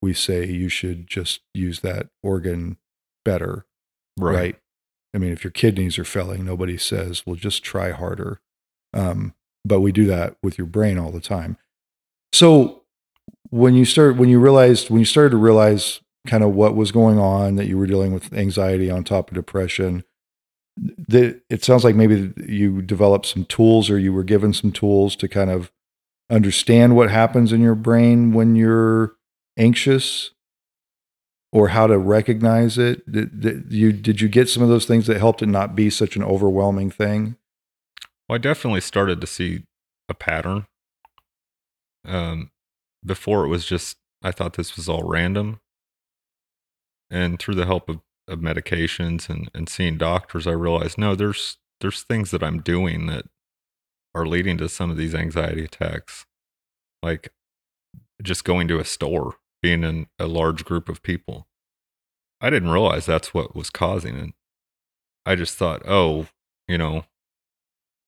we 0.01 0.14
say 0.14 0.45
you 0.45 0.70
should 0.70 1.07
just 1.07 1.41
use 1.53 1.82
that 1.82 2.07
organ 2.24 2.78
better. 3.26 3.66
Right. 4.18 4.55
I 5.14 5.18
mean, 5.18 5.32
if 5.32 5.43
your 5.43 5.51
kidneys 5.51 5.97
are 5.97 6.05
failing, 6.05 6.45
nobody 6.45 6.78
says, 6.78 7.26
well, 7.26 7.36
just 7.36 7.64
try 7.64 7.91
harder. 7.91 8.39
Um, 8.93 9.34
but 9.66 9.82
we 9.82 9.91
do 9.91 10.05
that 10.05 10.38
with 10.41 10.57
your 10.57 10.68
brain 10.68 10.97
all 10.97 11.12
the 11.12 11.20
time. 11.20 11.57
So 12.32 12.84
when 13.49 13.74
you 13.74 13.86
start, 13.86 14.18
when 14.18 14.30
you 14.30 14.39
realized, 14.39 14.89
when 14.89 14.99
you 14.99 15.05
started 15.05 15.32
to 15.32 15.38
realize 15.38 15.99
kind 16.28 16.43
of 16.43 16.53
what 16.53 16.76
was 16.76 16.91
going 16.91 17.18
on, 17.18 17.55
that 17.55 17.68
you 17.68 17.78
were 17.78 17.88
dealing 17.88 18.14
with 18.14 18.32
anxiety 18.34 18.89
on 18.89 19.03
top 19.03 19.30
of 19.30 19.36
depression, 19.36 20.03
that 21.07 21.41
it 21.49 21.63
sounds 21.63 21.84
like 21.84 21.95
maybe 21.95 22.34
you 22.47 22.82
developed 22.82 23.25
some 23.25 23.45
tools 23.45 23.89
or 23.89 23.99
you 23.99 24.13
were 24.13 24.23
given 24.23 24.53
some 24.53 24.71
tools 24.71 25.15
to 25.17 25.27
kind 25.27 25.49
of 25.49 25.71
understand 26.30 26.95
what 26.95 27.09
happens 27.09 27.51
in 27.51 27.61
your 27.61 27.75
brain 27.75 28.34
when 28.34 28.55
you're 28.55 29.15
anxious 29.57 30.32
or 31.51 31.69
how 31.69 31.88
to 31.88 31.97
recognize 31.97 32.77
it 32.77 33.11
did, 33.11 33.39
did 33.41 33.73
you 33.73 33.91
did 33.91 34.21
you 34.21 34.30
get 34.30 34.47
some 34.47 34.61
of 34.61 34.69
those 34.69 34.86
things 34.86 35.07
that 35.07 35.17
helped 35.17 35.41
it 35.41 35.47
not 35.47 35.75
be 35.75 35.89
such 35.89 36.15
an 36.15 36.23
overwhelming 36.23 36.91
thing 36.91 37.36
Well, 38.27 38.36
I 38.36 38.38
definitely 38.38 38.82
started 38.82 39.19
to 39.21 39.27
see 39.27 39.63
a 40.09 40.13
pattern. 40.13 40.65
Um, 42.05 42.51
before 43.05 43.45
it 43.45 43.47
was 43.47 43.65
just, 43.65 43.97
I 44.23 44.32
thought 44.32 44.53
this 44.53 44.75
was 44.75 44.89
all 44.89 45.03
random. 45.03 45.59
And 47.09 47.39
through 47.39 47.55
the 47.55 47.65
help 47.65 47.89
of, 47.89 47.99
of 48.30 48.39
medications 48.39 49.30
and, 49.30 49.49
and 49.53 49.67
seeing 49.69 49.97
doctors, 49.97 50.47
I 50.47 50.51
realized 50.51 50.97
no, 50.97 51.15
there's 51.15 51.57
there's 51.82 52.03
things 52.03 52.32
that 52.32 52.43
I'm 52.43 52.61
doing 52.61 53.05
that 53.07 53.25
are 54.13 54.25
leading 54.25 54.57
to 54.57 54.67
some 54.69 54.89
of 54.91 54.97
these 54.97 55.15
anxiety 55.15 55.63
attacks. 55.63 56.25
Like 57.01 57.32
just 58.21 58.43
going 58.43 58.67
to 58.67 58.80
a 58.80 58.86
store 58.86 59.36
being 59.61 59.84
in 59.84 60.07
a 60.17 60.27
large 60.27 60.65
group 60.65 60.89
of 60.89 61.01
people. 61.03 61.47
I 62.41 62.49
didn't 62.49 62.69
realize 62.71 63.05
that's 63.05 63.34
what 63.34 63.55
was 63.55 63.69
causing 63.69 64.15
it. 64.17 64.34
I 65.25 65.36
just 65.36 65.57
thought, 65.57 65.82
oh, 65.86 66.27
you 66.67 66.77
know, 66.77 67.05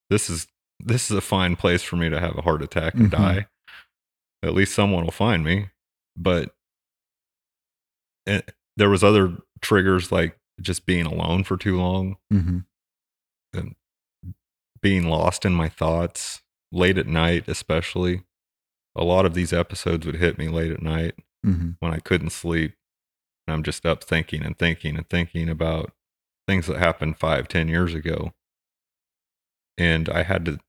this 0.10 0.30
is 0.30 0.48
this 0.80 1.12
is 1.12 1.18
a 1.18 1.22
fine 1.22 1.56
place 1.56 1.84
for 1.84 1.96
me 1.96 2.10
to 2.10 2.20
have 2.20 2.38
a 2.38 2.42
heart 2.42 2.62
attack 2.62 2.94
and 2.96 3.08
Mhm. 3.08 3.12
die. 3.12 3.48
At 4.44 4.54
least 4.54 4.74
someone 4.74 5.04
will 5.04 5.12
find 5.12 5.44
me. 5.44 5.70
But 6.18 6.54
it, 8.26 8.54
there 8.78 8.90
was 8.90 9.04
other 9.04 9.38
triggers 9.62 10.12
like 10.12 10.38
just 10.60 10.86
being 10.86 11.06
alone 11.06 11.44
for 11.44 11.58
too 11.58 11.78
long, 11.78 12.18
Mm-hmm. 12.34 12.60
being 14.82 15.06
lost 15.08 15.46
in 15.46 15.54
my 15.54 15.70
thoughts 15.70 16.42
late 16.72 16.98
at 16.98 17.08
night, 17.08 17.46
especially. 17.48 18.24
A 18.96 19.04
lot 19.04 19.26
of 19.26 19.34
these 19.34 19.54
episodes 19.54 20.06
would 20.06 20.18
hit 20.18 20.38
me 20.38 20.48
late 20.50 20.72
at 20.72 20.82
night 20.82 21.16
Mm-hmm. 21.46 21.72
when 21.80 21.92
I 21.94 21.98
couldn't 22.00 22.30
sleep. 22.32 22.76
And 23.48 23.54
I'm 23.56 23.64
just 23.64 23.84
up 23.86 24.04
thinking 24.04 24.44
and 24.44 24.58
thinking 24.58 24.96
and 24.96 25.10
thinking 25.10 25.50
about 25.50 25.92
things 26.48 26.68
that 26.68 26.78
happened 26.78 27.18
five, 27.18 27.48
ten 27.48 27.68
years 27.68 27.94
ago. 27.96 28.34
And 29.78 30.08
I 30.10 30.22
had 30.24 30.46
to 30.46 30.60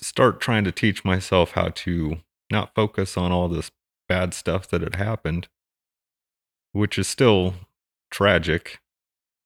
start 0.00 0.40
trying 0.40 0.62
to 0.64 0.72
teach 0.72 1.04
myself 1.04 1.52
how 1.52 1.70
to 1.70 2.18
not 2.52 2.74
focus 2.76 3.16
on 3.16 3.32
all 3.32 3.48
this 3.48 3.72
bad 4.08 4.34
stuff 4.34 4.68
that 4.68 4.82
had 4.82 4.94
happened, 4.94 5.48
which 6.72 6.96
is 6.98 7.08
still 7.08 7.54
tragic. 8.14 8.78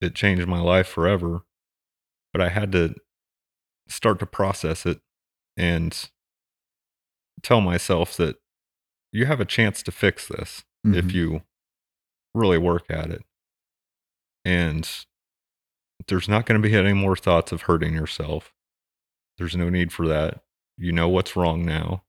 It 0.00 0.14
changed 0.14 0.46
my 0.46 0.60
life 0.60 0.86
forever. 0.86 1.40
But 2.32 2.42
I 2.42 2.50
had 2.50 2.70
to 2.72 2.94
start 3.88 4.18
to 4.20 4.26
process 4.26 4.84
it 4.84 5.00
and 5.56 6.10
tell 7.42 7.62
myself 7.62 8.14
that 8.18 8.36
you 9.10 9.24
have 9.24 9.40
a 9.40 9.46
chance 9.46 9.82
to 9.84 9.90
fix 9.90 10.28
this 10.28 10.64
if 10.84 11.06
Mhm. 11.06 11.12
you 11.14 11.42
really 12.34 12.58
work 12.58 12.90
at 12.90 13.10
it. 13.10 13.24
And 14.44 14.88
there's 16.06 16.28
not 16.28 16.44
going 16.44 16.60
to 16.60 16.68
be 16.68 16.74
any 16.76 16.92
more 16.92 17.16
thoughts 17.16 17.50
of 17.50 17.62
hurting 17.62 17.94
yourself. 17.94 18.54
There's 19.38 19.56
no 19.56 19.70
need 19.70 19.92
for 19.92 20.06
that. 20.06 20.44
You 20.76 20.92
know 20.92 21.08
what's 21.08 21.34
wrong 21.36 21.64
now. 21.64 22.04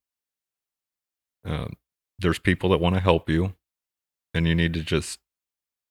Um, 1.46 1.78
there's 2.20 2.40
people 2.40 2.70
that 2.70 2.80
want 2.80 2.96
to 2.96 3.02
help 3.02 3.30
you, 3.30 3.56
and 4.34 4.46
you 4.48 4.54
need 4.54 4.74
to 4.74 4.84
just 4.84 5.20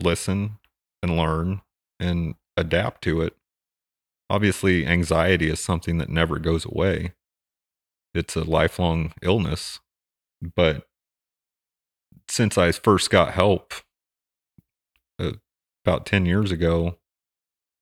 listen 0.03 0.59
and 1.03 1.17
learn 1.17 1.63
and 2.01 2.35
adapt 2.57 3.03
to 3.03 3.21
it. 3.21 3.35
Obviously, 4.31 4.87
anxiety 4.87 5.49
is 5.49 5.61
something 5.61 5.99
that 5.99 6.11
never 6.11 6.39
goes 6.39 6.65
away, 6.65 7.15
it's 8.15 8.37
a 8.37 8.45
lifelong 8.45 9.13
illness. 9.23 9.81
But 10.55 10.87
since 12.29 12.59
I 12.59 12.73
first 12.73 13.11
got 13.11 13.33
help 13.33 13.73
uh, 15.19 15.33
about 15.85 16.07
10 16.07 16.27
years 16.27 16.53
ago, 16.53 16.99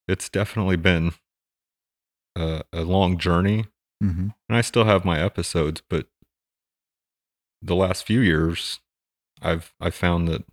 it's 0.08 0.28
definitely 0.28 0.76
been 0.76 1.12
a, 2.36 2.62
a 2.72 2.82
long 2.82 3.18
journey. 3.18 3.66
Mm-hmm. 4.02 4.28
And 4.48 4.56
I 4.56 4.60
still 4.60 4.84
have 4.84 5.04
my 5.04 5.20
episodes, 5.20 5.82
but 5.88 6.06
the 7.62 7.74
last 7.74 8.06
few 8.06 8.20
years, 8.20 8.80
I've 9.42 9.74
I 9.80 9.90
found 9.90 10.28
that 10.28 10.44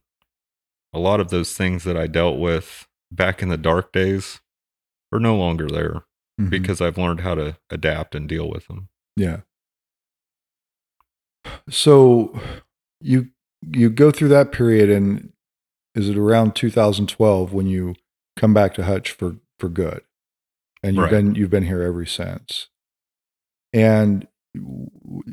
a 0.94 1.00
lot 1.00 1.20
of 1.20 1.30
those 1.30 1.56
things 1.58 1.84
that 1.86 1.98
I 1.98 2.08
dealt 2.08 2.39
with 2.39 2.88
back 3.12 3.41
in 3.41 3.50
the 3.50 3.58
dark 3.58 3.91
days 3.91 4.41
are 5.12 5.20
no 5.20 5.36
longer 5.36 5.68
there 5.68 6.04
Mhm. 6.39 6.50
because 6.50 6.82
I've 6.82 6.98
learned 6.98 7.22
how 7.22 7.36
to 7.36 7.58
adapt 7.70 8.16
and 8.16 8.28
deal 8.28 8.50
with 8.50 8.68
them. 8.68 8.89
Yeah. 9.16 9.41
So 11.70 12.39
you 13.02 13.30
you 13.62 13.89
go 13.89 14.12
through 14.12 14.30
that 14.30 14.52
period 14.52 14.89
and 14.89 15.32
is 15.96 16.10
it 16.10 16.18
around 16.18 16.56
2012 16.56 17.54
when 17.54 17.68
you 17.68 17.96
come 18.36 18.54
back 18.54 18.74
to 18.76 18.84
Hutch 18.84 19.12
for 19.12 19.38
for 19.60 19.70
good? 19.70 20.02
And 20.82 20.96
you've 20.96 21.04
Right. 21.04 21.12
been 21.12 21.36
you've 21.36 21.50
been 21.50 21.66
here 21.66 21.82
ever 21.82 22.06
since. 22.06 22.70
And 23.72 24.28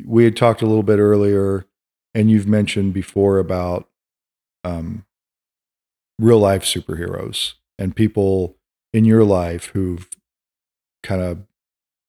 we 0.05 0.25
had 0.25 0.37
talked 0.37 0.63
a 0.63 0.67
little 0.67 0.83
bit 0.83 0.99
earlier 0.99 1.67
and 2.15 2.31
you've 2.31 2.47
mentioned 2.49 2.93
before 2.95 3.39
about 3.39 3.89
um 4.65 5.05
real 6.21 6.39
life 6.39 6.63
superheroes 6.63 7.55
and 7.79 7.97
people 7.97 8.57
in 8.93 9.05
your 9.05 9.25
life 9.25 9.67
who've 9.67 10.09
kind 11.03 11.23
of 11.23 11.39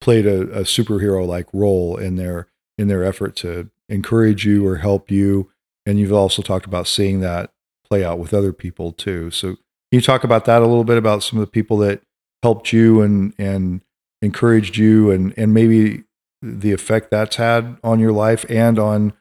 played 0.01 0.25
a, 0.25 0.41
a 0.51 0.61
superhero 0.61 1.25
like 1.25 1.47
role 1.53 1.97
in 1.97 2.15
their 2.15 2.47
in 2.77 2.87
their 2.87 3.03
effort 3.03 3.35
to 3.37 3.69
encourage 3.89 4.45
you 4.45 4.65
or 4.65 4.77
help 4.77 5.09
you. 5.09 5.49
And 5.85 5.99
you've 5.99 6.13
also 6.13 6.41
talked 6.41 6.65
about 6.65 6.87
seeing 6.87 7.21
that 7.21 7.51
play 7.87 8.03
out 8.03 8.19
with 8.19 8.33
other 8.33 8.53
people 8.53 8.91
too. 8.91 9.31
So 9.31 9.49
can 9.49 9.57
you 9.91 10.01
talk 10.01 10.23
about 10.23 10.45
that 10.45 10.61
a 10.61 10.67
little 10.67 10.83
bit 10.83 10.97
about 10.97 11.23
some 11.23 11.39
of 11.39 11.45
the 11.45 11.51
people 11.51 11.77
that 11.77 12.01
helped 12.43 12.73
you 12.73 13.01
and 13.01 13.33
and 13.37 13.81
encouraged 14.21 14.77
you 14.77 15.11
and 15.11 15.33
and 15.37 15.53
maybe 15.53 16.03
the 16.41 16.71
effect 16.71 17.11
that's 17.11 17.35
had 17.35 17.77
on 17.83 17.99
your 17.99 18.11
life 18.11 18.45
and 18.49 18.79
on 18.79 19.13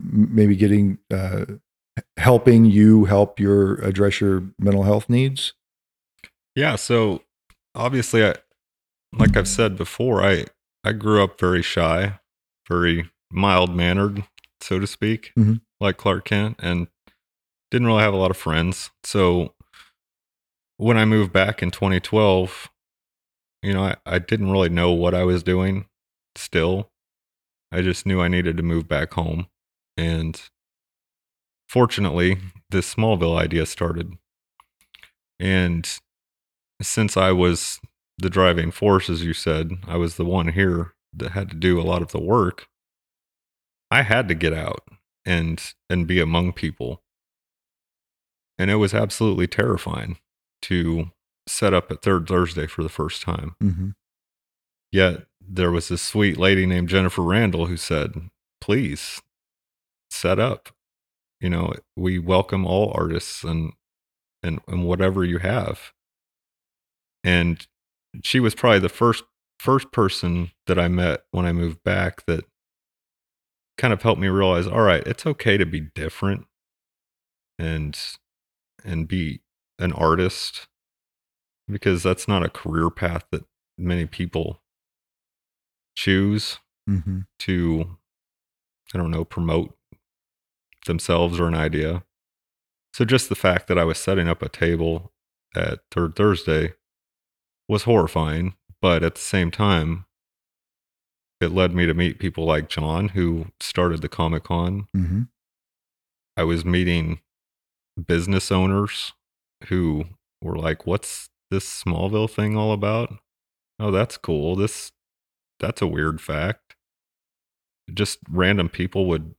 maybe 0.00 0.54
getting 0.54 0.98
uh 1.12 1.44
helping 2.16 2.64
you 2.64 3.04
help 3.06 3.38
your 3.40 3.74
address 3.76 4.20
your 4.20 4.42
mental 4.58 4.82
health 4.84 5.08
needs 5.08 5.52
Yeah, 6.54 6.76
so 6.76 7.22
obviously 7.74 8.24
I 8.24 8.34
like 9.12 9.36
I've 9.36 9.48
said 9.48 9.76
before, 9.76 10.22
I 10.22 10.46
I 10.84 10.92
grew 10.92 11.22
up 11.22 11.38
very 11.40 11.62
shy, 11.62 12.18
very 12.68 13.10
mild-mannered, 13.30 14.24
so 14.60 14.78
to 14.78 14.86
speak, 14.86 15.32
Mhm. 15.38 15.60
like 15.80 15.96
Clark 15.96 16.24
Kent 16.26 16.56
and 16.60 16.88
didn't 17.70 17.86
really 17.86 18.02
have 18.02 18.14
a 18.14 18.16
lot 18.16 18.30
of 18.30 18.36
friends. 18.36 18.90
So 19.04 19.54
when 20.76 20.96
I 20.96 21.04
moved 21.04 21.32
back 21.32 21.62
in 21.62 21.70
2012, 21.70 22.68
you 23.62 23.72
know, 23.74 23.84
I, 23.84 23.96
I 24.06 24.18
didn't 24.18 24.50
really 24.50 24.68
know 24.70 24.90
what 24.92 25.14
I 25.14 25.24
was 25.24 25.42
doing 25.42 25.86
still. 26.36 26.90
I 27.72 27.82
just 27.82 28.06
knew 28.06 28.20
I 28.20 28.28
needed 28.28 28.56
to 28.56 28.62
move 28.62 28.88
back 28.88 29.12
home. 29.14 29.48
And 29.96 30.40
fortunately, 31.70 32.36
this 32.70 32.92
Smallville 32.92 33.38
idea 33.38 33.64
started. 33.64 34.14
And 35.38 35.88
since 36.82 37.16
I 37.16 37.30
was 37.30 37.78
the 38.18 38.28
driving 38.28 38.72
force, 38.72 39.08
as 39.08 39.24
you 39.24 39.32
said, 39.32 39.70
I 39.86 39.96
was 39.96 40.16
the 40.16 40.24
one 40.24 40.48
here 40.48 40.94
that 41.14 41.30
had 41.30 41.48
to 41.50 41.56
do 41.56 41.80
a 41.80 41.86
lot 41.86 42.02
of 42.02 42.10
the 42.10 42.20
work. 42.20 42.66
I 43.88 44.02
had 44.02 44.26
to 44.28 44.34
get 44.34 44.52
out 44.52 44.82
and 45.24 45.62
and 45.88 46.08
be 46.08 46.20
among 46.20 46.52
people. 46.54 47.02
And 48.58 48.70
it 48.70 48.76
was 48.76 48.92
absolutely 48.92 49.46
terrifying 49.46 50.18
to 50.62 51.12
set 51.46 51.72
up 51.72 51.90
at 51.90 52.02
Third 52.02 52.26
Thursday 52.26 52.66
for 52.66 52.82
the 52.82 52.88
first 52.88 53.22
time. 53.22 53.54
mm-hmm. 53.62 53.90
Yet 54.92 55.26
there 55.40 55.70
was 55.70 55.88
this 55.88 56.02
sweet 56.02 56.36
lady 56.36 56.66
named 56.66 56.88
Jennifer 56.88 57.22
Randall 57.22 57.66
who 57.66 57.76
said, 57.76 58.28
"Please 58.60 59.22
set 60.10 60.40
up. 60.40 60.70
You 61.40 61.50
know, 61.50 61.72
we 61.96 62.18
welcome 62.18 62.66
all 62.66 62.92
artists 62.94 63.44
and 63.44 63.72
and 64.42 64.60
and 64.68 64.84
whatever 64.86 65.24
you 65.24 65.38
have." 65.38 65.92
And 67.24 67.66
she 68.22 68.40
was 68.40 68.54
probably 68.54 68.80
the 68.80 68.88
first 68.88 69.24
first 69.58 69.92
person 69.92 70.52
that 70.66 70.78
I 70.78 70.88
met 70.88 71.24
when 71.30 71.44
I 71.46 71.52
moved 71.52 71.82
back 71.82 72.24
that 72.26 72.44
kind 73.76 73.92
of 73.92 74.02
helped 74.02 74.20
me 74.20 74.28
realize, 74.28 74.66
all 74.66 74.82
right, 74.82 75.06
it's 75.06 75.26
okay 75.26 75.56
to 75.56 75.66
be 75.66 75.80
different 75.80 76.46
and 77.58 77.98
and 78.84 79.06
be 79.06 79.42
an 79.78 79.92
artist 79.92 80.66
because 81.68 82.02
that's 82.02 82.26
not 82.26 82.44
a 82.44 82.48
career 82.48 82.90
path 82.90 83.24
that 83.30 83.44
many 83.78 84.06
people 84.06 84.62
choose 85.94 86.58
Mm-hmm. 86.88 87.20
to 87.40 87.98
I 88.92 88.98
don't 88.98 89.12
know, 89.12 89.24
promote 89.24 89.76
themselves 90.86 91.38
or 91.40 91.48
an 91.48 91.54
idea. 91.54 92.04
So 92.94 93.04
just 93.04 93.28
the 93.28 93.34
fact 93.34 93.68
that 93.68 93.78
I 93.78 93.84
was 93.84 93.98
setting 93.98 94.28
up 94.28 94.42
a 94.42 94.48
table 94.48 95.12
at 95.54 95.80
Third 95.90 96.16
Thursday 96.16 96.74
was 97.68 97.84
horrifying, 97.84 98.54
but 98.82 99.02
at 99.02 99.14
the 99.14 99.20
same 99.20 99.50
time 99.50 100.06
it 101.40 101.52
led 101.52 101.74
me 101.74 101.86
to 101.86 101.94
meet 101.94 102.18
people 102.18 102.44
like 102.44 102.68
John 102.68 103.08
who 103.10 103.46
started 103.60 104.02
the 104.02 104.08
Comic 104.08 104.44
Con. 104.44 104.86
Mm-hmm. 104.94 105.22
I 106.36 106.44
was 106.44 106.64
meeting 106.64 107.20
business 108.06 108.52
owners 108.52 109.14
who 109.68 110.04
were 110.42 110.56
like, 110.56 110.86
"What's 110.86 111.30
this 111.50 111.82
Smallville 111.82 112.30
thing 112.30 112.56
all 112.56 112.72
about?" 112.72 113.14
Oh, 113.78 113.90
that's 113.90 114.16
cool. 114.16 114.54
This 114.56 114.92
that's 115.58 115.82
a 115.82 115.86
weird 115.86 116.20
fact. 116.20 116.76
Just 117.92 118.18
random 118.30 118.68
people 118.68 119.06
would 119.06 119.34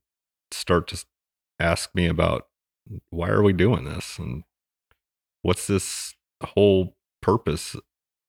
start 0.51 0.87
to 0.89 1.05
ask 1.61 1.93
me 1.95 2.07
about 2.07 2.47
why 3.09 3.29
are 3.29 3.43
we 3.43 3.53
doing 3.53 3.85
this 3.85 4.17
and 4.17 4.43
what's 5.41 5.67
this 5.67 6.15
whole 6.43 6.95
purpose 7.21 7.75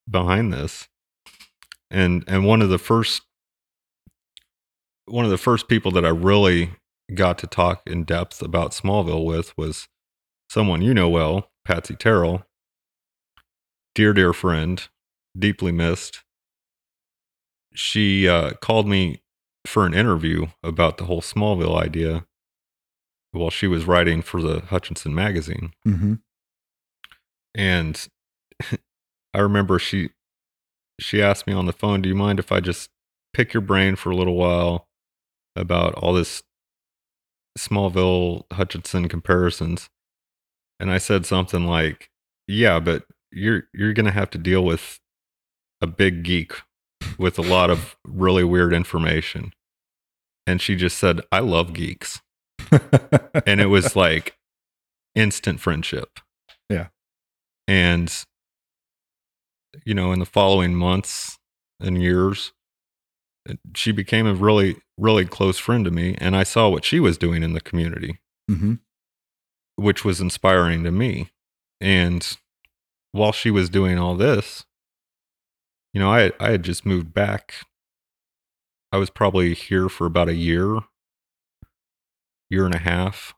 behind 0.09 0.53
this. 0.53 0.87
And 1.89 2.23
and 2.27 2.45
one 2.45 2.61
of 2.61 2.69
the 2.69 2.77
first 2.77 3.23
one 5.05 5.25
of 5.25 5.31
the 5.31 5.37
first 5.37 5.67
people 5.67 5.91
that 5.91 6.05
I 6.05 6.09
really 6.09 6.71
got 7.13 7.37
to 7.39 7.47
talk 7.47 7.81
in 7.85 8.03
depth 8.03 8.41
about 8.41 8.71
Smallville 8.71 9.25
with 9.25 9.55
was 9.57 9.87
someone 10.49 10.81
you 10.81 10.93
know 10.93 11.09
well, 11.09 11.51
Patsy 11.65 11.95
Terrell, 11.95 12.45
dear, 13.93 14.13
dear 14.13 14.33
friend, 14.33 14.87
deeply 15.37 15.71
missed. 15.71 16.23
She 17.75 18.27
uh, 18.27 18.53
called 18.61 18.87
me 18.87 19.21
for 19.65 19.85
an 19.85 19.93
interview 19.93 20.47
about 20.63 20.97
the 20.97 21.05
whole 21.05 21.21
Smallville 21.21 21.81
idea 21.81 22.25
while 23.33 23.49
she 23.49 23.67
was 23.67 23.85
writing 23.85 24.21
for 24.21 24.41
the 24.41 24.61
Hutchinson 24.61 25.13
magazine. 25.13 25.73
Mm-hmm. 25.85 26.13
And 27.55 28.07
I 29.33 29.39
remember 29.39 29.79
she 29.79 30.11
she 30.99 31.21
asked 31.21 31.47
me 31.47 31.53
on 31.53 31.65
the 31.65 31.73
phone, 31.73 32.01
"Do 32.01 32.09
you 32.09 32.15
mind 32.15 32.39
if 32.39 32.51
I 32.51 32.59
just 32.59 32.89
pick 33.33 33.53
your 33.53 33.61
brain 33.61 33.95
for 33.95 34.11
a 34.11 34.15
little 34.15 34.35
while 34.35 34.87
about 35.55 35.95
all 35.95 36.13
this 36.13 36.43
Smallville 37.57 38.43
Hutchinson 38.53 39.09
comparisons?" 39.09 39.89
And 40.79 40.91
I 40.91 40.99
said 40.99 41.25
something 41.25 41.65
like, 41.65 42.09
"Yeah, 42.47 42.79
but 42.79 43.05
you're 43.31 43.63
you're 43.73 43.93
going 43.93 44.05
to 44.05 44.11
have 44.11 44.29
to 44.31 44.37
deal 44.37 44.63
with 44.63 44.99
a 45.81 45.87
big 45.87 46.23
geek 46.23 46.53
with 47.17 47.37
a 47.37 47.43
lot 47.43 47.69
of 47.69 47.97
really 48.05 48.43
weird 48.43 48.73
information." 48.73 49.53
And 50.45 50.61
she 50.61 50.75
just 50.75 50.97
said, 50.99 51.21
"I 51.31 51.39
love 51.39 51.73
geeks." 51.73 52.21
and 53.45 53.61
it 53.61 53.67
was 53.67 53.95
like 53.95 54.37
instant 55.15 55.59
friendship. 55.59 56.19
Yeah. 56.69 56.87
And 57.67 58.13
you 59.85 59.93
know, 59.93 60.11
in 60.11 60.19
the 60.19 60.25
following 60.25 60.75
months 60.75 61.39
and 61.79 62.01
years, 62.01 62.53
she 63.75 63.91
became 63.91 64.27
a 64.27 64.33
really, 64.33 64.77
really 64.97 65.25
close 65.25 65.57
friend 65.57 65.83
to 65.85 65.91
me. 65.91 66.15
And 66.19 66.35
I 66.35 66.43
saw 66.43 66.69
what 66.69 66.85
she 66.85 66.99
was 66.99 67.17
doing 67.17 67.43
in 67.43 67.53
the 67.53 67.61
community, 67.61 68.19
mm-hmm. 68.49 68.75
which 69.75 70.05
was 70.05 70.21
inspiring 70.21 70.83
to 70.83 70.91
me. 70.91 71.29
And 71.81 72.37
while 73.11 73.31
she 73.31 73.51
was 73.51 73.69
doing 73.69 73.97
all 73.97 74.15
this, 74.15 74.65
you 75.93 75.99
know, 75.99 76.11
I, 76.11 76.31
I 76.39 76.51
had 76.51 76.63
just 76.63 76.85
moved 76.85 77.13
back. 77.13 77.55
I 78.91 78.97
was 78.97 79.09
probably 79.09 79.53
here 79.53 79.89
for 79.89 80.05
about 80.05 80.29
a 80.29 80.35
year, 80.35 80.79
year 82.49 82.65
and 82.65 82.75
a 82.75 82.79
half, 82.79 83.33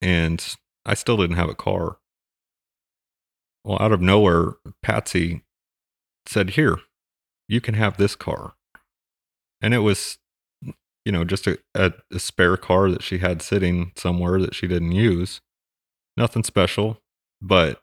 and 0.00 0.54
I 0.84 0.94
still 0.94 1.16
didn't 1.16 1.36
have 1.36 1.48
a 1.48 1.54
car. 1.54 1.98
Well, 3.64 3.78
out 3.80 3.92
of 3.92 4.00
nowhere, 4.00 4.54
Patsy 4.82 5.42
said, 6.26 6.50
Here, 6.50 6.78
you 7.48 7.60
can 7.60 7.74
have 7.74 7.96
this 7.96 8.14
car. 8.14 8.54
And 9.62 9.72
it 9.72 9.78
was, 9.78 10.18
you 11.04 11.12
know, 11.12 11.24
just 11.24 11.46
a, 11.46 11.58
a, 11.74 11.92
a, 12.12 12.18
spare 12.18 12.58
car 12.58 12.90
that 12.90 13.02
she 13.02 13.18
had 13.18 13.40
sitting 13.40 13.92
somewhere 13.96 14.38
that 14.40 14.54
she 14.54 14.66
didn't 14.66 14.92
use. 14.92 15.40
Nothing 16.16 16.44
special, 16.44 17.00
but 17.40 17.82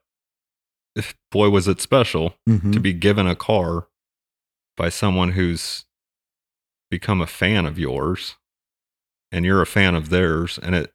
boy, 1.32 1.49
was 1.49 1.68
it 1.68 1.82
special 1.82 2.36
Mm-hmm. 2.47 2.72
to 2.72 2.80
be 2.80 2.93
given 2.93 3.28
a 3.28 3.36
car 3.36 3.88
by 4.78 4.89
someone 4.89 5.32
who's 5.32 5.86
become 6.89 7.22
a 7.22 7.28
fan 7.28 7.66
of 7.66 7.80
yours 7.80 8.36
and 9.32 9.46
you're 9.46 9.62
a 9.62 9.68
fan 9.68 9.96
of 9.96 10.10
theirs. 10.10 10.60
And 10.62 10.76
it, 10.76 10.94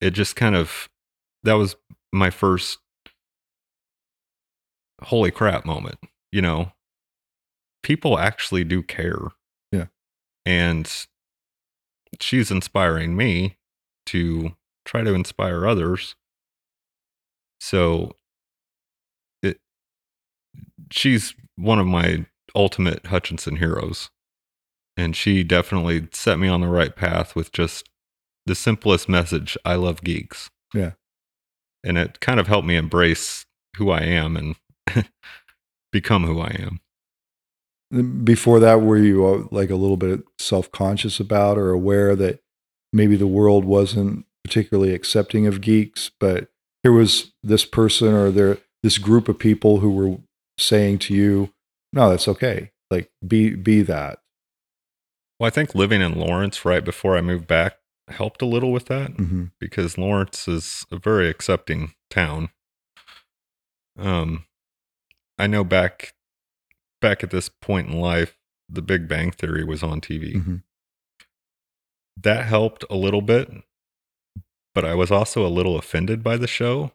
it 0.00 0.10
just 0.10 0.36
kind 0.36 0.56
of, 0.56 0.88
that 1.42 1.54
was 1.54 1.76
my 2.12 2.30
first 2.30 2.78
holy 5.02 5.30
crap 5.30 5.64
moment 5.64 5.98
you 6.32 6.40
know, 6.40 6.72
people 7.82 8.18
actually 8.18 8.64
do 8.64 8.82
care. 8.82 9.20
Yeah. 9.70 9.86
And 10.44 10.90
she's 12.20 12.50
inspiring 12.50 13.14
me 13.14 13.58
to 14.06 14.56
try 14.84 15.02
to 15.02 15.14
inspire 15.14 15.66
others. 15.66 16.16
So 17.60 18.16
it 19.42 19.60
she's 20.90 21.34
one 21.56 21.78
of 21.78 21.86
my 21.86 22.26
ultimate 22.56 23.06
Hutchinson 23.06 23.56
heroes. 23.56 24.10
And 24.96 25.16
she 25.16 25.42
definitely 25.42 26.08
set 26.12 26.38
me 26.38 26.48
on 26.48 26.60
the 26.60 26.68
right 26.68 26.94
path 26.94 27.34
with 27.34 27.52
just 27.52 27.88
the 28.46 28.54
simplest 28.54 29.08
message, 29.08 29.56
I 29.64 29.76
love 29.76 30.02
geeks. 30.02 30.50
Yeah. 30.74 30.92
And 31.84 31.98
it 31.98 32.20
kind 32.20 32.38
of 32.38 32.46
helped 32.46 32.66
me 32.66 32.76
embrace 32.76 33.46
who 33.76 33.90
I 33.90 34.00
am 34.00 34.36
and 34.36 34.56
become 35.92 36.24
who 36.24 36.40
I 36.40 36.56
am. 36.58 36.80
Before 38.24 38.58
that, 38.60 38.80
were 38.80 38.96
you 38.96 39.26
uh, 39.26 39.46
like 39.50 39.70
a 39.70 39.76
little 39.76 39.96
bit 39.96 40.22
self 40.38 40.70
conscious 40.72 41.20
about 41.20 41.58
or 41.58 41.70
aware 41.70 42.16
that 42.16 42.40
maybe 42.92 43.16
the 43.16 43.26
world 43.26 43.64
wasn't 43.64 44.24
particularly 44.44 44.94
accepting 44.94 45.46
of 45.46 45.60
geeks, 45.60 46.10
but 46.18 46.48
here 46.82 46.92
was 46.92 47.32
this 47.42 47.64
person 47.64 48.14
or 48.14 48.30
there 48.30 48.58
this 48.82 48.98
group 48.98 49.28
of 49.28 49.38
people 49.38 49.80
who 49.80 49.90
were 49.90 50.16
saying 50.58 50.98
to 51.00 51.14
you, 51.14 51.50
"No, 51.92 52.08
that's 52.08 52.28
okay. 52.28 52.70
Like 52.90 53.10
be 53.26 53.54
be 53.54 53.82
that." 53.82 54.20
Well, 55.42 55.48
I 55.48 55.50
think 55.50 55.74
living 55.74 56.00
in 56.00 56.20
Lawrence 56.20 56.64
right 56.64 56.84
before 56.84 57.16
I 57.16 57.20
moved 57.20 57.48
back 57.48 57.78
helped 58.06 58.42
a 58.42 58.46
little 58.46 58.70
with 58.70 58.86
that 58.86 59.14
Mm-hmm. 59.14 59.46
because 59.58 59.98
Lawrence 59.98 60.46
is 60.46 60.86
a 60.92 60.96
very 60.96 61.28
accepting 61.28 61.94
town. 62.08 62.50
Um, 63.98 64.44
I 65.40 65.48
know 65.48 65.64
back 65.64 66.14
back 67.00 67.24
at 67.24 67.30
this 67.30 67.48
point 67.48 67.88
in 67.88 67.98
life, 67.98 68.38
The 68.68 68.82
Big 68.82 69.08
Bang 69.08 69.32
Theory 69.32 69.64
was 69.64 69.82
on 69.82 70.00
TV. 70.00 70.36
Mm-hmm. 70.36 70.56
That 72.18 72.44
helped 72.44 72.84
a 72.88 72.94
little 72.94 73.20
bit, 73.20 73.50
but 74.76 74.84
I 74.84 74.94
was 74.94 75.10
also 75.10 75.44
a 75.44 75.48
little 75.48 75.76
offended 75.76 76.22
by 76.22 76.36
the 76.36 76.46
show 76.46 76.92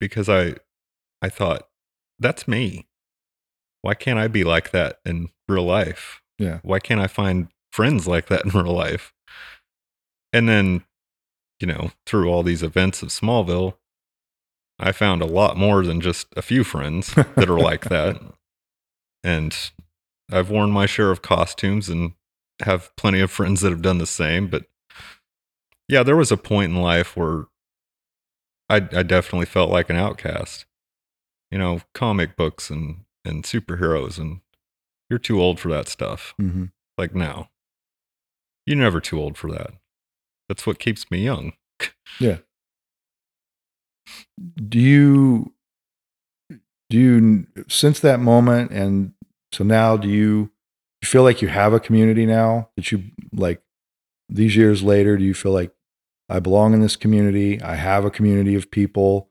because 0.00 0.28
I 0.28 0.56
I 1.22 1.28
thought 1.28 1.68
that's 2.18 2.48
me. 2.48 2.88
Why 3.82 3.94
can't 3.94 4.18
I 4.18 4.26
be 4.26 4.42
like 4.42 4.72
that 4.72 4.98
in 5.04 5.28
real 5.48 5.66
life? 5.66 6.20
Yeah. 6.36 6.58
Why 6.64 6.80
can't 6.80 7.00
I 7.00 7.06
find 7.06 7.46
friends 7.76 8.08
like 8.08 8.26
that 8.26 8.44
in 8.44 8.50
real 8.50 8.72
life? 8.72 9.12
And 10.32 10.48
then, 10.48 10.84
you 11.60 11.66
know, 11.66 11.92
through 12.06 12.30
all 12.30 12.42
these 12.42 12.62
events 12.62 13.02
of 13.02 13.10
Smallville, 13.10 13.74
I 14.78 14.92
found 14.92 15.22
a 15.22 15.26
lot 15.26 15.56
more 15.56 15.84
than 15.84 16.00
just 16.00 16.26
a 16.36 16.42
few 16.42 16.64
friends 16.64 17.14
that 17.14 17.50
are 17.50 17.58
like 17.58 17.84
that. 17.84 18.20
And 19.24 19.56
I've 20.30 20.50
worn 20.50 20.70
my 20.70 20.86
share 20.86 21.10
of 21.10 21.20
costumes 21.20 21.88
and 21.88 22.12
have 22.62 22.94
plenty 22.94 23.18
of 23.18 23.28
friends 23.28 23.60
that 23.60 23.70
have 23.70 23.82
done 23.82 23.98
the 23.98 24.06
same. 24.06 24.46
But 24.46 24.66
yeah, 25.88 26.04
there 26.04 26.14
was 26.14 26.30
a 26.30 26.36
point 26.36 26.70
in 26.70 26.80
life 26.80 27.16
where 27.16 27.46
I, 28.68 28.76
I 28.76 29.02
definitely 29.02 29.46
felt 29.46 29.68
like 29.68 29.90
an 29.90 29.96
outcast. 29.96 30.64
You 31.50 31.58
know, 31.58 31.80
comic 31.92 32.36
books 32.36 32.70
and, 32.70 33.00
and 33.24 33.42
superheroes, 33.42 34.16
and 34.16 34.42
you're 35.10 35.18
too 35.18 35.40
old 35.40 35.58
for 35.58 35.70
that 35.70 35.88
stuff. 35.88 36.34
Mm-hmm. 36.40 36.66
Like 36.96 37.12
now, 37.12 37.48
you're 38.66 38.76
never 38.76 39.00
too 39.00 39.18
old 39.20 39.38
for 39.38 39.50
that. 39.52 39.70
That's 40.48 40.66
what 40.66 40.78
keeps 40.78 41.10
me 41.10 41.24
young. 41.24 41.52
Yeah. 42.20 42.38
Do 44.68 44.78
you 44.78 45.52
do 46.90 46.98
you 46.98 47.46
since 47.68 48.00
that 48.00 48.20
moment 48.20 48.70
and 48.70 49.12
so 49.52 49.64
now 49.64 49.96
do 49.96 50.08
you 50.08 50.50
feel 51.02 51.22
like 51.22 51.42
you 51.42 51.48
have 51.48 51.72
a 51.72 51.80
community 51.80 52.26
now 52.26 52.70
that 52.76 52.92
you 52.92 53.02
like 53.32 53.60
these 54.28 54.54
years 54.56 54.82
later 54.82 55.16
do 55.16 55.24
you 55.24 55.34
feel 55.34 55.52
like 55.52 55.72
i 56.28 56.38
belong 56.38 56.72
in 56.72 56.80
this 56.80 56.96
community 56.96 57.60
i 57.62 57.74
have 57.74 58.04
a 58.04 58.10
community 58.10 58.54
of 58.54 58.70
people 58.70 59.28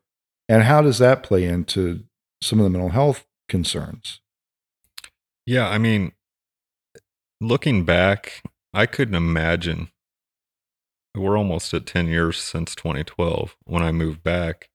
and 0.50 0.64
how 0.64 0.82
does 0.82 0.98
that 1.00 1.24
play 1.24 1.46
into 1.46 2.04
some 2.42 2.60
of 2.60 2.64
the 2.66 2.70
mental 2.70 2.90
health 2.90 3.26
concerns 3.48 4.20
Yeah, 5.46 5.70
I 5.70 5.78
mean, 5.78 6.12
looking 7.40 7.86
back, 7.86 8.44
I 8.76 8.86
couldn't 8.86 9.16
imagine. 9.16 9.90
We're 11.16 11.38
almost 11.38 11.74
at 11.74 11.86
10 11.86 12.08
years 12.08 12.38
since 12.38 12.76
2012 12.76 13.56
when 13.64 13.82
I 13.82 13.94
moved 13.94 14.22
back. 14.22 14.70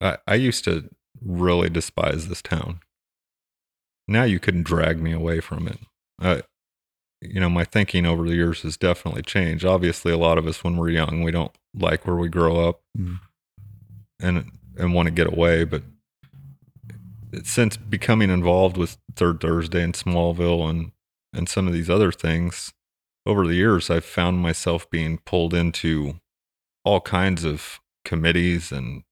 I, 0.00 0.18
I 0.26 0.34
used 0.34 0.64
to 0.64 0.90
really 1.24 1.70
despise 1.70 2.26
this 2.26 2.42
town. 2.42 2.80
Now 4.08 4.24
you 4.24 4.40
couldn't 4.40 4.64
drag 4.64 5.00
me 5.00 5.12
away 5.12 5.38
from 5.38 5.68
it. 5.68 5.78
Uh, 6.20 6.40
you 7.20 7.38
know, 7.38 7.48
my 7.48 7.64
thinking 7.64 8.04
over 8.04 8.24
the 8.26 8.34
years 8.34 8.62
has 8.62 8.76
definitely 8.76 9.22
changed. 9.22 9.64
Obviously, 9.64 10.10
a 10.10 10.18
lot 10.18 10.38
of 10.38 10.46
us, 10.48 10.64
when 10.64 10.76
we're 10.76 10.90
young, 10.90 11.22
we 11.22 11.30
don't 11.30 11.52
like 11.74 12.04
where 12.06 12.16
we 12.16 12.28
grow 12.28 12.68
up 12.68 12.80
Mhm. 12.98 13.20
and 14.20 14.50
and 14.76 14.94
want 14.94 15.06
to 15.06 15.12
get 15.12 15.26
away. 15.26 15.64
But 15.64 15.82
since 17.44 17.76
becoming 17.76 18.30
involved 18.30 18.76
with 18.76 18.98
Third 19.14 19.40
Thursday 19.40 19.82
and 19.82 19.94
Smallville 19.94 20.68
and 20.68 20.92
and 21.32 21.48
some 21.48 21.66
of 21.68 21.72
these 21.72 21.90
other 21.90 22.10
things 22.10 22.72
over 23.28 23.46
the 23.46 23.56
years, 23.56 23.90
I've 23.90 24.06
found 24.06 24.40
myself 24.40 24.90
being 24.90 25.18
pulled 25.18 25.54
into 25.54 26.20
all 26.84 27.00
kinds 27.00 27.44
of 27.44 27.80
committees 28.04 28.72
and 28.72 29.04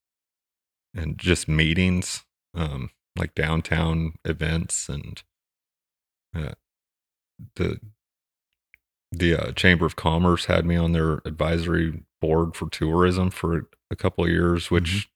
and 0.94 1.18
just 1.18 1.46
meetings, 1.48 2.24
um, 2.54 2.90
like 3.18 3.34
downtown 3.34 4.14
events 4.24 4.88
and 4.88 5.22
uh, 6.34 6.52
the 7.56 7.80
the 9.12 9.34
uh, 9.34 9.52
Chamber 9.52 9.86
of 9.86 9.96
Commerce 9.96 10.46
had 10.46 10.66
me 10.66 10.76
on 10.76 10.92
their 10.92 11.20
advisory 11.24 12.02
board 12.20 12.56
for 12.56 12.68
tourism 12.68 13.30
for 13.30 13.68
a 13.90 13.96
couple 13.96 14.24
of 14.24 14.30
years, 14.30 14.70
which 14.70 14.90
Mhm. 14.90 15.08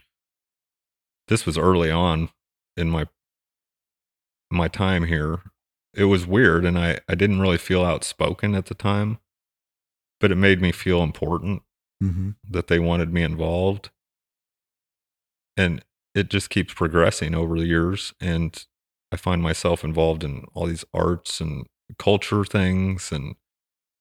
this 1.28 1.46
was 1.46 1.58
early 1.58 1.90
on 1.90 2.30
in 2.76 2.90
my 2.90 3.06
my 4.50 4.68
time 4.68 5.04
here. 5.04 5.49
It 5.94 6.04
was 6.04 6.26
weird, 6.26 6.64
and 6.64 6.78
I 6.78 7.00
I 7.08 7.14
didn't 7.14 7.40
really 7.40 7.58
feel 7.58 7.84
outspoken 7.84 8.54
at 8.54 8.66
the 8.66 8.74
time, 8.74 9.18
but 10.20 10.30
it 10.30 10.36
made 10.36 10.60
me 10.60 10.72
feel 10.72 11.02
important 11.02 11.62
Mm-hmm. 12.02 12.30
that 12.48 12.68
they 12.68 12.78
wanted 12.78 13.12
me 13.12 13.22
involved, 13.22 13.90
and 15.54 15.84
it 16.14 16.30
just 16.30 16.48
keeps 16.48 16.72
progressing 16.72 17.34
over 17.34 17.58
the 17.58 17.66
years, 17.66 18.14
and 18.18 18.64
I 19.12 19.16
find 19.16 19.42
myself 19.42 19.84
involved 19.84 20.24
in 20.24 20.44
all 20.54 20.66
these 20.66 20.84
arts 20.94 21.40
and 21.42 21.66
culture 21.98 22.44
things 22.44 23.12
and 23.12 23.34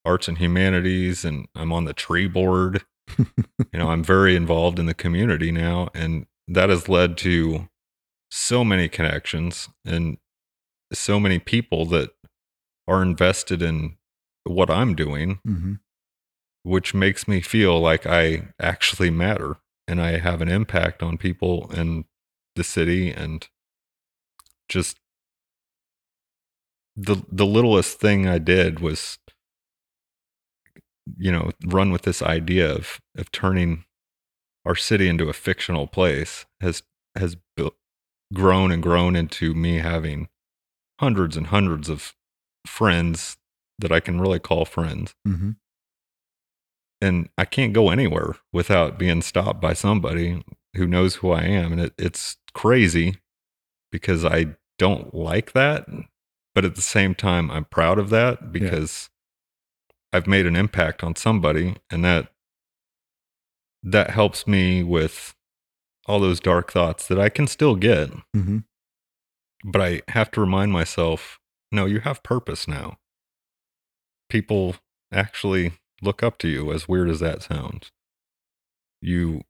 arts 0.06 0.28
and 0.28 0.38
humanities 0.38 1.26
and 1.26 1.48
I'm 1.56 1.74
on 1.74 1.86
the 1.86 1.94
tree 1.94 2.28
board. 2.28 2.86
you 3.18 3.26
know, 3.74 3.90
I'm 3.90 4.04
very 4.04 4.36
involved 4.36 4.80
in 4.80 4.86
the 4.86 4.94
community 4.94 5.52
now 5.52 5.90
and 5.96 6.28
that 6.48 6.70
has 6.70 6.88
led 6.88 7.18
to 7.18 7.68
so 8.30 8.64
many 8.64 8.88
connections 8.88 9.70
and 9.84 10.18
so 10.94 11.20
many 11.20 11.40
people 11.40 11.86
that 11.88 12.12
are 12.88 13.02
invested 13.02 13.62
in 13.62 13.98
what 14.44 14.70
I'm 14.70 14.96
doing, 14.96 15.40
Mm-hmm. 15.48 15.74
which 16.64 16.94
makes 16.94 17.28
me 17.28 17.42
feel 17.42 17.80
like 17.80 18.06
I 18.06 18.50
actually 18.60 19.10
matter 19.10 19.58
and 19.88 20.02
I 20.02 20.18
have 20.18 20.42
an 20.42 20.50
impact 20.50 21.02
on 21.04 21.18
people 21.18 21.72
in 21.74 22.06
the 22.56 22.64
city 22.64 23.12
and 23.12 23.48
just 24.68 25.00
the 26.96 27.24
the 27.32 27.46
littlest 27.46 28.00
thing 28.00 28.28
I 28.28 28.40
did 28.40 28.80
was 28.80 29.18
you 31.18 31.32
know 31.32 31.52
run 31.66 31.92
with 31.92 32.04
this 32.04 32.22
idea 32.22 32.72
of 32.72 33.00
of 33.18 33.32
turning 33.32 33.86
our 34.66 34.76
city 34.76 35.08
into 35.08 35.30
a 35.30 35.34
fictional 35.34 35.88
place 35.88 36.46
has 36.62 36.84
has 37.16 37.38
built, 37.56 37.76
grown 38.34 38.72
and 38.72 38.84
grown 38.84 39.16
into 39.16 39.54
me 39.54 39.78
having 39.78 40.28
hundreds 41.00 41.36
and 41.38 41.48
hundreds 41.48 41.90
of 41.90 42.14
friends 42.68 43.38
that 43.80 43.92
I 43.92 44.00
can 44.00 44.20
really 44.20 44.40
call 44.40 44.66
friends 44.66 45.16
Mm-hmm. 45.28 45.52
and 47.02 47.30
I 47.38 47.46
can't 47.46 47.74
go 47.74 47.90
anywhere 47.90 48.36
without 48.52 49.00
being 49.00 49.22
stopped 49.22 49.62
by 49.62 49.74
somebody 49.74 50.44
who 50.76 50.86
knows 50.86 51.16
who 51.16 51.32
I 51.32 51.44
am. 51.44 51.72
And 51.72 51.82
it, 51.82 51.94
it's 51.98 52.38
crazy 52.54 53.16
because 53.92 54.26
I 54.26 54.56
don't 54.78 55.14
like 55.16 55.54
that. 55.54 55.88
But 56.54 56.66
at 56.66 56.76
the 56.76 56.82
same 56.82 57.16
time, 57.16 57.50
I'm 57.50 57.66
proud 57.66 57.98
of 58.00 58.10
that 58.10 58.52
because 58.52 59.10
I've 60.12 60.28
made 60.28 60.46
an 60.46 60.56
impact 60.58 61.04
on 61.04 61.16
somebody 61.16 61.78
and 61.90 62.04
that 62.04 62.32
that 63.82 64.10
helps 64.10 64.46
me 64.46 64.84
with 64.84 65.36
all 66.06 66.20
those 66.20 66.40
dark 66.42 66.72
thoughts 66.72 67.08
that 67.08 67.20
I 67.20 67.30
can 67.30 67.48
still 67.48 67.76
get. 67.76 68.10
Mm-hmm. 68.36 68.58
But 69.64 69.82
I 69.82 70.02
have 70.10 70.32
to 70.32 70.42
remind 70.42 70.72
myself, 70.72 71.40
no, 71.72 71.86
you 71.86 72.00
have 72.02 72.24
purpose 72.24 72.68
now. 72.68 72.98
People 74.30 74.76
actually 75.12 75.74
look 76.02 76.24
up 76.24 76.38
to 76.40 76.48
you 76.48 76.72
as 76.72 76.88
weird 76.88 77.10
as 77.10 77.20
that 77.20 77.44
sounds. 77.44 77.92
You 79.02 79.42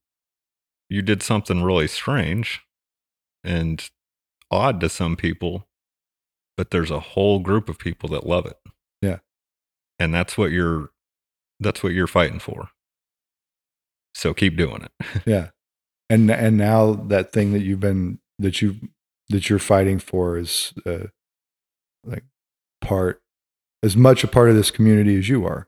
you 0.89 1.01
did 1.01 1.21
something 1.21 1.61
really 1.61 1.87
strange 1.87 2.61
and 3.43 3.89
odd 4.49 4.79
to 4.81 4.89
some 4.89 5.15
people, 5.15 5.67
but 6.57 6.71
there's 6.71 6.91
a 6.91 6.99
whole 6.99 7.39
group 7.39 7.69
of 7.69 7.77
people 7.77 8.09
that 8.09 8.25
love 8.25 8.45
it. 8.45 8.57
Yeah. 9.01 9.19
And 9.99 10.13
that's 10.13 10.37
what 10.37 10.51
you're 10.51 10.89
that's 11.59 11.83
what 11.83 11.93
you're 11.93 12.07
fighting 12.07 12.39
for. 12.39 12.69
So 14.13 14.33
keep 14.33 14.57
doing 14.57 14.83
it. 14.83 15.23
Yeah. 15.25 15.49
And 16.09 16.31
and 16.31 16.57
now 16.57 16.93
that 16.93 17.31
thing 17.31 17.53
that 17.53 17.61
you've 17.61 17.79
been 17.79 18.19
that 18.39 18.61
you 18.61 18.77
that 19.29 19.49
you're 19.49 19.59
fighting 19.59 19.99
for 19.99 20.37
is 20.37 20.73
uh, 20.85 21.07
like 22.03 22.23
part 22.81 23.21
as 23.83 23.95
much 23.95 24.23
a 24.23 24.27
part 24.27 24.49
of 24.49 24.55
this 24.55 24.71
community 24.71 25.17
as 25.17 25.29
you 25.29 25.45
are. 25.45 25.67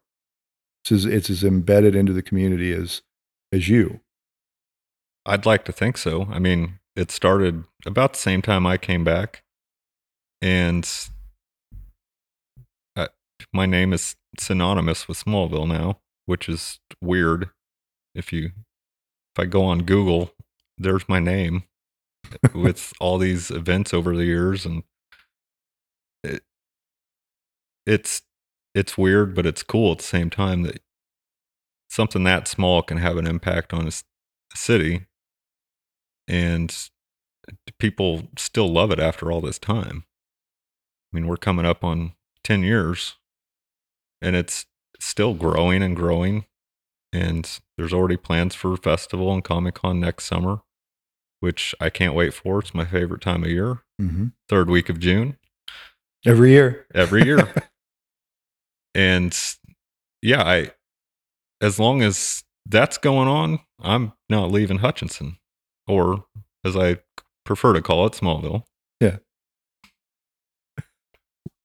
It's 0.84 0.92
as, 0.92 1.06
it's 1.06 1.30
as 1.30 1.44
embedded 1.44 1.96
into 1.96 2.14
the 2.14 2.24
community 2.24 2.74
as 2.74 3.02
as 3.52 3.70
you. 3.70 4.02
I'd 5.26 5.46
like 5.46 5.66
to 5.66 5.72
think 5.72 5.98
so. 5.98 6.28
I 6.32 6.40
mean, 6.40 6.80
it 6.96 7.12
started 7.12 7.66
about 7.86 8.14
the 8.14 8.20
same 8.20 8.42
time 8.42 8.66
I 8.66 8.78
came 8.78 9.04
back, 9.04 9.44
and 10.42 10.90
I, 12.96 13.10
my 13.54 13.68
name 13.68 13.94
is 13.94 14.16
synonymous 14.40 15.08
with 15.08 15.24
Smallville 15.24 15.68
now, 15.68 16.00
which 16.26 16.50
is 16.50 16.80
weird. 17.02 17.52
If 18.16 18.34
you, 18.34 18.46
if 18.46 19.40
I 19.40 19.46
go 19.46 19.64
on 19.64 19.84
Google, 19.84 20.32
there's 20.78 21.08
my 21.08 21.20
name 21.20 21.64
with 22.54 22.94
all 23.00 23.18
these 23.18 23.52
events 23.52 23.94
over 23.94 24.16
the 24.16 24.26
years, 24.26 24.66
and 24.66 24.84
it, 26.24 26.44
it's 27.86 28.22
it's 28.74 28.98
weird, 28.98 29.36
but 29.36 29.46
it's 29.46 29.64
cool 29.64 29.92
at 29.92 29.98
the 30.00 30.04
same 30.04 30.30
time 30.30 30.64
that 30.64 30.82
something 31.90 32.24
that 32.24 32.48
small 32.48 32.82
can 32.82 32.98
have 32.98 33.18
an 33.18 33.28
impact 33.28 33.74
on 33.74 33.88
a 33.88 33.92
city 34.56 35.08
and 36.28 36.90
people 37.80 38.30
still 38.38 38.72
love 38.72 38.92
it 38.92 39.00
after 39.00 39.32
all 39.32 39.42
this 39.42 39.60
time. 39.60 40.06
I 41.12 41.18
mean, 41.18 41.28
we're 41.28 41.38
coming 41.38 41.66
up 41.66 41.84
on 41.84 42.14
10 42.44 42.64
years 42.64 43.16
and 44.22 44.36
it's 44.36 44.66
still 45.00 45.34
growing 45.34 45.84
and 45.84 45.96
growing. 45.96 46.46
And 47.12 47.60
there's 47.78 47.92
already 47.92 48.16
plans 48.16 48.56
for 48.56 48.74
a 48.74 48.78
festival 48.78 49.34
and 49.34 49.44
Comic 49.44 49.76
Con 49.76 50.00
next 50.00 50.26
summer, 50.26 50.62
which 51.42 51.76
I 51.82 51.90
can't 51.90 52.16
wait 52.16 52.34
for. 52.34 52.60
It's 52.60 52.74
my 52.74 52.86
favorite 52.86 53.22
time 53.22 53.44
of 53.44 53.50
year, 53.50 53.80
Mm-hmm. 54.02 54.28
third 54.50 54.70
week 54.70 54.88
of 54.90 55.00
June 55.00 55.38
Every 56.26 56.52
year. 56.52 56.86
every 56.96 57.24
year. 57.26 57.54
and 58.96 59.38
yeah, 60.22 60.42
I, 60.44 60.72
as 61.62 61.78
long 61.80 62.02
as 62.02 62.44
that's 62.66 62.98
going 62.98 63.28
on, 63.28 63.60
I'm 63.80 64.14
not 64.30 64.50
leaving 64.52 64.78
Hutchinson 64.80 65.38
or 65.88 66.26
as 66.64 66.76
I 66.78 66.98
prefer 67.44 67.74
to 67.74 67.82
call 67.82 68.06
it, 68.06 68.14
Smallville. 68.14 68.64
Yeah. 69.00 69.18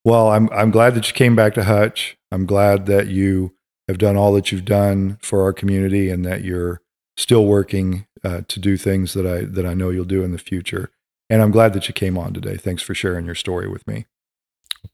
Well, 0.05 0.29
I'm 0.31 0.49
I'm 0.53 0.71
glad 0.71 0.95
that 0.95 1.09
you 1.09 1.15
came 1.15 1.35
back 1.35 1.55
to 1.55 1.65
Hutch. 1.65 2.17
I'm 2.31 2.47
glad 2.47 2.87
that 2.87 3.09
you 3.09 3.55
have 3.89 3.99
done 3.99 4.17
all 4.17 4.33
that 4.35 4.51
you've 4.53 4.65
done 4.65 5.19
for 5.21 5.43
our 5.43 5.53
community, 5.53 6.09
and 6.11 6.25
that 6.25 6.45
you're 6.45 6.81
still 7.17 7.47
working 7.47 8.07
uh, 8.25 8.43
to 8.49 8.61
do 8.61 8.77
things 8.77 9.15
that 9.15 9.27
I 9.27 9.43
that 9.43 9.67
I 9.67 9.75
know 9.75 9.91
you'll 9.91 10.05
do 10.05 10.23
in 10.23 10.33
the 10.33 10.39
future. 10.39 10.91
And 11.29 11.43
I'm 11.43 11.51
glad 11.51 11.73
that 11.73 11.89
you 11.89 11.95
came 11.95 12.17
on 12.17 12.33
today. 12.33 12.57
Thanks 12.57 12.83
for 12.83 12.95
sharing 12.95 13.27
your 13.27 13.35
story 13.35 13.69
with 13.69 13.87
me. 13.87 14.07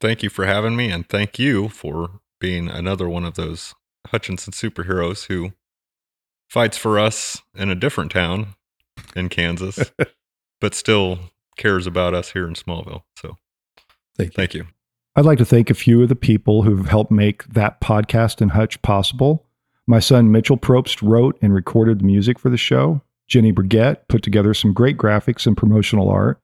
Thank 0.01 0.23
you 0.23 0.31
for 0.31 0.47
having 0.47 0.75
me, 0.77 0.91
and 0.91 1.07
thank 1.07 1.39
you 1.39 1.69
for 1.69 2.21
being 2.41 2.69
another 2.69 3.09
one 3.09 3.25
of 3.25 3.35
those 3.35 3.75
Hutchinson 4.09 4.53
superheroes 4.53 5.27
who 5.27 5.53
fights 6.49 6.77
for 6.79 6.99
us 6.99 7.43
in 7.55 7.71
a 7.71 7.75
different 7.75 8.11
town 8.11 8.55
in 9.15 9.29
Kansas, 9.29 9.93
but 10.61 10.75
still 10.75 11.19
cares 11.57 11.87
about 11.87 12.15
us 12.15 12.33
here 12.33 12.47
in 12.49 12.55
Smallville. 12.55 13.03
So 13.19 13.37
Thank 14.17 14.33
you. 14.33 14.37
thank 14.37 14.55
you. 14.55 14.67
I'd 15.15 15.27
like 15.27 15.39
to 15.39 15.45
thank 15.45 15.69
a 15.69 15.75
few 15.75 16.03
of 16.03 16.09
the 16.09 16.17
people 16.17 16.63
who've 16.63 16.87
helped 16.87 17.11
make 17.11 17.45
that 17.45 17.81
podcast 17.81 18.41
in 18.41 18.51
Hutch 18.51 18.81
possible. 18.81 19.47
My 19.87 19.99
son 19.99 20.31
Mitchell 20.31 20.57
Probst 20.57 21.03
wrote 21.03 21.37
and 21.43 21.53
recorded 21.53 22.01
the 22.01 22.05
music 22.05 22.39
for 22.39 22.51
the 22.51 22.57
show. 22.57 23.03
Jenny 23.29 23.51
Brigette 23.51 24.07
put 24.09 24.23
together 24.23 24.55
some 24.55 24.73
great 24.73 24.97
graphics 24.97 25.47
and 25.47 25.57
promotional 25.57 26.09
art. 26.09 26.39